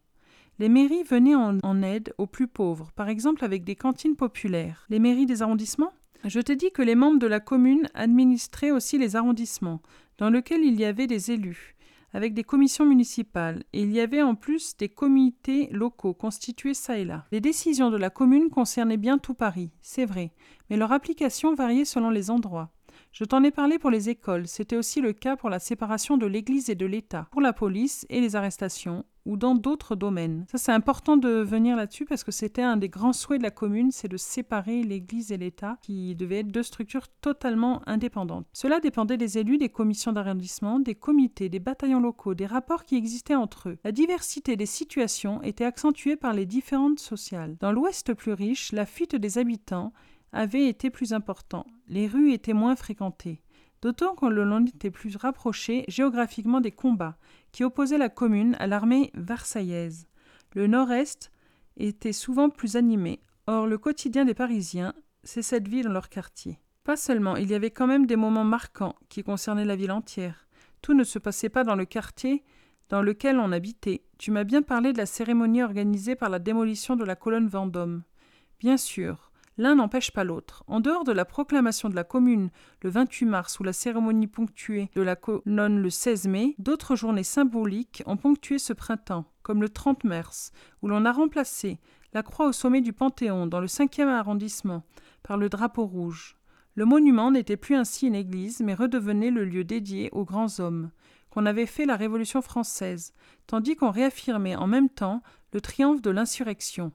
Les 0.58 0.70
mairies 0.70 1.02
venaient 1.02 1.34
en, 1.34 1.82
aide 1.82 2.14
aux 2.16 2.26
plus 2.26 2.48
pauvres, 2.48 2.90
par 2.92 3.10
exemple 3.10 3.44
avec 3.44 3.64
des 3.64 3.76
cantines 3.76 4.16
populaires. 4.16 4.86
Les 4.88 4.98
mairies 4.98 5.26
des 5.26 5.42
arrondissements? 5.42 5.92
Je 6.24 6.40
t'ai 6.40 6.56
dit 6.56 6.70
que 6.70 6.80
les 6.80 6.94
membres 6.94 7.18
de 7.18 7.26
la 7.26 7.40
commune 7.40 7.86
administraient 7.92 8.70
aussi 8.70 8.96
les 8.96 9.14
arrondissements, 9.14 9.82
dans 10.16 10.30
lesquels 10.30 10.64
il 10.64 10.80
y 10.80 10.86
avait 10.86 11.06
des 11.06 11.32
élus 11.32 11.74
avec 12.14 12.32
des 12.32 12.44
commissions 12.44 12.86
municipales, 12.86 13.64
et 13.72 13.82
il 13.82 13.92
y 13.92 14.00
avait 14.00 14.22
en 14.22 14.36
plus 14.36 14.76
des 14.76 14.88
comités 14.88 15.68
locaux 15.72 16.14
constitués 16.14 16.72
ça 16.72 16.96
et 16.96 17.04
là. 17.04 17.26
Les 17.32 17.40
décisions 17.40 17.90
de 17.90 17.96
la 17.96 18.08
commune 18.08 18.48
concernaient 18.48 18.96
bien 18.96 19.18
tout 19.18 19.34
Paris, 19.34 19.70
c'est 19.82 20.06
vrai, 20.06 20.32
mais 20.70 20.76
leur 20.76 20.92
application 20.92 21.54
variait 21.54 21.84
selon 21.84 22.10
les 22.10 22.30
endroits. 22.30 22.70
Je 23.14 23.22
t'en 23.22 23.44
ai 23.44 23.52
parlé 23.52 23.78
pour 23.78 23.90
les 23.90 24.08
écoles, 24.08 24.48
c'était 24.48 24.76
aussi 24.76 25.00
le 25.00 25.12
cas 25.12 25.36
pour 25.36 25.48
la 25.48 25.60
séparation 25.60 26.16
de 26.16 26.26
l'Église 26.26 26.68
et 26.68 26.74
de 26.74 26.84
l'État, 26.84 27.28
pour 27.30 27.40
la 27.40 27.52
police 27.52 28.04
et 28.10 28.20
les 28.20 28.34
arrestations, 28.34 29.04
ou 29.24 29.36
dans 29.36 29.54
d'autres 29.54 29.94
domaines. 29.94 30.46
Ça, 30.50 30.58
c'est 30.58 30.72
important 30.72 31.16
de 31.16 31.28
venir 31.28 31.76
là-dessus 31.76 32.06
parce 32.06 32.24
que 32.24 32.32
c'était 32.32 32.62
un 32.62 32.76
des 32.76 32.88
grands 32.88 33.12
souhaits 33.12 33.38
de 33.38 33.44
la 33.44 33.52
commune, 33.52 33.92
c'est 33.92 34.08
de 34.08 34.16
séparer 34.16 34.82
l'Église 34.82 35.30
et 35.30 35.36
l'État, 35.36 35.78
qui 35.80 36.16
devaient 36.16 36.40
être 36.40 36.50
deux 36.50 36.64
structures 36.64 37.06
totalement 37.20 37.82
indépendantes. 37.86 38.46
Cela 38.52 38.80
dépendait 38.80 39.16
des 39.16 39.38
élus, 39.38 39.58
des 39.58 39.68
commissions 39.68 40.12
d'arrondissement, 40.12 40.80
des 40.80 40.96
comités, 40.96 41.48
des 41.48 41.60
bataillons 41.60 42.00
locaux, 42.00 42.34
des 42.34 42.46
rapports 42.46 42.84
qui 42.84 42.96
existaient 42.96 43.36
entre 43.36 43.68
eux. 43.68 43.78
La 43.84 43.92
diversité 43.92 44.56
des 44.56 44.66
situations 44.66 45.40
était 45.44 45.64
accentuée 45.64 46.16
par 46.16 46.32
les 46.32 46.46
différentes 46.46 46.98
sociales. 46.98 47.56
Dans 47.60 47.70
l'Ouest 47.70 48.12
plus 48.12 48.32
riche, 48.32 48.72
la 48.72 48.86
fuite 48.86 49.14
des 49.14 49.38
habitants 49.38 49.92
avait 50.34 50.68
été 50.68 50.90
plus 50.90 51.14
important. 51.14 51.64
Les 51.88 52.06
rues 52.06 52.32
étaient 52.32 52.52
moins 52.52 52.76
fréquentées 52.76 53.44
d'autant 53.84 54.14
qu'on 54.14 54.30
l'on 54.30 54.64
était 54.64 54.90
plus 54.90 55.14
rapproché 55.16 55.84
géographiquement 55.88 56.62
des 56.62 56.72
combats 56.72 57.18
qui 57.52 57.64
opposaient 57.64 57.98
la 57.98 58.08
commune 58.08 58.56
à 58.58 58.66
l'armée 58.66 59.10
versaillaise. 59.12 60.08
Le 60.54 60.66
nord-est 60.66 61.30
était 61.76 62.14
souvent 62.14 62.48
plus 62.48 62.76
animé. 62.76 63.20
Or, 63.46 63.66
le 63.66 63.76
quotidien 63.76 64.24
des 64.24 64.32
Parisiens, 64.32 64.94
c'est 65.22 65.42
cette 65.42 65.68
vie 65.68 65.82
dans 65.82 65.92
leur 65.92 66.08
quartier. 66.08 66.58
Pas 66.82 66.96
seulement, 66.96 67.36
il 67.36 67.50
y 67.50 67.54
avait 67.54 67.70
quand 67.70 67.86
même 67.86 68.06
des 68.06 68.16
moments 68.16 68.42
marquants 68.42 68.94
qui 69.10 69.22
concernaient 69.22 69.66
la 69.66 69.76
ville 69.76 69.92
entière. 69.92 70.48
Tout 70.80 70.94
ne 70.94 71.04
se 71.04 71.18
passait 71.18 71.50
pas 71.50 71.62
dans 71.62 71.76
le 71.76 71.84
quartier 71.84 72.42
dans 72.88 73.02
lequel 73.02 73.38
on 73.38 73.52
habitait. 73.52 74.02
Tu 74.16 74.30
m'as 74.30 74.44
bien 74.44 74.62
parlé 74.62 74.94
de 74.94 74.98
la 74.98 75.06
cérémonie 75.06 75.62
organisée 75.62 76.16
par 76.16 76.30
la 76.30 76.38
démolition 76.38 76.96
de 76.96 77.04
la 77.04 77.16
colonne 77.16 77.48
Vendôme. 77.48 78.02
Bien 78.60 78.78
sûr, 78.78 79.30
L'un 79.56 79.76
n'empêche 79.76 80.10
pas 80.10 80.24
l'autre. 80.24 80.64
En 80.66 80.80
dehors 80.80 81.04
de 81.04 81.12
la 81.12 81.24
proclamation 81.24 81.88
de 81.88 81.94
la 81.94 82.02
Commune 82.02 82.50
le 82.82 82.90
28 82.90 83.26
mars 83.26 83.60
ou 83.60 83.62
la 83.62 83.72
cérémonie 83.72 84.26
ponctuée 84.26 84.90
de 84.96 85.02
la 85.02 85.14
colonne 85.14 85.80
le 85.80 85.90
16 85.90 86.26
mai, 86.26 86.56
d'autres 86.58 86.96
journées 86.96 87.22
symboliques 87.22 88.02
ont 88.06 88.16
ponctué 88.16 88.58
ce 88.58 88.72
printemps, 88.72 89.26
comme 89.42 89.62
le 89.62 89.68
30 89.68 90.02
mars, 90.04 90.50
où 90.82 90.88
l'on 90.88 91.04
a 91.04 91.12
remplacé 91.12 91.78
la 92.14 92.24
croix 92.24 92.48
au 92.48 92.52
sommet 92.52 92.80
du 92.80 92.92
Panthéon 92.92 93.46
dans 93.46 93.60
le 93.60 93.68
5e 93.68 94.08
arrondissement 94.08 94.82
par 95.22 95.36
le 95.36 95.48
drapeau 95.48 95.86
rouge. 95.86 96.36
Le 96.74 96.84
monument 96.84 97.30
n'était 97.30 97.56
plus 97.56 97.76
ainsi 97.76 98.08
une 98.08 98.16
église, 98.16 98.60
mais 98.60 98.74
redevenait 98.74 99.30
le 99.30 99.44
lieu 99.44 99.62
dédié 99.62 100.10
aux 100.10 100.24
grands 100.24 100.58
hommes, 100.58 100.90
qu'on 101.30 101.46
avait 101.46 101.66
fait 101.66 101.86
la 101.86 101.96
Révolution 101.96 102.42
française, 102.42 103.12
tandis 103.46 103.76
qu'on 103.76 103.90
réaffirmait 103.90 104.56
en 104.56 104.66
même 104.66 104.88
temps 104.88 105.22
le 105.52 105.60
triomphe 105.60 106.02
de 106.02 106.10
l'insurrection. 106.10 106.92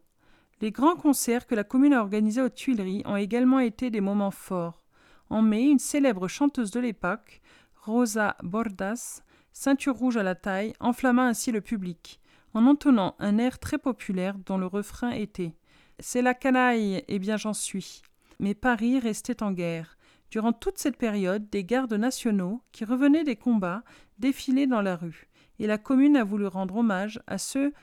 Les 0.61 0.71
grands 0.71 0.97
concerts 0.97 1.47
que 1.47 1.55
la 1.55 1.63
commune 1.63 1.93
a 1.93 2.01
organisés 2.01 2.41
aux 2.41 2.49
Tuileries 2.49 3.03
ont 3.05 3.15
également 3.15 3.59
été 3.59 3.89
des 3.89 4.01
moments 4.01 4.31
forts. 4.31 4.83
En 5.29 5.41
mai, 5.41 5.63
une 5.63 5.79
célèbre 5.79 6.27
chanteuse 6.27 6.71
de 6.71 6.81
l'époque, 6.81 7.41
Rosa 7.75 8.35
Bordas, 8.43 9.21
ceinture 9.53 9.95
rouge 9.95 10.17
à 10.17 10.23
la 10.23 10.35
taille, 10.35 10.73
enflamma 10.81 11.25
ainsi 11.25 11.53
le 11.53 11.61
public, 11.61 12.19
en 12.53 12.65
entonnant 12.65 13.15
un 13.19 13.37
air 13.37 13.59
très 13.59 13.77
populaire 13.77 14.35
dont 14.45 14.57
le 14.57 14.65
refrain 14.65 15.11
était 15.11 15.55
C'est 15.99 16.21
la 16.21 16.33
canaille, 16.33 17.05
eh 17.07 17.19
bien 17.19 17.37
j'en 17.37 17.53
suis. 17.53 18.01
Mais 18.39 18.53
Paris 18.53 18.99
restait 18.99 19.41
en 19.41 19.53
guerre. 19.53 19.97
Durant 20.29 20.51
toute 20.51 20.77
cette 20.77 20.97
période, 20.97 21.49
des 21.49 21.63
gardes 21.63 21.93
nationaux, 21.93 22.61
qui 22.73 22.83
revenaient 22.83 23.23
des 23.23 23.37
combats, 23.37 23.83
défilaient 24.17 24.67
dans 24.67 24.81
la 24.81 24.97
rue, 24.97 25.29
et 25.57 25.67
la 25.67 25.77
commune 25.77 26.17
a 26.17 26.25
voulu 26.25 26.47
rendre 26.47 26.75
hommage 26.75 27.21
à 27.27 27.37
ceux 27.37 27.73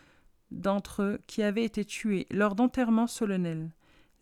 d'entre 0.51 1.03
eux 1.03 1.19
qui 1.27 1.43
avaient 1.43 1.65
été 1.65 1.85
tués 1.85 2.27
lors 2.31 2.55
d'enterrements 2.55 3.07
solennels. 3.07 3.71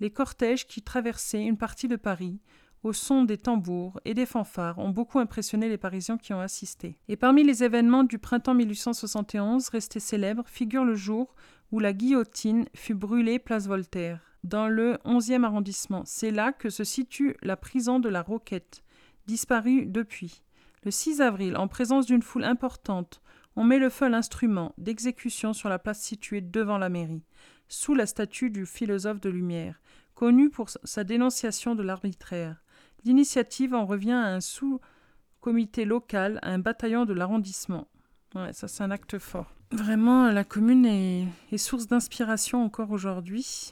Les 0.00 0.10
cortèges 0.10 0.66
qui 0.66 0.82
traversaient 0.82 1.44
une 1.44 1.56
partie 1.56 1.88
de 1.88 1.96
Paris, 1.96 2.40
au 2.82 2.92
son 2.92 3.24
des 3.24 3.38
tambours 3.38 3.98
et 4.04 4.12
des 4.14 4.26
fanfares, 4.26 4.78
ont 4.78 4.90
beaucoup 4.90 5.18
impressionné 5.18 5.68
les 5.68 5.78
Parisiens 5.78 6.18
qui 6.18 6.34
ont 6.34 6.40
assisté. 6.40 6.98
Et 7.08 7.16
parmi 7.16 7.42
les 7.42 7.64
événements 7.64 8.04
du 8.04 8.18
printemps 8.18 8.54
1871 8.54 9.68
restés 9.70 10.00
célèbres 10.00 10.46
figure 10.46 10.84
le 10.84 10.94
jour 10.94 11.34
où 11.72 11.78
la 11.80 11.92
guillotine 11.92 12.66
fut 12.74 12.94
brûlée 12.94 13.38
place 13.38 13.66
Voltaire, 13.66 14.20
dans 14.44 14.68
le 14.68 14.98
11e 15.06 15.44
arrondissement. 15.44 16.02
C'est 16.04 16.30
là 16.30 16.52
que 16.52 16.68
se 16.68 16.84
situe 16.84 17.36
la 17.42 17.56
prison 17.56 18.00
de 18.00 18.08
la 18.08 18.22
Roquette, 18.22 18.84
disparue 19.26 19.86
depuis. 19.86 20.42
Le 20.84 20.90
6 20.90 21.22
avril, 21.22 21.56
en 21.56 21.66
présence 21.66 22.04
d'une 22.04 22.22
foule 22.22 22.44
importante, 22.44 23.22
on 23.56 23.64
met 23.64 23.78
le 23.78 23.90
feu 23.90 24.06
à 24.06 24.08
l'instrument 24.08 24.74
d'exécution 24.78 25.52
sur 25.52 25.68
la 25.68 25.78
place 25.78 26.00
située 26.00 26.40
devant 26.40 26.78
la 26.78 26.88
mairie, 26.88 27.24
sous 27.68 27.94
la 27.94 28.06
statue 28.06 28.50
du 28.50 28.66
philosophe 28.66 29.20
de 29.20 29.30
lumière, 29.30 29.80
connu 30.14 30.50
pour 30.50 30.68
sa 30.70 31.04
dénonciation 31.04 31.74
de 31.74 31.82
l'arbitraire. 31.82 32.62
L'initiative 33.04 33.74
en 33.74 33.86
revient 33.86 34.12
à 34.12 34.34
un 34.34 34.40
sous-comité 34.40 35.84
local, 35.84 36.38
à 36.42 36.50
un 36.50 36.58
bataillon 36.58 37.04
de 37.04 37.12
l'arrondissement. 37.12 37.88
Ouais, 38.34 38.52
ça 38.52 38.66
c'est 38.68 38.82
un 38.82 38.90
acte 38.90 39.18
fort. 39.18 39.54
Vraiment, 39.70 40.30
la 40.30 40.44
commune 40.44 40.86
est 40.86 41.58
source 41.58 41.86
d'inspiration 41.86 42.64
encore 42.64 42.90
aujourd'hui. 42.90 43.70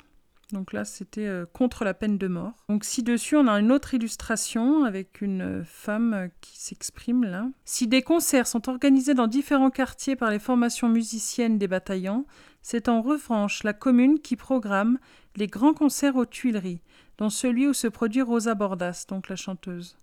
Donc 0.53 0.73
là, 0.73 0.85
c'était 0.85 1.27
euh, 1.27 1.47
contre 1.51 1.85
la 1.85 1.95
peine 1.95 2.19
de 2.19 2.29
mort. 2.29 2.53
Donc 2.69 2.85
ci-dessus, 2.85 3.37
on 3.37 3.49
a 3.49 3.59
une 3.59 3.73
autre 3.73 3.95
illustration 3.95 4.85
avec 4.85 5.23
une 5.23 5.65
femme 5.65 6.15
euh, 6.15 6.29
qui 6.41 6.59
s'exprime 6.59 7.25
là. 7.25 7.49
Si 7.65 7.87
des 7.87 8.03
concerts 8.03 8.47
sont 8.47 8.69
organisés 8.69 9.15
dans 9.15 9.27
différents 9.27 9.71
quartiers 9.71 10.15
par 10.15 10.31
les 10.31 10.39
formations 10.39 10.89
musiciennes 10.89 11.59
des 11.59 11.69
bataillons, 11.69 12.27
c'est 12.61 12.89
en 12.89 13.01
revanche 13.01 13.65
la 13.65 13.73
commune 13.73 14.21
qui 14.21 14.37
programme 14.37 14.99
les 15.37 15.47
grands 15.47 15.75
concerts 15.75 16.17
aux 16.17 16.27
Tuileries, 16.27 16.83
dont 17.19 17.31
celui 17.31 17.67
où 17.67 17.73
se 17.73 17.89
produit 17.89 18.23
Rosa 18.23 18.55
Bordas, 18.55 19.07
donc 19.09 19.29
la 19.29 19.37
chanteuse. 19.37 19.97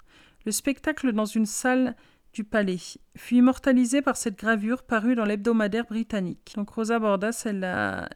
Le 0.45 0.51
spectacle 0.51 1.11
dans 1.13 1.25
une 1.25 1.45
salle 1.45 1.95
du 2.33 2.43
palais, 2.43 2.77
fut 3.17 3.35
immortalisée 3.35 4.01
par 4.01 4.15
cette 4.15 4.37
gravure 4.37 4.83
parue 4.83 5.15
dans 5.15 5.25
l'hebdomadaire 5.25 5.85
britannique. 5.85 6.53
Donc 6.55 6.69
Rosa 6.69 6.99
Bordas, 6.99 7.43
elle, 7.45 7.63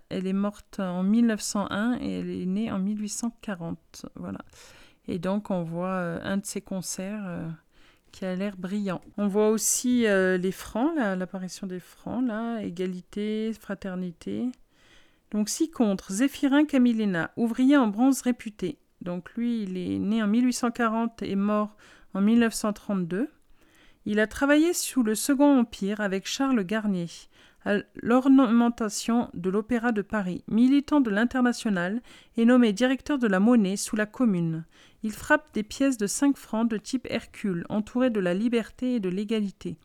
elle 0.09 0.27
est 0.27 0.33
morte 0.33 0.79
en 0.79 1.03
1901 1.03 1.97
et 1.99 2.19
elle 2.19 2.29
est 2.29 2.45
née 2.45 2.71
en 2.71 2.79
1840. 2.79 4.05
Voilà. 4.15 4.39
Et 5.07 5.19
donc 5.19 5.49
on 5.49 5.63
voit 5.63 5.87
euh, 5.87 6.19
un 6.23 6.37
de 6.37 6.45
ses 6.45 6.61
concerts 6.61 7.23
euh, 7.25 7.49
qui 8.11 8.25
a 8.25 8.35
l'air 8.35 8.55
brillant. 8.57 9.01
On 9.17 9.27
voit 9.27 9.49
aussi 9.49 10.05
euh, 10.05 10.37
les 10.37 10.51
francs, 10.51 10.95
l'apparition 10.95 11.67
des 11.67 11.79
francs, 11.79 12.25
là, 12.25 12.61
égalité, 12.61 13.51
fraternité. 13.59 14.49
Donc 15.31 15.49
six 15.49 15.71
contre, 15.71 16.11
Zéphirin 16.13 16.65
Camillena, 16.65 17.31
ouvrier 17.35 17.75
en 17.75 17.87
bronze 17.87 18.21
réputé. 18.21 18.77
Donc 19.01 19.33
lui, 19.33 19.63
il 19.63 19.77
est 19.77 19.99
né 19.99 20.23
en 20.23 20.27
1840 20.27 21.23
et 21.23 21.35
mort 21.35 21.75
en 22.13 22.21
1932. 22.21 23.29
Il 24.05 24.19
a 24.19 24.27
travaillé 24.27 24.73
sous 24.73 25.01
le 25.01 25.15
Second 25.15 25.59
Empire 25.59 26.01
avec 26.01 26.27
Charles 26.27 26.63
Garnier 26.65 27.07
à 27.65 27.77
l'ornementation 27.95 29.29
de 29.33 29.49
l'Opéra 29.49 29.93
de 29.93 30.01
Paris. 30.01 30.43
Militant 30.49 30.99
de 30.99 31.09
l'International 31.09 32.01
et 32.35 32.43
nommé 32.43 32.73
directeur 32.73 33.17
de 33.17 33.27
la 33.27 33.39
monnaie 33.39 33.77
sous 33.77 33.95
la 33.95 34.05
Commune. 34.05 34.65
Il 35.03 35.13
frappe 35.13 35.53
des 35.53 35.63
pièces 35.63 35.97
de 35.97 36.05
5 36.05 36.35
francs 36.35 36.69
de 36.69 36.77
type 36.77 37.07
Hercule, 37.09 37.65
entourées 37.69 38.09
de 38.09 38.19
la 38.19 38.33
liberté 38.33 38.95
et 38.95 38.99
de 38.99 39.07
l'égalité, 39.07 39.77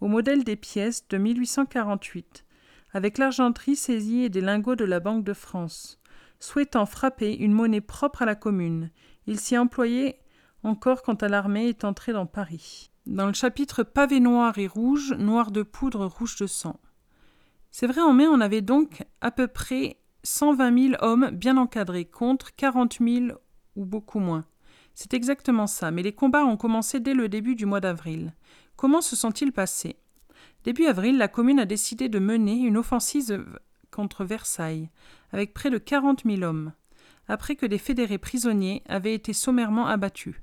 au 0.00 0.08
modèle 0.08 0.42
des 0.42 0.56
pièces 0.56 1.06
de 1.08 1.18
1848, 1.18 2.44
avec 2.92 3.18
l'argenterie 3.18 3.76
saisie 3.76 4.24
et 4.24 4.28
des 4.28 4.40
lingots 4.40 4.76
de 4.76 4.84
la 4.84 4.98
Banque 4.98 5.24
de 5.24 5.34
France. 5.34 6.00
Souhaitant 6.40 6.86
frapper 6.86 7.36
une 7.36 7.52
monnaie 7.52 7.80
propre 7.80 8.22
à 8.22 8.26
la 8.26 8.34
Commune, 8.34 8.90
il 9.28 9.38
s'y 9.38 9.56
employait 9.56 10.18
encore 10.64 11.02
quand 11.02 11.22
l'armée 11.22 11.68
est 11.68 11.84
entrée 11.84 12.12
dans 12.12 12.26
Paris 12.26 12.91
dans 13.06 13.26
le 13.26 13.32
chapitre 13.32 13.82
Pavé 13.82 14.20
noir 14.20 14.58
et 14.58 14.66
rouge, 14.66 15.12
noir 15.12 15.50
de 15.50 15.62
poudre, 15.62 16.06
rouge 16.06 16.36
de 16.36 16.46
sang. 16.46 16.78
C'est 17.70 17.86
vrai, 17.86 18.00
en 18.00 18.12
mai, 18.12 18.26
on 18.26 18.40
avait 18.40 18.60
donc 18.60 19.04
à 19.20 19.30
peu 19.30 19.48
près 19.48 19.98
120 20.24 20.90
000 20.90 20.94
hommes 21.00 21.30
bien 21.30 21.56
encadrés 21.56 22.04
contre 22.04 22.54
40 22.54 22.98
000 23.00 23.38
ou 23.76 23.84
beaucoup 23.84 24.20
moins. 24.20 24.44
C'est 24.94 25.14
exactement 25.14 25.66
ça, 25.66 25.90
mais 25.90 26.02
les 26.02 26.12
combats 26.12 26.44
ont 26.44 26.56
commencé 26.56 27.00
dès 27.00 27.14
le 27.14 27.28
début 27.28 27.56
du 27.56 27.66
mois 27.66 27.80
d'avril. 27.80 28.34
Comment 28.76 29.00
se 29.00 29.16
sont-ils 29.16 29.52
passés? 29.52 29.96
Début 30.64 30.86
avril, 30.86 31.16
la 31.18 31.28
commune 31.28 31.60
a 31.60 31.64
décidé 31.64 32.08
de 32.08 32.18
mener 32.18 32.60
une 32.60 32.76
offensive 32.76 33.58
contre 33.90 34.24
Versailles, 34.24 34.90
avec 35.32 35.54
près 35.54 35.70
de 35.70 35.78
40 35.78 36.22
000 36.24 36.42
hommes, 36.42 36.72
après 37.26 37.56
que 37.56 37.66
des 37.66 37.78
fédérés 37.78 38.18
prisonniers 38.18 38.82
avaient 38.86 39.14
été 39.14 39.32
sommairement 39.32 39.86
abattus. 39.86 40.36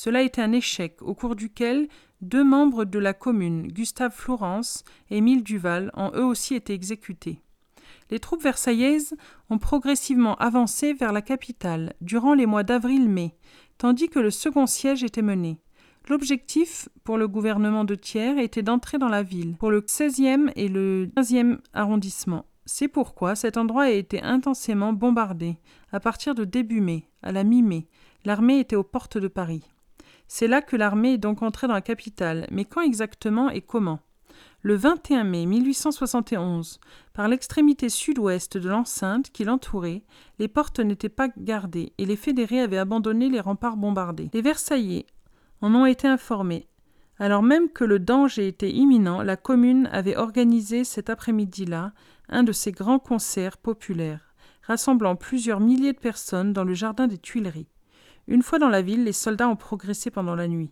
Cela 0.00 0.22
était 0.22 0.42
un 0.42 0.52
échec, 0.52 1.02
au 1.02 1.12
cours 1.12 1.34
duquel 1.34 1.88
deux 2.20 2.44
membres 2.44 2.84
de 2.84 3.00
la 3.00 3.14
commune, 3.14 3.66
Gustave 3.66 4.14
Florence 4.14 4.84
et 5.10 5.16
Émile 5.16 5.42
Duval, 5.42 5.90
ont 5.94 6.12
eux 6.14 6.24
aussi 6.24 6.54
été 6.54 6.72
exécutés. 6.72 7.40
Les 8.08 8.20
troupes 8.20 8.44
versaillaises 8.44 9.16
ont 9.50 9.58
progressivement 9.58 10.36
avancé 10.36 10.92
vers 10.92 11.12
la 11.12 11.20
capitale 11.20 11.94
durant 12.00 12.34
les 12.34 12.46
mois 12.46 12.62
d'avril-mai, 12.62 13.34
tandis 13.76 14.08
que 14.08 14.20
le 14.20 14.30
second 14.30 14.68
siège 14.68 15.02
était 15.02 15.20
mené. 15.20 15.58
L'objectif 16.08 16.88
pour 17.02 17.18
le 17.18 17.26
gouvernement 17.26 17.82
de 17.82 17.96
Thiers 17.96 18.40
était 18.40 18.62
d'entrer 18.62 18.98
dans 18.98 19.08
la 19.08 19.24
ville, 19.24 19.56
pour 19.56 19.72
le 19.72 19.80
16e 19.80 20.52
et 20.54 20.68
le 20.68 21.10
15e 21.16 21.58
arrondissement. 21.74 22.44
C'est 22.66 22.86
pourquoi 22.86 23.34
cet 23.34 23.56
endroit 23.56 23.84
a 23.84 23.90
été 23.90 24.22
intensément 24.22 24.92
bombardé. 24.92 25.56
À 25.90 25.98
partir 25.98 26.36
de 26.36 26.44
début 26.44 26.82
mai, 26.82 27.08
à 27.20 27.32
la 27.32 27.42
mi-mai, 27.42 27.88
l'armée 28.24 28.60
était 28.60 28.76
aux 28.76 28.84
portes 28.84 29.18
de 29.18 29.26
Paris. 29.26 29.64
C'est 30.28 30.46
là 30.46 30.60
que 30.60 30.76
l'armée 30.76 31.14
est 31.14 31.18
donc 31.18 31.42
entrée 31.42 31.66
dans 31.66 31.74
la 31.74 31.80
capitale, 31.80 32.46
mais 32.50 32.66
quand 32.66 32.82
exactement 32.82 33.48
et 33.48 33.62
comment? 33.62 34.00
Le 34.62 34.74
21 34.74 35.24
mai 35.24 35.46
1871, 35.46 36.80
par 37.14 37.28
l'extrémité 37.28 37.88
sud-ouest 37.88 38.58
de 38.58 38.68
l'enceinte 38.68 39.30
qui 39.30 39.44
l'entourait, 39.44 40.02
les 40.38 40.48
portes 40.48 40.80
n'étaient 40.80 41.08
pas 41.08 41.28
gardées 41.38 41.92
et 41.96 42.04
les 42.04 42.16
fédérés 42.16 42.60
avaient 42.60 42.78
abandonné 42.78 43.28
les 43.28 43.40
remparts 43.40 43.76
bombardés. 43.76 44.30
Les 44.34 44.42
Versaillais 44.42 45.06
en 45.60 45.74
ont 45.74 45.86
été 45.86 46.06
informés. 46.06 46.68
Alors 47.18 47.42
même 47.42 47.70
que 47.70 47.84
le 47.84 47.98
danger 47.98 48.48
était 48.48 48.70
imminent, 48.70 49.22
la 49.22 49.36
commune 49.36 49.88
avait 49.92 50.16
organisé 50.16 50.84
cet 50.84 51.08
après-midi-là 51.08 51.92
un 52.28 52.42
de 52.42 52.52
ces 52.52 52.72
grands 52.72 52.98
concerts 52.98 53.58
populaires, 53.58 54.34
rassemblant 54.62 55.16
plusieurs 55.16 55.60
milliers 55.60 55.94
de 55.94 55.98
personnes 55.98 56.52
dans 56.52 56.64
le 56.64 56.74
jardin 56.74 57.06
des 57.06 57.18
Tuileries. 57.18 57.68
Une 58.28 58.42
fois 58.42 58.58
dans 58.58 58.68
la 58.68 58.82
ville, 58.82 59.04
les 59.04 59.12
soldats 59.12 59.48
ont 59.48 59.56
progressé 59.56 60.10
pendant 60.10 60.34
la 60.34 60.48
nuit. 60.48 60.70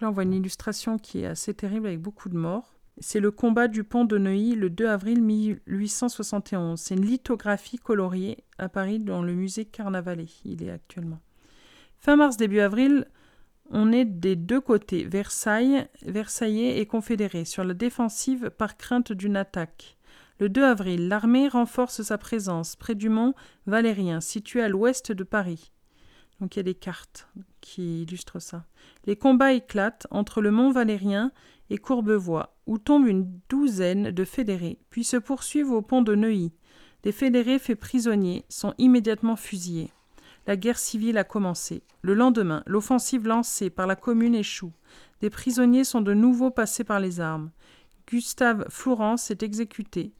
Là, 0.00 0.08
on 0.08 0.12
voit 0.12 0.24
une 0.24 0.34
illustration 0.34 0.98
qui 0.98 1.20
est 1.20 1.26
assez 1.26 1.54
terrible 1.54 1.86
avec 1.86 2.00
beaucoup 2.00 2.28
de 2.28 2.36
morts. 2.36 2.74
C'est 2.98 3.20
le 3.20 3.30
combat 3.30 3.68
du 3.68 3.84
pont 3.84 4.04
de 4.04 4.18
Neuilly 4.18 4.56
le 4.56 4.68
2 4.68 4.88
avril 4.88 5.22
1871. 5.22 6.78
C'est 6.78 6.96
une 6.96 7.06
lithographie 7.06 7.78
coloriée 7.78 8.44
à 8.58 8.68
Paris 8.68 8.98
dans 8.98 9.22
le 9.22 9.32
musée 9.32 9.64
Carnavalet. 9.64 10.26
Il 10.44 10.64
est 10.64 10.70
actuellement. 10.70 11.20
Fin 11.98 12.16
mars, 12.16 12.36
début 12.36 12.58
avril, 12.58 13.06
on 13.70 13.92
est 13.92 14.04
des 14.04 14.34
deux 14.34 14.60
côtés, 14.60 15.04
Versailles, 15.04 15.86
Versaillais 16.02 16.78
et 16.78 16.86
Confédérés, 16.86 17.44
sur 17.44 17.62
la 17.62 17.74
défensive 17.74 18.50
par 18.50 18.76
crainte 18.76 19.12
d'une 19.12 19.36
attaque. 19.36 19.96
Le 20.40 20.48
2 20.48 20.64
avril, 20.64 21.08
l'armée 21.08 21.48
renforce 21.48 22.02
sa 22.02 22.18
présence 22.18 22.76
près 22.76 22.96
du 22.96 23.08
mont 23.08 23.34
Valérien, 23.66 24.20
situé 24.20 24.62
à 24.62 24.68
l'ouest 24.68 25.12
de 25.12 25.24
Paris. 25.24 25.70
Donc 26.40 26.54
il 26.54 26.58
y 26.58 26.60
a 26.60 26.64
des 26.64 26.74
cartes 26.74 27.28
qui 27.60 28.02
illustrent 28.02 28.40
ça. 28.40 28.64
Les 29.06 29.16
combats 29.16 29.52
éclatent 29.52 30.06
entre 30.10 30.40
le 30.40 30.50
mont 30.50 30.70
Valérien 30.70 31.32
et 31.70 31.78
Courbevoie, 31.78 32.56
où 32.66 32.78
tombent 32.78 33.08
une 33.08 33.40
douzaine 33.48 34.10
de 34.10 34.24
fédérés, 34.24 34.78
puis 34.90 35.04
se 35.04 35.16
poursuivent 35.16 35.72
au 35.72 35.82
pont 35.82 36.02
de 36.02 36.14
Neuilly. 36.14 36.52
Les 37.04 37.12
fédérés 37.12 37.58
faits 37.58 37.78
prisonniers 37.78 38.44
sont 38.48 38.74
immédiatement 38.78 39.36
fusillés. 39.36 39.92
La 40.46 40.56
guerre 40.56 40.78
civile 40.78 41.18
a 41.18 41.24
commencé. 41.24 41.82
Le 42.02 42.14
lendemain, 42.14 42.62
l'offensive 42.66 43.26
lancée 43.26 43.70
par 43.70 43.86
la 43.86 43.96
commune 43.96 44.34
échoue. 44.34 44.72
Des 45.20 45.30
prisonniers 45.30 45.84
sont 45.84 46.02
de 46.02 46.14
nouveau 46.14 46.50
passés 46.50 46.84
par 46.84 47.00
les 47.00 47.20
armes. 47.20 47.50
Gustave 48.06 48.66
Florence 48.68 49.30
est 49.30 49.42
exécuté 49.42 50.12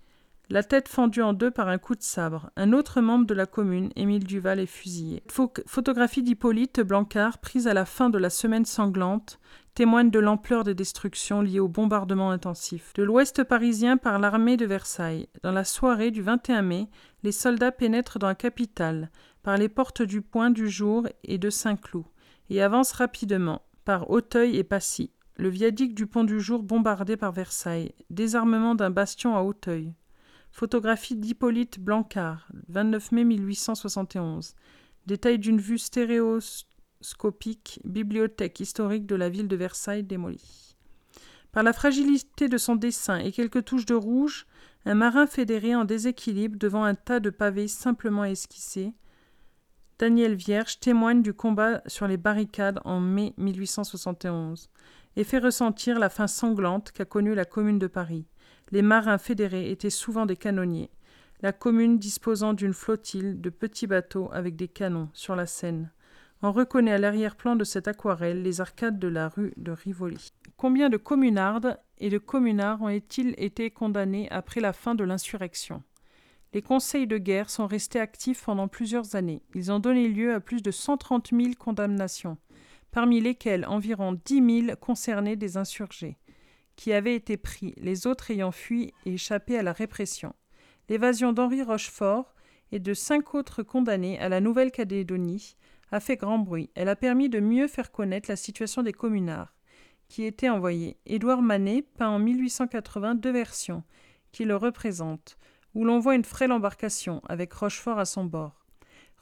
la 0.48 0.62
tête 0.62 0.88
fendue 0.88 1.22
en 1.22 1.32
deux 1.32 1.50
par 1.50 1.68
un 1.68 1.78
coup 1.78 1.96
de 1.96 2.02
sabre. 2.02 2.50
Un 2.56 2.72
autre 2.72 3.00
membre 3.00 3.26
de 3.26 3.34
la 3.34 3.46
commune, 3.46 3.90
Émile 3.96 4.24
Duval, 4.24 4.60
est 4.60 4.66
fusillé. 4.66 5.24
photographie 5.66 6.22
d'Hippolyte 6.22 6.80
Blancard, 6.80 7.38
prise 7.38 7.66
à 7.66 7.74
la 7.74 7.84
fin 7.84 8.10
de 8.10 8.18
la 8.18 8.30
semaine 8.30 8.64
sanglante, 8.64 9.40
témoigne 9.74 10.10
de 10.10 10.20
l'ampleur 10.20 10.62
des 10.62 10.74
destructions 10.74 11.42
liées 11.42 11.58
au 11.58 11.66
bombardement 11.66 12.30
intensif. 12.30 12.92
De 12.94 13.02
l'ouest 13.02 13.42
parisien 13.42 13.96
par 13.96 14.20
l'armée 14.20 14.56
de 14.56 14.66
Versailles. 14.66 15.28
Dans 15.42 15.50
la 15.50 15.64
soirée 15.64 16.12
du 16.12 16.22
21 16.22 16.62
mai, 16.62 16.88
les 17.24 17.32
soldats 17.32 17.72
pénètrent 17.72 18.20
dans 18.20 18.28
la 18.28 18.36
capitale, 18.36 19.10
par 19.42 19.56
les 19.56 19.68
portes 19.68 20.02
du 20.02 20.22
Point 20.22 20.50
du 20.50 20.68
Jour 20.68 21.08
et 21.24 21.38
de 21.38 21.50
Saint-Cloud, 21.50 22.04
et 22.50 22.62
avancent 22.62 22.92
rapidement, 22.92 23.62
par 23.84 24.10
Auteuil 24.10 24.56
et 24.56 24.64
Passy. 24.64 25.10
Le 25.36 25.48
viaduc 25.48 25.92
du 25.92 26.06
Pont 26.06 26.24
du 26.24 26.40
Jour 26.40 26.62
bombardé 26.62 27.16
par 27.16 27.32
Versailles. 27.32 27.92
Désarmement 28.10 28.76
d'un 28.76 28.90
bastion 28.90 29.36
à 29.36 29.42
Auteuil. 29.42 29.92
Photographie 30.58 31.16
d'Hippolyte 31.16 31.80
Blancard, 31.80 32.48
29 32.68 33.12
mai 33.12 33.24
1871. 33.24 34.54
Détail 35.04 35.38
d'une 35.38 35.60
vue 35.60 35.76
stéréoscopique, 35.76 37.78
bibliothèque 37.84 38.60
historique 38.60 39.04
de 39.04 39.16
la 39.16 39.28
ville 39.28 39.48
de 39.48 39.56
Versailles 39.56 40.02
démolie. 40.02 40.74
Par 41.52 41.62
la 41.62 41.74
fragilité 41.74 42.48
de 42.48 42.56
son 42.56 42.74
dessin 42.74 43.18
et 43.18 43.32
quelques 43.32 43.66
touches 43.66 43.84
de 43.84 43.94
rouge, 43.94 44.46
un 44.86 44.94
marin 44.94 45.26
fédéré 45.26 45.74
en 45.74 45.84
déséquilibre 45.84 46.58
devant 46.58 46.84
un 46.84 46.94
tas 46.94 47.20
de 47.20 47.28
pavés 47.28 47.68
simplement 47.68 48.24
esquissés, 48.24 48.94
Daniel 49.98 50.36
Vierge 50.36 50.80
témoigne 50.80 51.20
du 51.20 51.34
combat 51.34 51.82
sur 51.86 52.06
les 52.06 52.16
barricades 52.16 52.80
en 52.86 52.98
mai 52.98 53.34
1871 53.36 54.70
et 55.16 55.24
fait 55.24 55.38
ressentir 55.38 55.98
la 55.98 56.08
fin 56.08 56.26
sanglante 56.26 56.92
qu'a 56.92 57.04
connue 57.04 57.34
la 57.34 57.44
Commune 57.44 57.78
de 57.78 57.88
Paris. 57.88 58.26
Les 58.72 58.82
marins 58.82 59.18
fédérés 59.18 59.70
étaient 59.70 59.90
souvent 59.90 60.26
des 60.26 60.36
canonniers, 60.36 60.90
la 61.40 61.52
commune 61.52 61.98
disposant 61.98 62.52
d'une 62.52 62.72
flottille 62.72 63.36
de 63.36 63.50
petits 63.50 63.86
bateaux 63.86 64.28
avec 64.32 64.56
des 64.56 64.66
canons 64.66 65.08
sur 65.12 65.36
la 65.36 65.46
Seine. 65.46 65.92
On 66.42 66.50
reconnaît 66.50 66.92
à 66.92 66.98
l'arrière-plan 66.98 67.54
de 67.54 67.62
cette 67.62 67.86
aquarelle 67.86 68.42
les 68.42 68.60
arcades 68.60 68.98
de 68.98 69.08
la 69.08 69.28
rue 69.28 69.54
de 69.56 69.70
Rivoli. 69.70 70.32
Combien 70.56 70.88
de 70.88 70.96
communardes 70.96 71.78
et 71.98 72.10
de 72.10 72.18
communards 72.18 72.82
ont-ils 72.82 73.34
été 73.38 73.70
condamnés 73.70 74.28
après 74.30 74.60
la 74.60 74.72
fin 74.72 74.96
de 74.96 75.04
l'insurrection? 75.04 75.82
Les 76.52 76.62
conseils 76.62 77.06
de 77.06 77.18
guerre 77.18 77.50
sont 77.50 77.66
restés 77.66 78.00
actifs 78.00 78.44
pendant 78.44 78.66
plusieurs 78.66 79.14
années. 79.14 79.42
Ils 79.54 79.70
ont 79.70 79.78
donné 79.78 80.08
lieu 80.08 80.34
à 80.34 80.40
plus 80.40 80.62
de 80.62 80.70
130 80.70 81.30
000 81.30 81.54
condamnations, 81.58 82.36
parmi 82.90 83.20
lesquelles 83.20 83.66
environ 83.66 84.18
10 84.24 84.64
000 84.66 84.76
concernaient 84.76 85.36
des 85.36 85.56
insurgés 85.56 86.18
qui 86.76 86.92
avaient 86.92 87.14
été 87.14 87.36
pris, 87.36 87.74
les 87.78 88.06
autres 88.06 88.30
ayant 88.30 88.52
fui 88.52 88.92
et 89.04 89.14
échappé 89.14 89.58
à 89.58 89.62
la 89.62 89.72
répression. 89.72 90.34
L'évasion 90.88 91.32
d'Henri 91.32 91.62
Rochefort 91.62 92.34
et 92.70 92.78
de 92.78 92.94
cinq 92.94 93.34
autres 93.34 93.62
condamnés 93.62 94.18
à 94.20 94.28
la 94.28 94.40
Nouvelle-Calédonie 94.40 95.56
a 95.90 96.00
fait 96.00 96.16
grand 96.16 96.38
bruit. 96.38 96.70
Elle 96.74 96.88
a 96.88 96.96
permis 96.96 97.28
de 97.28 97.40
mieux 97.40 97.68
faire 97.68 97.90
connaître 97.90 98.30
la 98.30 98.36
situation 98.36 98.82
des 98.82 98.92
communards. 98.92 99.52
qui 100.08 100.22
était 100.22 100.48
envoyé. 100.48 100.98
Édouard 101.04 101.42
Manet 101.42 101.82
peint 101.82 102.10
en 102.10 102.20
1880 102.20 103.16
deux 103.16 103.32
versions 103.32 103.82
qui 104.30 104.44
le 104.44 104.54
représentent, 104.54 105.36
où 105.74 105.84
l'on 105.84 105.98
voit 105.98 106.14
une 106.14 106.24
frêle 106.24 106.52
embarcation 106.52 107.22
avec 107.28 107.52
Rochefort 107.52 107.98
à 107.98 108.04
son 108.04 108.24
bord. 108.24 108.64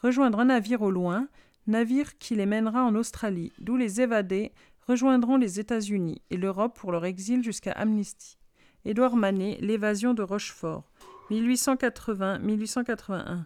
Rejoindre 0.02 0.40
un 0.40 0.46
navire 0.46 0.82
au 0.82 0.90
loin, 0.90 1.28
navire 1.66 2.18
qui 2.18 2.34
les 2.34 2.44
mènera 2.44 2.84
en 2.84 2.94
Australie, 2.96 3.50
d'où 3.60 3.78
les 3.78 4.02
évadés 4.02 4.52
rejoindront 4.86 5.36
les 5.36 5.60
États-Unis 5.60 6.22
et 6.30 6.36
l'Europe 6.36 6.78
pour 6.78 6.92
leur 6.92 7.04
exil 7.04 7.42
jusqu'à 7.42 7.72
Amnesty. 7.72 8.38
Édouard 8.84 9.16
Manet, 9.16 9.58
L'évasion 9.60 10.14
de 10.14 10.22
Rochefort, 10.22 10.84
1880-1881. 11.30 13.44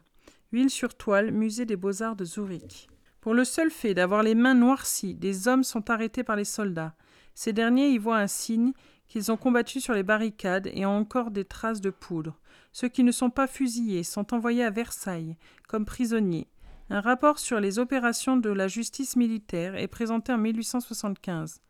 Huile 0.52 0.70
sur 0.70 0.94
toile, 0.94 1.30
Musée 1.30 1.66
des 1.66 1.76
Beaux-Arts 1.76 2.16
de 2.16 2.24
Zurich. 2.24 2.88
Pour 3.20 3.34
le 3.34 3.44
seul 3.44 3.70
fait 3.70 3.94
d'avoir 3.94 4.22
les 4.22 4.34
mains 4.34 4.54
noircies, 4.54 5.14
des 5.14 5.46
hommes 5.46 5.64
sont 5.64 5.90
arrêtés 5.90 6.24
par 6.24 6.36
les 6.36 6.44
soldats. 6.44 6.94
Ces 7.34 7.52
derniers 7.52 7.90
y 7.90 7.98
voient 7.98 8.18
un 8.18 8.26
signe 8.26 8.72
qu'ils 9.08 9.30
ont 9.30 9.36
combattu 9.36 9.80
sur 9.80 9.94
les 9.94 10.02
barricades 10.02 10.70
et 10.72 10.86
ont 10.86 10.96
encore 10.96 11.30
des 11.30 11.44
traces 11.44 11.80
de 11.80 11.90
poudre. 11.90 12.38
Ceux 12.72 12.88
qui 12.88 13.04
ne 13.04 13.12
sont 13.12 13.30
pas 13.30 13.46
fusillés 13.46 14.02
sont 14.02 14.34
envoyés 14.34 14.64
à 14.64 14.70
Versailles 14.70 15.36
comme 15.66 15.84
prisonniers. 15.84 16.48
Un 16.90 17.00
rapport 17.00 17.38
sur 17.38 17.60
les 17.60 17.78
opérations 17.78 18.38
de 18.38 18.48
la 18.48 18.66
justice 18.66 19.16
militaire 19.16 19.76
est 19.76 19.88
présenté 19.88 20.32
en 20.32 20.38
1875. 20.38 21.60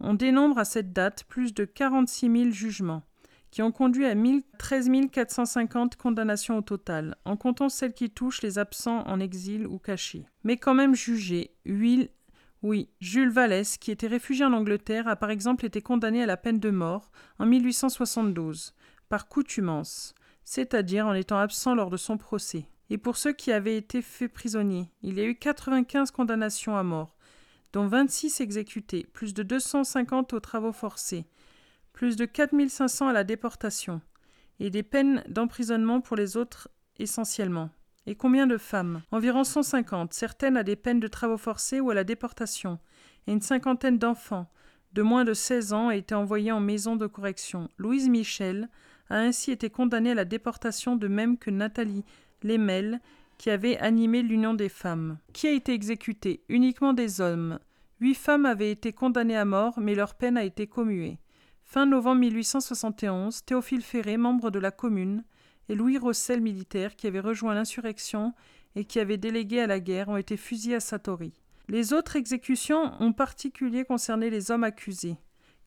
On 0.00 0.14
dénombre 0.14 0.58
à 0.58 0.64
cette 0.64 0.92
date 0.92 1.24
plus 1.24 1.54
de 1.54 1.64
46 1.64 2.30
000 2.30 2.50
jugements, 2.50 3.04
qui 3.52 3.62
ont 3.62 3.70
conduit 3.70 4.06
à 4.06 4.14
13 4.58 4.90
450 5.12 5.94
condamnations 5.94 6.58
au 6.58 6.62
total, 6.62 7.16
en 7.24 7.36
comptant 7.36 7.68
celles 7.68 7.94
qui 7.94 8.10
touchent 8.10 8.42
les 8.42 8.58
absents 8.58 9.06
en 9.06 9.20
exil 9.20 9.68
ou 9.68 9.78
cachés. 9.78 10.26
Mais 10.42 10.56
quand 10.56 10.74
même 10.74 10.96
jugés, 10.96 11.52
huile 11.64 12.08
oui, 12.62 12.90
Jules 13.00 13.30
Vallès, 13.30 13.78
qui 13.78 13.90
était 13.90 14.06
réfugié 14.06 14.44
en 14.44 14.52
Angleterre, 14.52 15.08
a 15.08 15.16
par 15.16 15.30
exemple 15.30 15.64
été 15.64 15.80
condamné 15.80 16.22
à 16.22 16.26
la 16.26 16.36
peine 16.36 16.60
de 16.60 16.68
mort 16.68 17.10
en 17.38 17.46
1872, 17.46 18.74
par 19.08 19.28
coutumance, 19.28 20.14
c'est-à-dire 20.44 21.06
en 21.06 21.14
étant 21.14 21.38
absent 21.38 21.74
lors 21.74 21.88
de 21.88 21.96
son 21.96 22.18
procès. 22.18 22.66
Et 22.90 22.98
pour 22.98 23.16
ceux 23.16 23.32
qui 23.32 23.52
avaient 23.52 23.76
été 23.76 24.02
faits 24.02 24.32
prisonniers, 24.32 24.90
il 25.02 25.16
y 25.16 25.20
a 25.20 25.24
eu 25.24 25.36
95 25.36 26.10
condamnations 26.10 26.76
à 26.76 26.82
mort, 26.82 27.16
dont 27.72 27.86
26 27.86 28.40
exécutés, 28.40 29.06
plus 29.12 29.32
de 29.32 29.44
250 29.44 30.32
aux 30.32 30.40
travaux 30.40 30.72
forcés, 30.72 31.26
plus 31.92 32.16
de 32.16 32.24
4500 32.24 33.08
à 33.08 33.12
la 33.12 33.24
déportation, 33.24 34.00
et 34.58 34.70
des 34.70 34.82
peines 34.82 35.22
d'emprisonnement 35.28 36.00
pour 36.00 36.16
les 36.16 36.36
autres 36.36 36.68
essentiellement. 36.98 37.70
Et 38.06 38.16
combien 38.16 38.48
de 38.48 38.58
femmes? 38.58 39.02
Environ 39.12 39.44
150, 39.44 40.12
certaines 40.12 40.56
à 40.56 40.64
des 40.64 40.76
peines 40.76 41.00
de 41.00 41.06
travaux 41.06 41.38
forcés 41.38 41.78
ou 41.78 41.90
à 41.90 41.94
la 41.94 42.04
déportation, 42.04 42.80
et 43.26 43.32
une 43.32 43.40
cinquantaine 43.40 43.98
d'enfants 43.98 44.50
de 44.92 45.02
moins 45.02 45.24
de 45.24 45.34
16 45.34 45.72
ans 45.72 45.86
ont 45.86 45.90
été 45.92 46.14
envoyés 46.16 46.50
en 46.50 46.58
maison 46.58 46.96
de 46.96 47.06
correction. 47.06 47.68
Louise 47.78 48.08
Michel 48.08 48.68
a 49.08 49.18
ainsi 49.18 49.52
été 49.52 49.70
condamnée 49.70 50.10
à 50.10 50.14
la 50.14 50.24
déportation 50.24 50.96
de 50.96 51.06
même 51.06 51.38
que 51.38 51.50
Nathalie 51.50 52.04
Lemel, 52.42 53.00
qui 53.38 53.50
avait 53.50 53.78
animé 53.78 54.22
l'Union 54.22 54.54
des 54.54 54.68
femmes. 54.68 55.18
Qui 55.32 55.46
a 55.48 55.52
été 55.52 55.72
exécuté 55.72 56.42
Uniquement 56.48 56.92
des 56.92 57.20
hommes? 57.20 57.58
Huit 58.00 58.14
femmes 58.14 58.46
avaient 58.46 58.70
été 58.70 58.92
condamnées 58.92 59.36
à 59.36 59.44
mort, 59.44 59.80
mais 59.80 59.94
leur 59.94 60.14
peine 60.14 60.36
a 60.36 60.44
été 60.44 60.66
commuée. 60.66 61.18
Fin 61.64 61.86
novembre 61.86 62.20
1871, 62.20 63.44
Théophile 63.44 63.82
Ferré, 63.82 64.16
membre 64.16 64.50
de 64.50 64.58
la 64.58 64.70
Commune, 64.70 65.22
et 65.68 65.74
Louis 65.74 65.98
Rossel, 65.98 66.40
militaire, 66.40 66.96
qui 66.96 67.06
avait 67.06 67.20
rejoint 67.20 67.54
l'insurrection 67.54 68.34
et 68.74 68.84
qui 68.84 68.98
avait 68.98 69.18
délégué 69.18 69.60
à 69.60 69.66
la 69.66 69.80
guerre, 69.80 70.08
ont 70.08 70.16
été 70.16 70.36
fusillés 70.36 70.74
à 70.74 70.80
Satori. 70.80 71.32
Les 71.68 71.92
autres 71.92 72.16
exécutions 72.16 72.92
ont 73.00 73.12
particulier 73.12 73.84
concerné 73.84 74.30
les 74.30 74.50
hommes 74.50 74.64
accusés, 74.64 75.16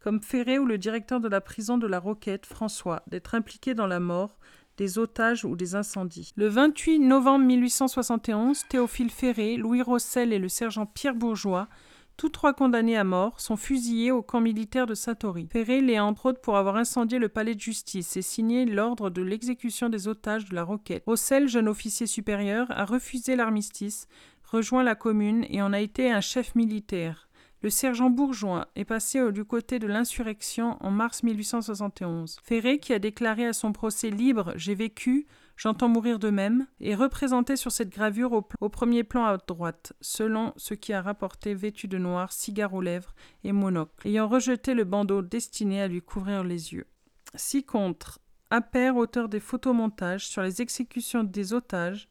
comme 0.01 0.21
Ferré 0.21 0.59
ou 0.59 0.65
le 0.65 0.77
directeur 0.77 1.21
de 1.21 1.29
la 1.29 1.39
prison 1.39 1.77
de 1.77 1.87
la 1.87 1.99
Roquette, 1.99 2.45
François, 2.45 3.03
d'être 3.07 3.35
impliqué 3.35 3.73
dans 3.73 3.87
la 3.87 4.01
mort 4.01 4.37
des 4.77 4.97
otages 4.97 5.45
ou 5.45 5.55
des 5.55 5.75
incendies. 5.75 6.31
Le 6.35 6.47
28 6.47 6.99
novembre 6.99 7.45
1871, 7.45 8.63
Théophile 8.69 9.11
Ferré, 9.11 9.57
Louis 9.57 9.81
Rossel 9.81 10.33
et 10.33 10.39
le 10.39 10.49
sergent 10.49 10.85
Pierre 10.85 11.15
Bourgeois 11.15 11.67
tous 12.15 12.29
trois 12.29 12.53
condamnés 12.53 12.95
à 12.95 13.03
mort 13.03 13.39
sont 13.41 13.57
fusillés 13.57 14.11
au 14.11 14.21
camp 14.21 14.39
militaire 14.39 14.85
de 14.85 14.93
Satori. 14.93 15.47
Ferré 15.51 15.81
l'est 15.81 15.99
entre 15.99 16.27
autres 16.27 16.41
pour 16.41 16.57
avoir 16.57 16.75
incendié 16.75 17.17
le 17.17 17.27
palais 17.27 17.55
de 17.55 17.59
justice 17.59 18.15
et 18.15 18.21
signé 18.21 18.65
l'ordre 18.65 19.09
de 19.09 19.21
l'exécution 19.21 19.89
des 19.89 20.07
otages 20.07 20.45
de 20.45 20.55
la 20.55 20.63
Roquette. 20.63 21.03
Rossel, 21.07 21.47
jeune 21.47 21.67
officier 21.67 22.05
supérieur, 22.05 22.67
a 22.69 22.85
refusé 22.85 23.35
l'armistice, 23.35 24.07
rejoint 24.43 24.83
la 24.83 24.95
commune 24.95 25.45
et 25.49 25.61
en 25.61 25.73
a 25.73 25.79
été 25.79 26.11
un 26.11 26.21
chef 26.21 26.53
militaire. 26.53 27.27
Le 27.63 27.69
sergent 27.69 28.09
Bourgeois 28.09 28.67
est 28.75 28.83
passé 28.83 29.31
du 29.31 29.45
côté 29.45 29.79
de 29.79 29.87
l'insurrection 29.87 30.75
en 30.81 30.91
mars 30.91 31.23
1871. 31.23 32.39
Ferré, 32.43 32.77
qui 32.77 32.91
a 32.93 32.99
déclaré 32.99 33.45
à 33.45 33.53
son 33.53 33.71
procès 33.71 34.09
libre 34.09 34.51
J'ai 34.57 34.75
vécu, 34.75 35.27
J'entends 35.55 35.87
mourir 35.87 36.19
de 36.19 36.29
même, 36.29 36.67
est 36.81 36.95
représenté 36.95 37.55
sur 37.55 37.71
cette 37.71 37.87
gravure 37.87 38.43
au, 38.59 38.69
premier 38.69 39.05
plan 39.05 39.23
à 39.23 39.37
droite, 39.37 39.93
selon 40.01 40.51
ce 40.57 40.73
qui 40.73 40.91
a 40.91 41.01
rapporté 41.01 41.53
vêtu 41.53 41.87
de 41.87 41.97
noir, 41.97 42.33
cigare 42.33 42.73
aux 42.73 42.81
lèvres 42.81 43.13
et 43.45 43.53
monocle, 43.53 44.05
ayant 44.05 44.27
rejeté 44.27 44.73
le 44.73 44.83
bandeau 44.83 45.21
destiné 45.21 45.81
à 45.81 45.87
lui 45.87 46.01
couvrir 46.01 46.43
les 46.43 46.73
yeux. 46.73 46.87
Si 47.35 47.63
contre, 47.63 48.19
Appert, 48.49 48.97
auteur 48.97 49.29
des 49.29 49.39
photomontages 49.39 50.27
sur 50.27 50.41
les 50.41 50.61
exécutions 50.61 51.23
des 51.23 51.53
otages, 51.53 52.09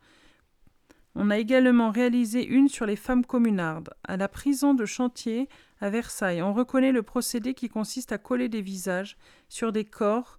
on 1.14 1.30
a 1.30 1.38
également 1.38 1.90
réalisé 1.90 2.46
une 2.46 2.68
sur 2.68 2.86
les 2.86 2.96
femmes 2.96 3.24
communardes. 3.24 3.90
À 4.04 4.16
la 4.16 4.28
prison 4.28 4.74
de 4.74 4.84
chantier 4.84 5.48
à 5.80 5.90
Versailles, 5.90 6.42
on 6.42 6.54
reconnaît 6.54 6.92
le 6.92 7.02
procédé 7.02 7.54
qui 7.54 7.68
consiste 7.68 8.12
à 8.12 8.18
coller 8.18 8.48
des 8.48 8.62
visages 8.62 9.16
sur 9.48 9.72
des 9.72 9.84
corps, 9.84 10.38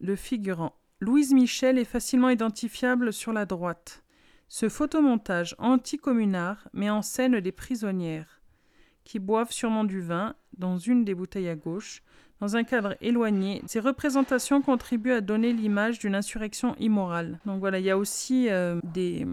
le 0.00 0.16
figurant. 0.16 0.74
Louise 1.00 1.34
Michel 1.34 1.78
est 1.78 1.84
facilement 1.84 2.30
identifiable 2.30 3.12
sur 3.12 3.32
la 3.32 3.44
droite. 3.44 4.02
Ce 4.48 4.68
photomontage 4.68 5.56
anti-communard 5.58 6.68
met 6.72 6.90
en 6.90 7.02
scène 7.02 7.40
des 7.40 7.52
prisonnières 7.52 8.40
qui 9.02 9.18
boivent 9.18 9.52
sûrement 9.52 9.84
du 9.84 10.00
vin 10.00 10.36
dans 10.56 10.78
une 10.78 11.04
des 11.04 11.14
bouteilles 11.14 11.48
à 11.48 11.56
gauche, 11.56 12.02
dans 12.40 12.56
un 12.56 12.64
cadre 12.64 12.96
éloigné. 13.00 13.62
Ces 13.66 13.80
représentations 13.80 14.62
contribuent 14.62 15.12
à 15.12 15.20
donner 15.20 15.52
l'image 15.52 15.98
d'une 15.98 16.14
insurrection 16.14 16.74
immorale. 16.78 17.38
Donc 17.46 17.60
voilà, 17.60 17.78
il 17.78 17.84
y 17.84 17.90
a 17.90 17.98
aussi 17.98 18.48
euh, 18.50 18.80
des, 18.82 19.26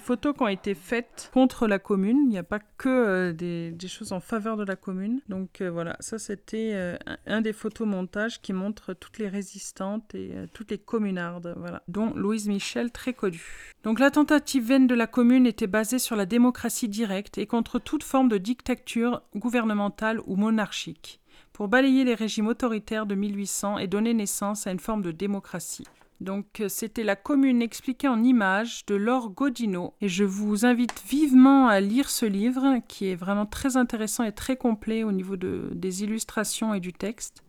photos 0.00 0.34
qui 0.34 0.42
ont 0.42 0.48
été 0.48 0.74
faites 0.74 1.30
contre 1.32 1.66
la 1.66 1.78
commune. 1.78 2.18
Il 2.24 2.28
n'y 2.28 2.38
a 2.38 2.42
pas 2.42 2.60
que 2.78 2.88
euh, 2.88 3.32
des, 3.32 3.88
choses 3.88 4.12
en 4.12 4.20
faveur 4.20 4.56
de 4.56 4.64
la 4.64 4.76
commune. 4.76 5.20
Donc 5.28 5.60
euh, 5.60 5.70
voilà, 5.70 5.96
ça 6.00 6.18
c'était 6.18 6.98
un, 7.26 7.40
des 7.42 7.52
photomontages 7.52 8.40
qui 8.40 8.52
montre 8.52 8.94
toutes 8.94 9.18
les 9.18 9.28
résistantes 9.28 10.14
et 10.14 10.32
toutes 10.52 10.70
les 10.70 10.78
communardes, 10.78 11.54
voilà, 11.56 11.82
dont 11.88 12.12
Louise 12.14 12.48
Michel, 12.48 12.90
très 12.90 13.12
connue. 13.12 13.72
Donc 13.84 13.98
la 13.98 14.10
tentative 14.10 14.66
vaine 14.66 14.86
de 14.86 14.94
la 14.94 15.06
commune 15.06 15.46
était 15.46 15.66
basée 15.66 15.98
sur 15.98 16.16
la 16.16 16.26
démocratie 16.26 16.88
directe 16.88 17.38
et 17.38 17.46
contre 17.46 17.78
toute 17.78 18.04
forme 18.04 18.28
de 18.28 18.38
dictature 18.38 19.22
gouvernementale 19.34 20.20
ou 20.26 20.36
monarchique, 20.36 21.20
pour 21.62 21.68
balayer 21.68 22.02
les 22.02 22.16
régimes 22.16 22.48
autoritaires 22.48 23.06
de 23.06 23.14
1800 23.14 23.78
et 23.78 23.86
donner 23.86 24.14
naissance 24.14 24.66
à 24.66 24.72
une 24.72 24.80
forme 24.80 25.00
de 25.00 25.12
démocratie. 25.12 25.86
Donc 26.20 26.58
euh, 26.58 26.68
c'était 26.68 27.04
la 27.04 27.14
commune 27.14 27.62
expliquée 27.62 28.08
en 28.08 28.24
images 28.24 28.84
de 28.86 28.96
Laure 28.96 29.30
Godino 29.30 29.94
et 30.00 30.08
je 30.08 30.24
vous 30.24 30.66
invite 30.66 31.00
vivement 31.08 31.68
à 31.68 31.78
lire 31.78 32.10
ce 32.10 32.26
livre 32.26 32.78
qui 32.88 33.06
est 33.06 33.14
vraiment 33.14 33.46
très 33.46 33.76
intéressant 33.76 34.24
et 34.24 34.32
très 34.32 34.56
complet 34.56 35.04
au 35.04 35.12
niveau 35.12 35.36
des 35.36 36.02
illustrations 36.02 36.74
et 36.74 36.80
du 36.80 36.92
texte. 36.92 37.44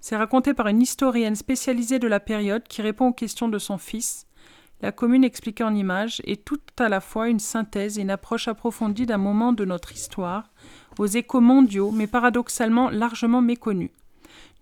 C'est 0.00 0.16
raconté 0.16 0.54
par 0.54 0.68
une 0.68 0.80
historienne 0.80 1.34
spécialisée 1.34 1.98
de 1.98 2.06
la 2.06 2.20
période 2.20 2.62
qui 2.62 2.80
répond 2.80 3.08
aux 3.08 3.12
questions 3.12 3.48
de 3.48 3.58
son 3.58 3.76
fils. 3.76 4.27
La 4.80 4.92
commune 4.92 5.24
expliquée 5.24 5.64
en 5.64 5.74
images 5.74 6.22
est 6.24 6.44
tout 6.44 6.60
à 6.78 6.88
la 6.88 7.00
fois 7.00 7.28
une 7.28 7.40
synthèse 7.40 7.98
et 7.98 8.02
une 8.02 8.10
approche 8.10 8.46
approfondie 8.46 9.06
d'un 9.06 9.18
moment 9.18 9.52
de 9.52 9.64
notre 9.64 9.92
histoire, 9.92 10.52
aux 10.98 11.06
échos 11.06 11.40
mondiaux 11.40 11.90
mais 11.90 12.06
paradoxalement 12.06 12.88
largement 12.88 13.42
méconnus. 13.42 13.90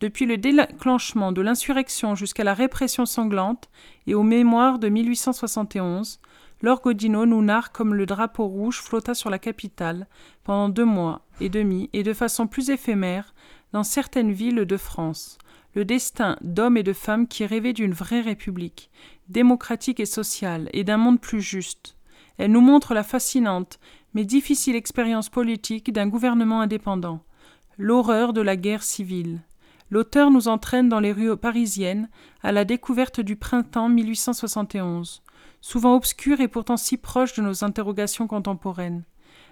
Depuis 0.01 0.25
le 0.25 0.39
déclenchement 0.39 1.33
de 1.33 1.43
l'insurrection 1.43 2.15
jusqu'à 2.15 2.45
la 2.45 2.55
répression 2.55 3.05
sanglante 3.05 3.69
et 4.07 4.15
aux 4.15 4.23
mémoires 4.23 4.79
de 4.79 4.89
1871, 4.89 6.21
Laure 6.63 6.81
Godino 6.81 7.27
nous 7.27 7.43
narre 7.43 7.71
comme 7.71 7.95
le 7.95 8.07
drapeau 8.07 8.47
rouge 8.47 8.81
flotta 8.81 9.15
sur 9.15 9.29
la 9.29 9.39
capitale 9.39 10.07
pendant 10.45 10.71
deux 10.71 10.87
mois 10.87 11.21
et 11.41 11.51
demi 11.51 11.91
et 11.93 12.03
de 12.03 12.15
façon 12.15 12.47
plus 12.47 12.71
éphémère 12.71 13.35
dans 13.73 13.85
certaines 13.85 14.33
villes 14.33 14.65
de 14.65 14.77
France, 14.79 15.37
le 15.75 15.85
destin 15.85 16.39
d'hommes 16.41 16.79
et 16.79 16.83
de 16.83 16.95
femmes 16.95 17.29
qui 17.29 17.45
rêvaient 17.45 17.75
d'une 17.75 17.93
vraie 17.93 18.23
république, 18.23 18.91
démocratique 19.29 20.01
et 20.01 20.07
sociale, 20.07 20.69
et 20.73 20.85
d'un 20.85 20.97
monde 20.97 21.21
plus 21.21 21.41
juste. 21.41 21.97
Elle 22.39 22.53
nous 22.53 22.61
montre 22.61 22.95
la 22.95 23.03
fascinante 23.03 23.79
mais 24.15 24.25
difficile 24.25 24.77
expérience 24.77 25.29
politique 25.29 25.93
d'un 25.93 26.09
gouvernement 26.09 26.63
indépendant, 26.63 27.21
l'horreur 27.77 28.33
de 28.33 28.41
la 28.41 28.57
guerre 28.57 28.83
civile, 28.83 29.43
l'auteur 29.91 30.31
nous 30.31 30.49
entraîne 30.49 30.89
dans 30.89 31.01
les 31.01 31.13
rues 31.13 31.37
parisiennes 31.37 32.09
à 32.43 32.53
la 32.53 32.65
découverte 32.65 33.21
du 33.21 33.37
printemps 33.37 33.89
1871, 33.89 35.23
souvent 35.61 35.95
obscur 35.95 36.41
et 36.41 36.49
pourtant 36.49 36.77
si 36.77 36.97
proche 36.97 37.35
de 37.35 37.43
nos 37.43 37.65
interrogations 37.65 38.27
contemporaines. 38.27 39.05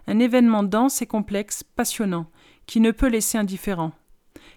Un 0.07 0.19
événement 0.19 0.63
dense 0.63 1.03
et 1.03 1.07
complexe, 1.07 1.63
passionnant, 1.63 2.27
qui 2.67 2.81
ne 2.81 2.91
peut 2.91 3.09
laisser 3.09 3.39
indifférent. 3.39 3.93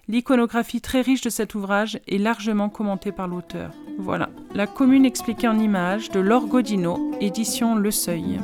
L'iconographie 0.07 0.81
très 0.81 1.01
riche 1.01 1.21
de 1.21 1.29
cet 1.29 1.53
ouvrage 1.53 1.99
est 2.07 2.17
largement 2.17 2.69
commentée 2.69 3.11
par 3.11 3.27
l'auteur. 3.27 3.71
Voilà, 3.99 4.29
La 4.53 4.67
commune 4.67 5.05
expliquée 5.05 5.47
en 5.47 5.59
images 5.59 6.09
de 6.09 6.19
Laure 6.19 6.47
Godino, 6.47 7.11
édition 7.19 7.75
Le 7.75 7.91
Seuil. 7.91 8.39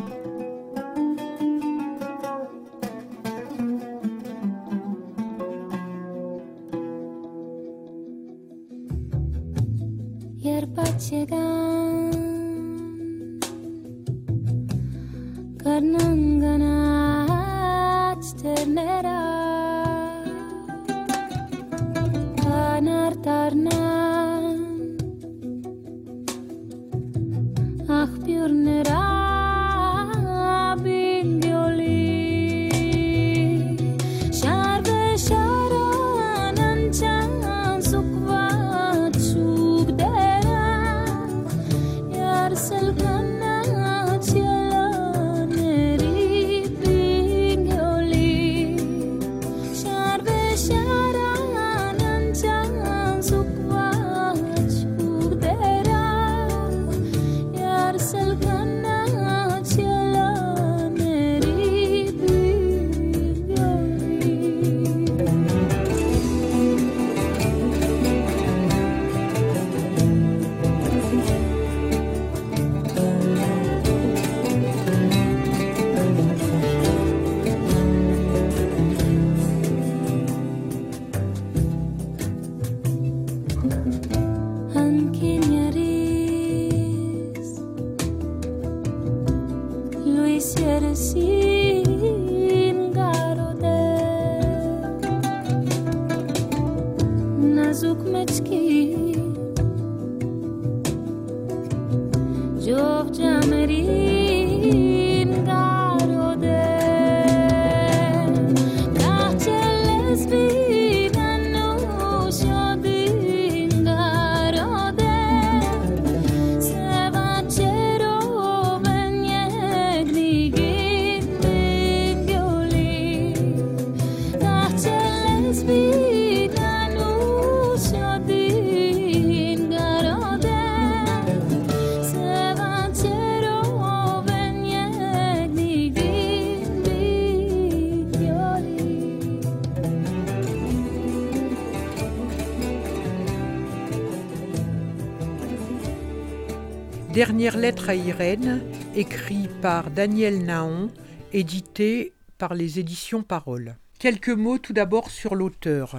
À 147.89 147.95
Irène, 147.95 148.61
écrit 148.95 149.49
par 149.61 149.89
Daniel 149.91 150.43
Naon, 150.43 150.89
édité 151.33 152.13
par 152.37 152.53
les 152.53 152.79
éditions 152.79 153.23
Parole. 153.23 153.75
Quelques 153.99 154.29
mots 154.29 154.57
tout 154.57 154.73
d'abord 154.73 155.09
sur 155.09 155.35
l'auteur. 155.35 155.97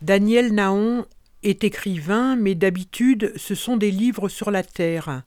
Daniel 0.00 0.52
Naon 0.52 1.06
est 1.42 1.64
écrivain, 1.64 2.36
mais 2.36 2.54
d'habitude 2.54 3.32
ce 3.36 3.54
sont 3.54 3.76
des 3.76 3.90
livres 3.90 4.28
sur 4.28 4.50
la 4.50 4.62
Terre, 4.62 5.22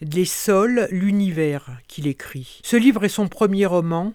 les 0.00 0.24
sols, 0.24 0.88
l'univers 0.90 1.78
qu'il 1.86 2.06
écrit. 2.06 2.60
Ce 2.62 2.76
livre 2.76 3.04
est 3.04 3.08
son 3.08 3.28
premier 3.28 3.66
roman, 3.66 4.14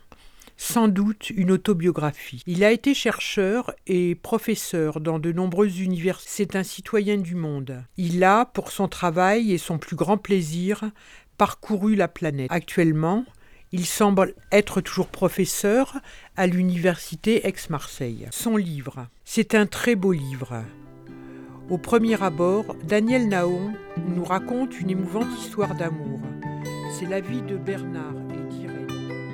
sans 0.59 0.89
doute 0.89 1.29
une 1.29 1.51
autobiographie. 1.51 2.43
Il 2.45 2.65
a 2.65 2.71
été 2.71 2.93
chercheur 2.93 3.73
et 3.87 4.13
professeur 4.13 4.99
dans 4.99 5.17
de 5.17 5.31
nombreuses 5.31 5.79
universités. 5.79 6.29
C'est 6.29 6.55
un 6.57 6.63
citoyen 6.63 7.17
du 7.17 7.33
monde. 7.33 7.81
Il 7.95 8.21
a, 8.25 8.45
pour 8.45 8.71
son 8.71 8.89
travail 8.89 9.53
et 9.53 9.57
son 9.57 9.77
plus 9.77 9.95
grand 9.95 10.17
plaisir, 10.17 10.83
parcouru 11.37 11.95
la 11.95 12.09
planète. 12.09 12.51
Actuellement, 12.51 13.23
il 13.71 13.85
semble 13.85 14.35
être 14.51 14.81
toujours 14.81 15.07
professeur 15.07 15.97
à 16.35 16.45
l'université 16.45 17.47
Aix-Marseille. 17.47 18.27
Son 18.31 18.57
livre, 18.57 19.07
c'est 19.23 19.55
un 19.55 19.65
très 19.65 19.95
beau 19.95 20.11
livre. 20.11 20.65
Au 21.69 21.77
premier 21.77 22.21
abord, 22.21 22.75
Daniel 22.83 23.29
Naon 23.29 23.71
nous 24.09 24.25
raconte 24.25 24.77
une 24.77 24.89
émouvante 24.89 25.31
histoire 25.39 25.73
d'amour. 25.75 26.19
C'est 26.99 27.07
la 27.07 27.21
vie 27.21 27.43
de 27.43 27.55
Bernard. 27.55 28.28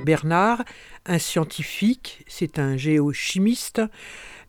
Bernard 0.05 0.63
un 1.05 1.17
scientifique, 1.17 2.23
c'est 2.27 2.59
un 2.59 2.77
géochimiste 2.77 3.81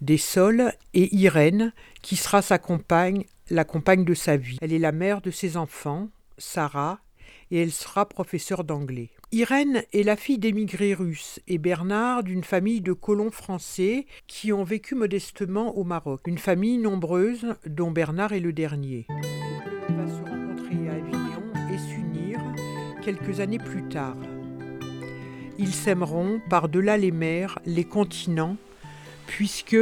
des 0.01 0.19
sols, 0.19 0.73
et 0.93 1.15
Irène, 1.17 1.73
qui 2.03 2.17
sera 2.17 2.43
sa 2.43 2.59
compagne, 2.59 3.25
la 3.51 3.65
compagne 3.65 4.05
de 4.05 4.15
sa 4.15 4.37
vie. 4.37 4.59
Elle 4.61 4.75
est 4.75 4.79
la 4.79 4.93
mère 4.93 5.23
de 5.23 5.31
ses 5.31 5.57
enfants, 5.57 6.11
Sarah, 6.37 7.01
et 7.51 7.63
elle 7.63 7.73
sera 7.73 8.07
professeure 8.07 8.65
d'anglais. 8.65 9.11
Irène 9.33 9.83
est 9.93 10.03
la 10.03 10.17
fille 10.17 10.39
d'émigrés 10.39 10.95
russes 10.95 11.41
et 11.49 11.59
Bernard 11.59 12.23
d'une 12.23 12.45
famille 12.45 12.83
de 12.83 12.93
colons 12.93 13.31
français 13.31 14.07
qui 14.27 14.53
ont 14.53 14.65
vécu 14.65 14.95
modestement 14.95 15.77
au 15.77 15.85
Maroc. 15.85 16.23
Une 16.27 16.39
famille 16.39 16.79
nombreuse 16.79 17.47
dont 17.67 17.91
Bernard 17.91 18.33
est 18.33 18.41
le 18.41 18.53
dernier. 18.53 19.07
Quelques 23.03 23.41
années 23.41 23.59
plus 23.59 23.89
tard. 23.89 24.17
Ils 25.59 25.75
s'aimeront 25.75 26.41
par-delà 26.51 26.99
les 26.99 27.11
mers, 27.11 27.59
les 27.65 27.85
continents, 27.85 28.57
puisque 29.27 29.77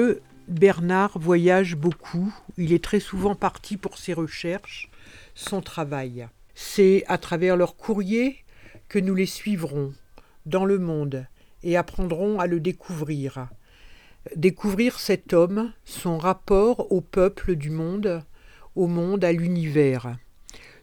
Bernard 0.47 1.19
voyage 1.19 1.75
beaucoup, 1.75 2.33
il 2.57 2.73
est 2.73 2.83
très 2.83 3.01
souvent 3.01 3.35
parti 3.35 3.77
pour 3.77 3.99
ses 3.99 4.13
recherches, 4.13 4.89
son 5.35 5.61
travail. 5.61 6.29
C'est 6.55 7.03
à 7.09 7.19
travers 7.19 7.57
leurs 7.57 7.77
courriers 7.77 8.45
que 8.89 9.01
nous 9.01 9.15
les 9.15 9.27
suivrons 9.27 9.93
dans 10.47 10.65
le 10.65 10.79
monde 10.79 11.27
et 11.65 11.77
apprendrons 11.77 12.39
à 12.39 12.47
le 12.47 12.61
découvrir. 12.61 13.49
Découvrir 14.37 15.01
cet 15.01 15.33
homme, 15.33 15.73
son 15.85 16.19
rapport 16.19 16.93
au 16.93 17.01
peuple 17.01 17.57
du 17.57 17.71
monde, 17.71 18.23
au 18.77 18.87
monde, 18.87 19.25
à 19.25 19.33
l'univers, 19.33 20.17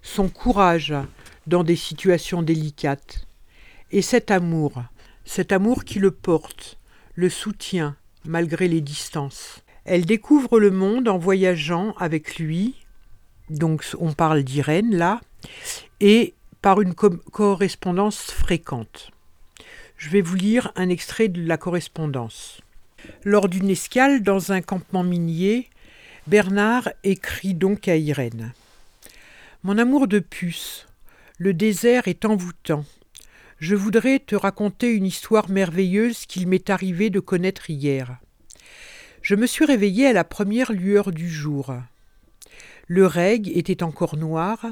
son 0.02 0.28
courage 0.28 0.94
dans 1.48 1.64
des 1.64 1.76
situations 1.76 2.44
délicates, 2.44 3.26
et 3.92 4.02
cet 4.02 4.32
amour, 4.32 4.84
cet 5.26 5.52
amour 5.52 5.84
qui 5.84 6.00
le 6.00 6.12
porte, 6.12 6.78
le 7.16 7.30
soutient 7.30 7.96
malgré 8.26 8.68
les 8.68 8.82
distances. 8.82 9.64
Elle 9.86 10.06
découvre 10.06 10.60
le 10.60 10.72
monde 10.72 11.08
en 11.08 11.18
voyageant 11.18 11.94
avec 11.98 12.38
lui, 12.38 12.76
donc 13.50 13.86
on 14.00 14.14
parle 14.14 14.44
d'Irène 14.44 14.96
là, 14.96 15.20
et 16.00 16.34
par 16.62 16.82
une 16.82 16.94
correspondance 16.94 18.32
fréquente. 18.32 19.12
Je 19.98 20.10
vais 20.10 20.22
vous 20.22 20.36
lire 20.36 20.72
un 20.76 20.90
extrait 20.90 21.28
de 21.28 21.46
la 21.46 21.58
correspondance. 21.58 22.62
Lors 23.24 23.50
d'une 23.50 23.70
escale 23.70 24.22
dans 24.22 24.52
un 24.52 24.62
campement 24.62 25.04
minier, 25.04 25.70
Bernard 26.28 26.90
écrit 27.04 27.56
donc 27.56 27.88
à 27.88 27.98
Irène. 27.98 28.54
Mon 29.64 29.78
amour 29.78 30.08
de 30.08 30.20
puce, 30.20 30.88
le 31.38 31.54
désert 31.54 32.08
est 32.08 32.26
envoûtant. 32.26 32.86
Je 33.62 33.76
voudrais 33.76 34.18
te 34.18 34.34
raconter 34.34 34.92
une 34.92 35.06
histoire 35.06 35.48
merveilleuse 35.48 36.26
qu'il 36.26 36.48
m'est 36.48 36.72
arrivé 36.72 37.12
de 37.12 37.20
connaître 37.20 37.70
hier. 37.70 38.18
Je 39.22 39.36
me 39.36 39.46
suis 39.46 39.66
réveillé 39.66 40.08
à 40.08 40.14
la 40.14 40.24
première 40.24 40.72
lueur 40.72 41.12
du 41.12 41.30
jour. 41.30 41.76
Le 42.88 43.06
reg 43.06 43.56
était 43.56 43.84
encore 43.84 44.18
noir 44.18 44.66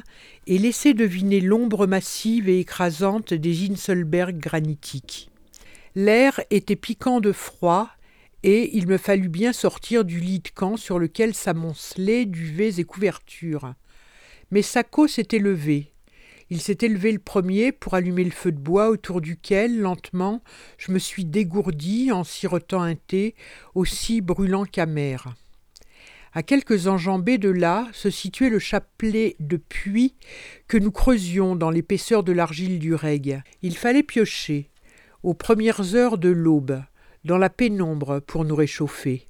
et 0.47 0.57
laissait 0.57 0.95
deviner 0.95 1.39
l'ombre 1.39 1.85
massive 1.85 2.49
et 2.49 2.61
écrasante 2.61 3.31
des 3.31 3.69
Inselberg 3.69 4.39
granitiques. 4.39 5.29
L'air 5.93 6.41
était 6.49 6.75
piquant 6.75 7.19
de 7.19 7.31
froid 7.31 7.89
et 8.41 8.75
il 8.75 8.87
me 8.87 8.97
fallut 8.97 9.29
bien 9.29 9.53
sortir 9.53 10.03
du 10.03 10.19
lit 10.19 10.39
de 10.39 10.49
camp 10.49 10.77
sur 10.77 10.97
lequel 10.97 11.35
s'amoncelaient 11.35 12.25
duvets 12.25 12.79
et 12.79 12.85
couvertures. 12.85 13.75
Mais 14.49 14.63
Sacco 14.63 15.07
s'était 15.07 15.37
levé. 15.37 15.91
Il 16.51 16.61
s'était 16.61 16.87
levé 16.87 17.11
le 17.11 17.19
premier 17.19 17.71
pour 17.71 17.93
allumer 17.93 18.23
le 18.23 18.31
feu 18.31 18.51
de 18.51 18.57
bois 18.57 18.89
autour 18.89 19.21
duquel, 19.21 19.79
lentement, 19.79 20.41
je 20.77 20.91
me 20.91 20.97
suis 20.97 21.25
dégourdi 21.25 22.11
en 22.11 22.23
sirotant 22.23 22.81
un 22.81 22.95
thé 22.95 23.35
aussi 23.75 24.21
brûlant 24.21 24.65
qu'amer. 24.65 25.17
À 26.33 26.43
quelques 26.43 26.87
enjambées 26.87 27.37
de 27.37 27.49
là 27.49 27.87
se 27.91 28.09
situait 28.09 28.49
le 28.49 28.59
chapelet 28.59 29.35
de 29.39 29.57
puits 29.57 30.15
que 30.67 30.77
nous 30.77 30.91
creusions 30.91 31.55
dans 31.55 31.69
l'épaisseur 31.69 32.23
de 32.23 32.31
l'argile 32.31 32.79
du 32.79 32.95
reg. 32.95 33.41
Il 33.61 33.75
fallait 33.75 34.03
piocher, 34.03 34.69
aux 35.23 35.33
premières 35.33 35.95
heures 35.95 36.17
de 36.17 36.29
l'aube, 36.29 36.83
dans 37.25 37.37
la 37.37 37.49
pénombre 37.49 38.21
pour 38.21 38.45
nous 38.45 38.55
réchauffer, 38.55 39.27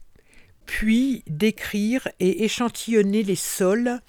puis 0.66 1.24
décrire 1.28 2.08
et 2.20 2.44
échantillonner 2.44 3.24
les 3.24 3.36
sols 3.36 4.00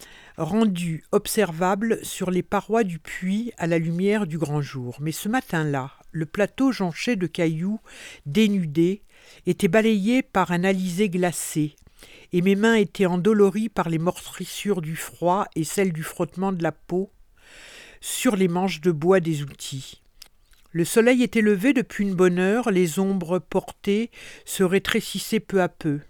rendu 0.41 1.05
observable 1.13 1.99
sur 2.03 2.31
les 2.31 2.43
parois 2.43 2.83
du 2.83 2.99
puits 2.99 3.53
à 3.59 3.67
la 3.67 3.79
lumière 3.79 4.27
du 4.27 4.39
grand 4.39 4.63
jour. 4.63 4.97
Mais 5.01 5.13
ce 5.13 5.29
matin-là, 5.29 5.93
le 6.13 6.27
plateau 6.27 6.73
jonché 6.73 7.17
de 7.17 7.27
cailloux 7.27 7.79
dénudés 8.27 9.03
était 9.47 9.69
balayé 9.69 10.23
par 10.23 10.51
un 10.51 10.65
alizé 10.65 11.09
glacé, 11.09 11.77
et 12.33 12.43
mes 12.43 12.57
mains 12.57 12.75
étaient 12.75 13.07
endolories 13.07 13.69
par 13.69 13.89
les 13.89 13.99
meurtrissures 13.99 14.81
du 14.81 14.97
froid 14.97 15.47
et 15.55 15.65
celles 15.65 15.93
du 15.93 16.03
frottement 16.03 16.53
de 16.53 16.63
la 16.63 16.73
peau 16.73 17.11
sur 18.01 18.35
les 18.35 18.49
manches 18.49 18.81
de 18.81 18.93
bois 18.93 19.21
des 19.21 19.43
outils. 19.43 20.01
Le 20.73 20.85
soleil 20.85 21.23
était 21.23 21.41
levé 21.41 21.73
depuis 21.73 22.05
une 22.05 22.15
bonne 22.15 22.39
heure, 22.39 22.71
les 22.71 22.99
ombres 22.99 23.41
portées 23.41 24.11
se 24.45 24.63
rétrécissaient 24.63 25.41
peu 25.41 25.61
à 25.61 25.69
peu. 25.69 26.01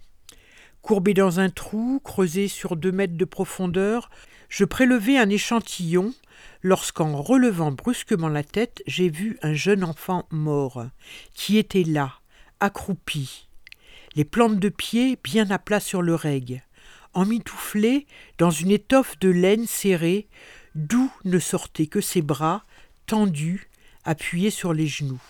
Courbé 0.81 1.13
dans 1.13 1.39
un 1.39 1.49
trou, 1.49 2.01
creusé 2.03 2.47
sur 2.47 2.75
deux 2.75 2.91
mètres 2.91 3.17
de 3.17 3.25
profondeur, 3.25 4.09
je 4.49 4.65
prélevai 4.65 5.17
un 5.17 5.29
échantillon. 5.29 6.13
Lorsqu'en 6.63 7.21
relevant 7.21 7.71
brusquement 7.71 8.29
la 8.29 8.43
tête, 8.43 8.81
j'ai 8.87 9.09
vu 9.09 9.37
un 9.43 9.53
jeune 9.53 9.83
enfant 9.83 10.27
mort, 10.31 10.85
qui 11.35 11.57
était 11.57 11.83
là, 11.83 12.13
accroupi, 12.59 13.47
les 14.15 14.25
plantes 14.25 14.59
de 14.59 14.69
pied 14.69 15.17
bien 15.23 15.49
à 15.51 15.59
plat 15.59 15.79
sur 15.79 16.01
le 16.01 16.15
reg, 16.15 16.63
emmitouflé 17.13 18.07
dans 18.39 18.51
une 18.51 18.71
étoffe 18.71 19.19
de 19.19 19.29
laine 19.29 19.67
serrée, 19.67 20.27
d'où 20.73 21.11
ne 21.25 21.39
sortaient 21.39 21.87
que 21.87 22.01
ses 22.01 22.21
bras, 22.21 22.65
tendus, 23.05 23.69
appuyés 24.03 24.51
sur 24.51 24.73
les 24.73 24.87
genoux. 24.87 25.21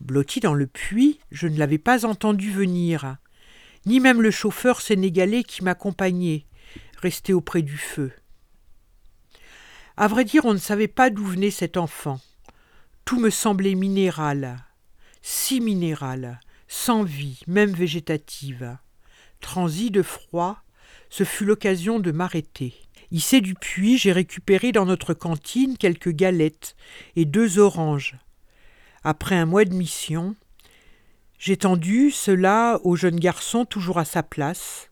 Blotti 0.00 0.40
dans 0.40 0.54
le 0.54 0.66
puits, 0.66 1.20
je 1.30 1.46
ne 1.46 1.58
l'avais 1.58 1.78
pas 1.78 2.04
entendu 2.04 2.50
venir 2.50 3.18
ni 3.86 4.00
même 4.00 4.22
le 4.22 4.30
chauffeur 4.30 4.80
sénégalais 4.80 5.42
qui 5.42 5.64
m'accompagnait, 5.64 6.46
resté 6.98 7.32
auprès 7.32 7.62
du 7.62 7.76
feu. 7.76 8.12
À 9.96 10.08
vrai 10.08 10.24
dire, 10.24 10.44
on 10.44 10.54
ne 10.54 10.58
savait 10.58 10.88
pas 10.88 11.10
d'où 11.10 11.24
venait 11.24 11.50
cet 11.50 11.76
enfant. 11.76 12.20
Tout 13.04 13.20
me 13.20 13.30
semblait 13.30 13.74
minéral, 13.74 14.64
si 15.20 15.60
minéral, 15.60 16.40
sans 16.68 17.02
vie, 17.02 17.40
même 17.46 17.72
végétative. 17.72 18.78
Transi 19.40 19.90
de 19.90 20.02
froid, 20.02 20.62
ce 21.10 21.24
fut 21.24 21.44
l'occasion 21.44 21.98
de 21.98 22.12
m'arrêter. 22.12 22.74
Hissé 23.10 23.42
du 23.42 23.54
puits, 23.54 23.98
j'ai 23.98 24.12
récupéré 24.12 24.72
dans 24.72 24.86
notre 24.86 25.12
cantine 25.12 25.76
quelques 25.76 26.12
galettes 26.12 26.74
et 27.16 27.26
deux 27.26 27.58
oranges. 27.58 28.16
Après 29.04 29.34
un 29.36 29.44
mois 29.44 29.66
de 29.66 29.74
mission, 29.74 30.34
j'ai 31.42 31.56
tendu 31.56 32.12
cela 32.12 32.78
au 32.84 32.94
jeune 32.94 33.18
garçon 33.18 33.64
toujours 33.64 33.98
à 33.98 34.04
sa 34.04 34.22
place, 34.22 34.90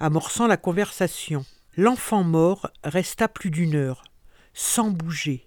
amorçant 0.00 0.48
la 0.48 0.56
conversation. 0.56 1.44
L'enfant 1.76 2.24
mort 2.24 2.68
resta 2.82 3.28
plus 3.28 3.52
d'une 3.52 3.76
heure, 3.76 4.02
sans 4.52 4.90
bouger, 4.90 5.46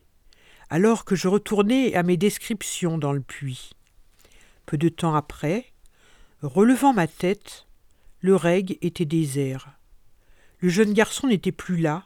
alors 0.70 1.04
que 1.04 1.18
je 1.18 1.28
retournai 1.28 1.94
à 1.96 2.04
mes 2.04 2.16
descriptions 2.16 2.98
dans 2.98 3.12
le 3.12 3.20
puits. 3.20 3.72
Peu 4.66 4.78
de 4.78 4.88
temps 4.88 5.14
après, 5.14 5.66
relevant 6.42 6.94
ma 6.94 7.08
tête, 7.08 7.68
le 8.22 8.38
reg 8.38 8.78
était 8.82 9.04
désert. 9.04 9.74
Le 10.60 10.70
jeune 10.70 10.94
garçon 10.94 11.28
n'était 11.28 11.52
plus 11.52 11.76
là. 11.76 12.06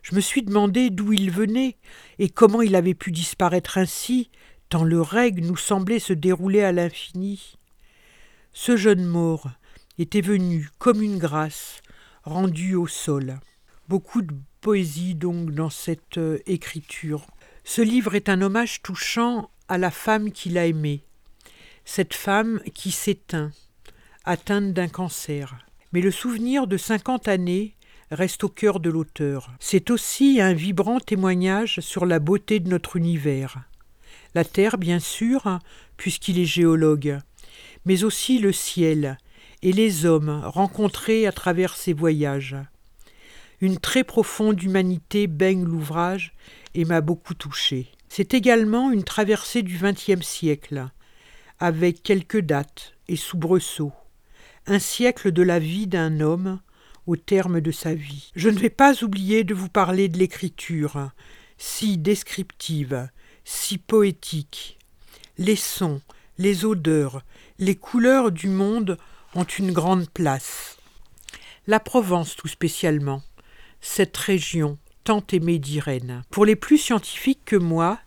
Je 0.00 0.14
me 0.14 0.20
suis 0.20 0.42
demandé 0.42 0.88
d'où 0.88 1.12
il 1.12 1.30
venait 1.30 1.76
et 2.18 2.30
comment 2.30 2.62
il 2.62 2.74
avait 2.74 2.94
pu 2.94 3.12
disparaître 3.12 3.76
ainsi 3.76 4.30
tant 4.68 4.84
le 4.84 5.00
règle 5.00 5.42
nous 5.42 5.56
semblait 5.56 5.98
se 5.98 6.12
dérouler 6.12 6.62
à 6.62 6.72
l'infini. 6.72 7.56
Ce 8.52 8.76
jeune 8.76 9.04
mort 9.04 9.50
était 9.98 10.20
venu 10.20 10.70
comme 10.78 11.02
une 11.02 11.18
grâce 11.18 11.82
rendue 12.24 12.74
au 12.74 12.86
sol. 12.86 13.38
Beaucoup 13.88 14.22
de 14.22 14.34
poésie 14.60 15.14
donc 15.14 15.52
dans 15.52 15.70
cette 15.70 16.18
euh, 16.18 16.38
écriture. 16.46 17.26
Ce 17.64 17.82
livre 17.82 18.14
est 18.14 18.28
un 18.28 18.42
hommage 18.42 18.82
touchant 18.82 19.50
à 19.68 19.78
la 19.78 19.90
femme 19.90 20.32
qu'il 20.32 20.58
a 20.58 20.66
aimée, 20.66 21.04
cette 21.84 22.14
femme 22.14 22.60
qui 22.74 22.90
s'éteint, 22.90 23.52
atteinte 24.24 24.72
d'un 24.72 24.88
cancer. 24.88 25.56
Mais 25.92 26.00
le 26.00 26.10
souvenir 26.10 26.66
de 26.66 26.76
cinquante 26.76 27.28
années 27.28 27.76
reste 28.10 28.44
au 28.44 28.48
cœur 28.48 28.80
de 28.80 28.90
l'auteur. 28.90 29.52
C'est 29.60 29.90
aussi 29.90 30.40
un 30.40 30.52
vibrant 30.52 31.00
témoignage 31.00 31.80
sur 31.80 32.06
la 32.06 32.18
beauté 32.18 32.60
de 32.60 32.68
notre 32.68 32.96
univers 32.96 33.68
la 34.36 34.44
terre 34.44 34.76
bien 34.76 34.98
sûr, 34.98 35.60
puisqu'il 35.96 36.38
est 36.38 36.44
géologue, 36.44 37.18
mais 37.86 38.04
aussi 38.04 38.38
le 38.38 38.52
ciel 38.52 39.16
et 39.62 39.72
les 39.72 40.04
hommes 40.04 40.42
rencontrés 40.44 41.26
à 41.26 41.32
travers 41.32 41.74
ses 41.74 41.94
voyages. 41.94 42.54
Une 43.62 43.78
très 43.78 44.04
profonde 44.04 44.62
humanité 44.62 45.26
baigne 45.26 45.64
l'ouvrage 45.64 46.34
et 46.74 46.84
m'a 46.84 47.00
beaucoup 47.00 47.32
touché. 47.32 47.86
C'est 48.10 48.34
également 48.34 48.92
une 48.92 49.04
traversée 49.04 49.62
du 49.62 49.78
XXe 49.78 50.20
siècle, 50.20 50.86
avec 51.58 52.02
quelques 52.02 52.40
dates 52.40 52.92
et 53.08 53.16
soubresauts. 53.16 53.94
Un 54.66 54.78
siècle 54.78 55.32
de 55.32 55.42
la 55.42 55.58
vie 55.58 55.86
d'un 55.86 56.20
homme 56.20 56.60
au 57.06 57.16
terme 57.16 57.62
de 57.62 57.70
sa 57.70 57.94
vie. 57.94 58.32
Je 58.36 58.50
ne 58.50 58.58
vais 58.58 58.68
pas 58.68 59.02
oublier 59.02 59.44
de 59.44 59.54
vous 59.54 59.70
parler 59.70 60.10
de 60.10 60.18
l'écriture, 60.18 61.10
si 61.56 61.96
descriptive, 61.96 63.08
si 63.46 63.78
poétique. 63.78 64.76
Les 65.38 65.56
sons, 65.56 66.02
les 66.36 66.64
odeurs, 66.64 67.22
les 67.58 67.76
couleurs 67.76 68.32
du 68.32 68.48
monde 68.48 68.98
ont 69.34 69.44
une 69.44 69.70
grande 69.72 70.10
place. 70.10 70.76
La 71.68 71.78
Provence 71.78 72.34
tout 72.34 72.48
spécialement, 72.48 73.22
cette 73.80 74.16
région 74.16 74.78
tant 75.04 75.24
aimée 75.32 75.60
d'Irène. 75.60 76.24
Pour 76.30 76.44
les 76.44 76.56
plus 76.56 76.78
scientifiques 76.78 77.44
que 77.44 77.56
moi, 77.56 78.00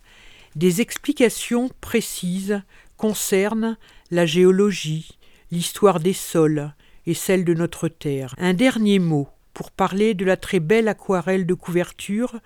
des 0.56 0.82
explications 0.82 1.70
précises 1.80 2.60
concernent 2.98 3.78
la 4.10 4.26
géologie, 4.26 5.18
l'histoire 5.50 6.00
des 6.00 6.12
sols 6.12 6.74
et 7.06 7.14
celle 7.14 7.46
de 7.46 7.54
notre 7.54 7.88
terre. 7.88 8.34
Un 8.36 8.52
dernier 8.52 8.98
mot 8.98 9.28
pour 9.54 9.70
parler 9.70 10.12
de 10.12 10.26
la 10.26 10.36
très 10.36 10.60
belle 10.60 10.88
aquarelle 10.88 11.46
de 11.46 11.54
couverture 11.54 12.40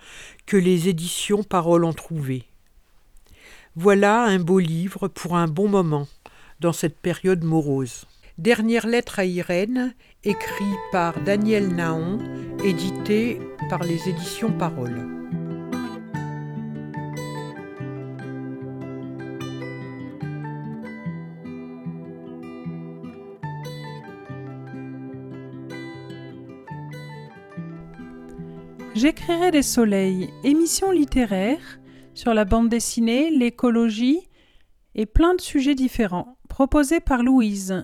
que 0.45 0.55
les 0.55 0.87
éditions 0.87 1.43
Paroles 1.43 1.83
ont 1.83 1.93
trouvée. 1.93 2.45
Voilà 3.77 4.23
un 4.23 4.39
beau 4.39 4.59
livre 4.59 5.09
pour 5.09 5.35
un 5.35 5.49
bon 5.49 5.67
moment 5.67 6.07
dans 6.61 6.71
cette 6.71 6.97
période 6.97 7.43
morose. 7.43 8.05
Dernière 8.37 8.87
lettre 8.87 9.19
à 9.19 9.25
Irène, 9.25 9.93
écrit 10.23 10.63
par 10.93 11.19
Daniel 11.25 11.75
Naon, 11.75 12.19
édité 12.63 13.37
par 13.69 13.83
les 13.83 14.07
éditions 14.07 14.53
Parole. 14.53 15.05
J'écrirai 28.95 29.51
des 29.51 29.63
soleils, 29.63 30.29
émission 30.45 30.91
littéraire 30.91 31.59
sur 32.15 32.33
la 32.33 32.45
bande 32.45 32.69
dessinée, 32.69 33.29
l'écologie 33.29 34.27
et 34.95 35.05
plein 35.05 35.35
de 35.35 35.41
sujets 35.41 35.75
différents 35.75 36.37
proposés 36.49 37.01
par 37.01 37.21
Louise. 37.21 37.83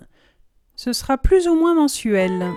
Ce 0.76 0.94
sera 0.94 1.18
plus 1.18 1.48
ou 1.48 1.56
moins 1.56 1.76
mensuel. 1.76 2.48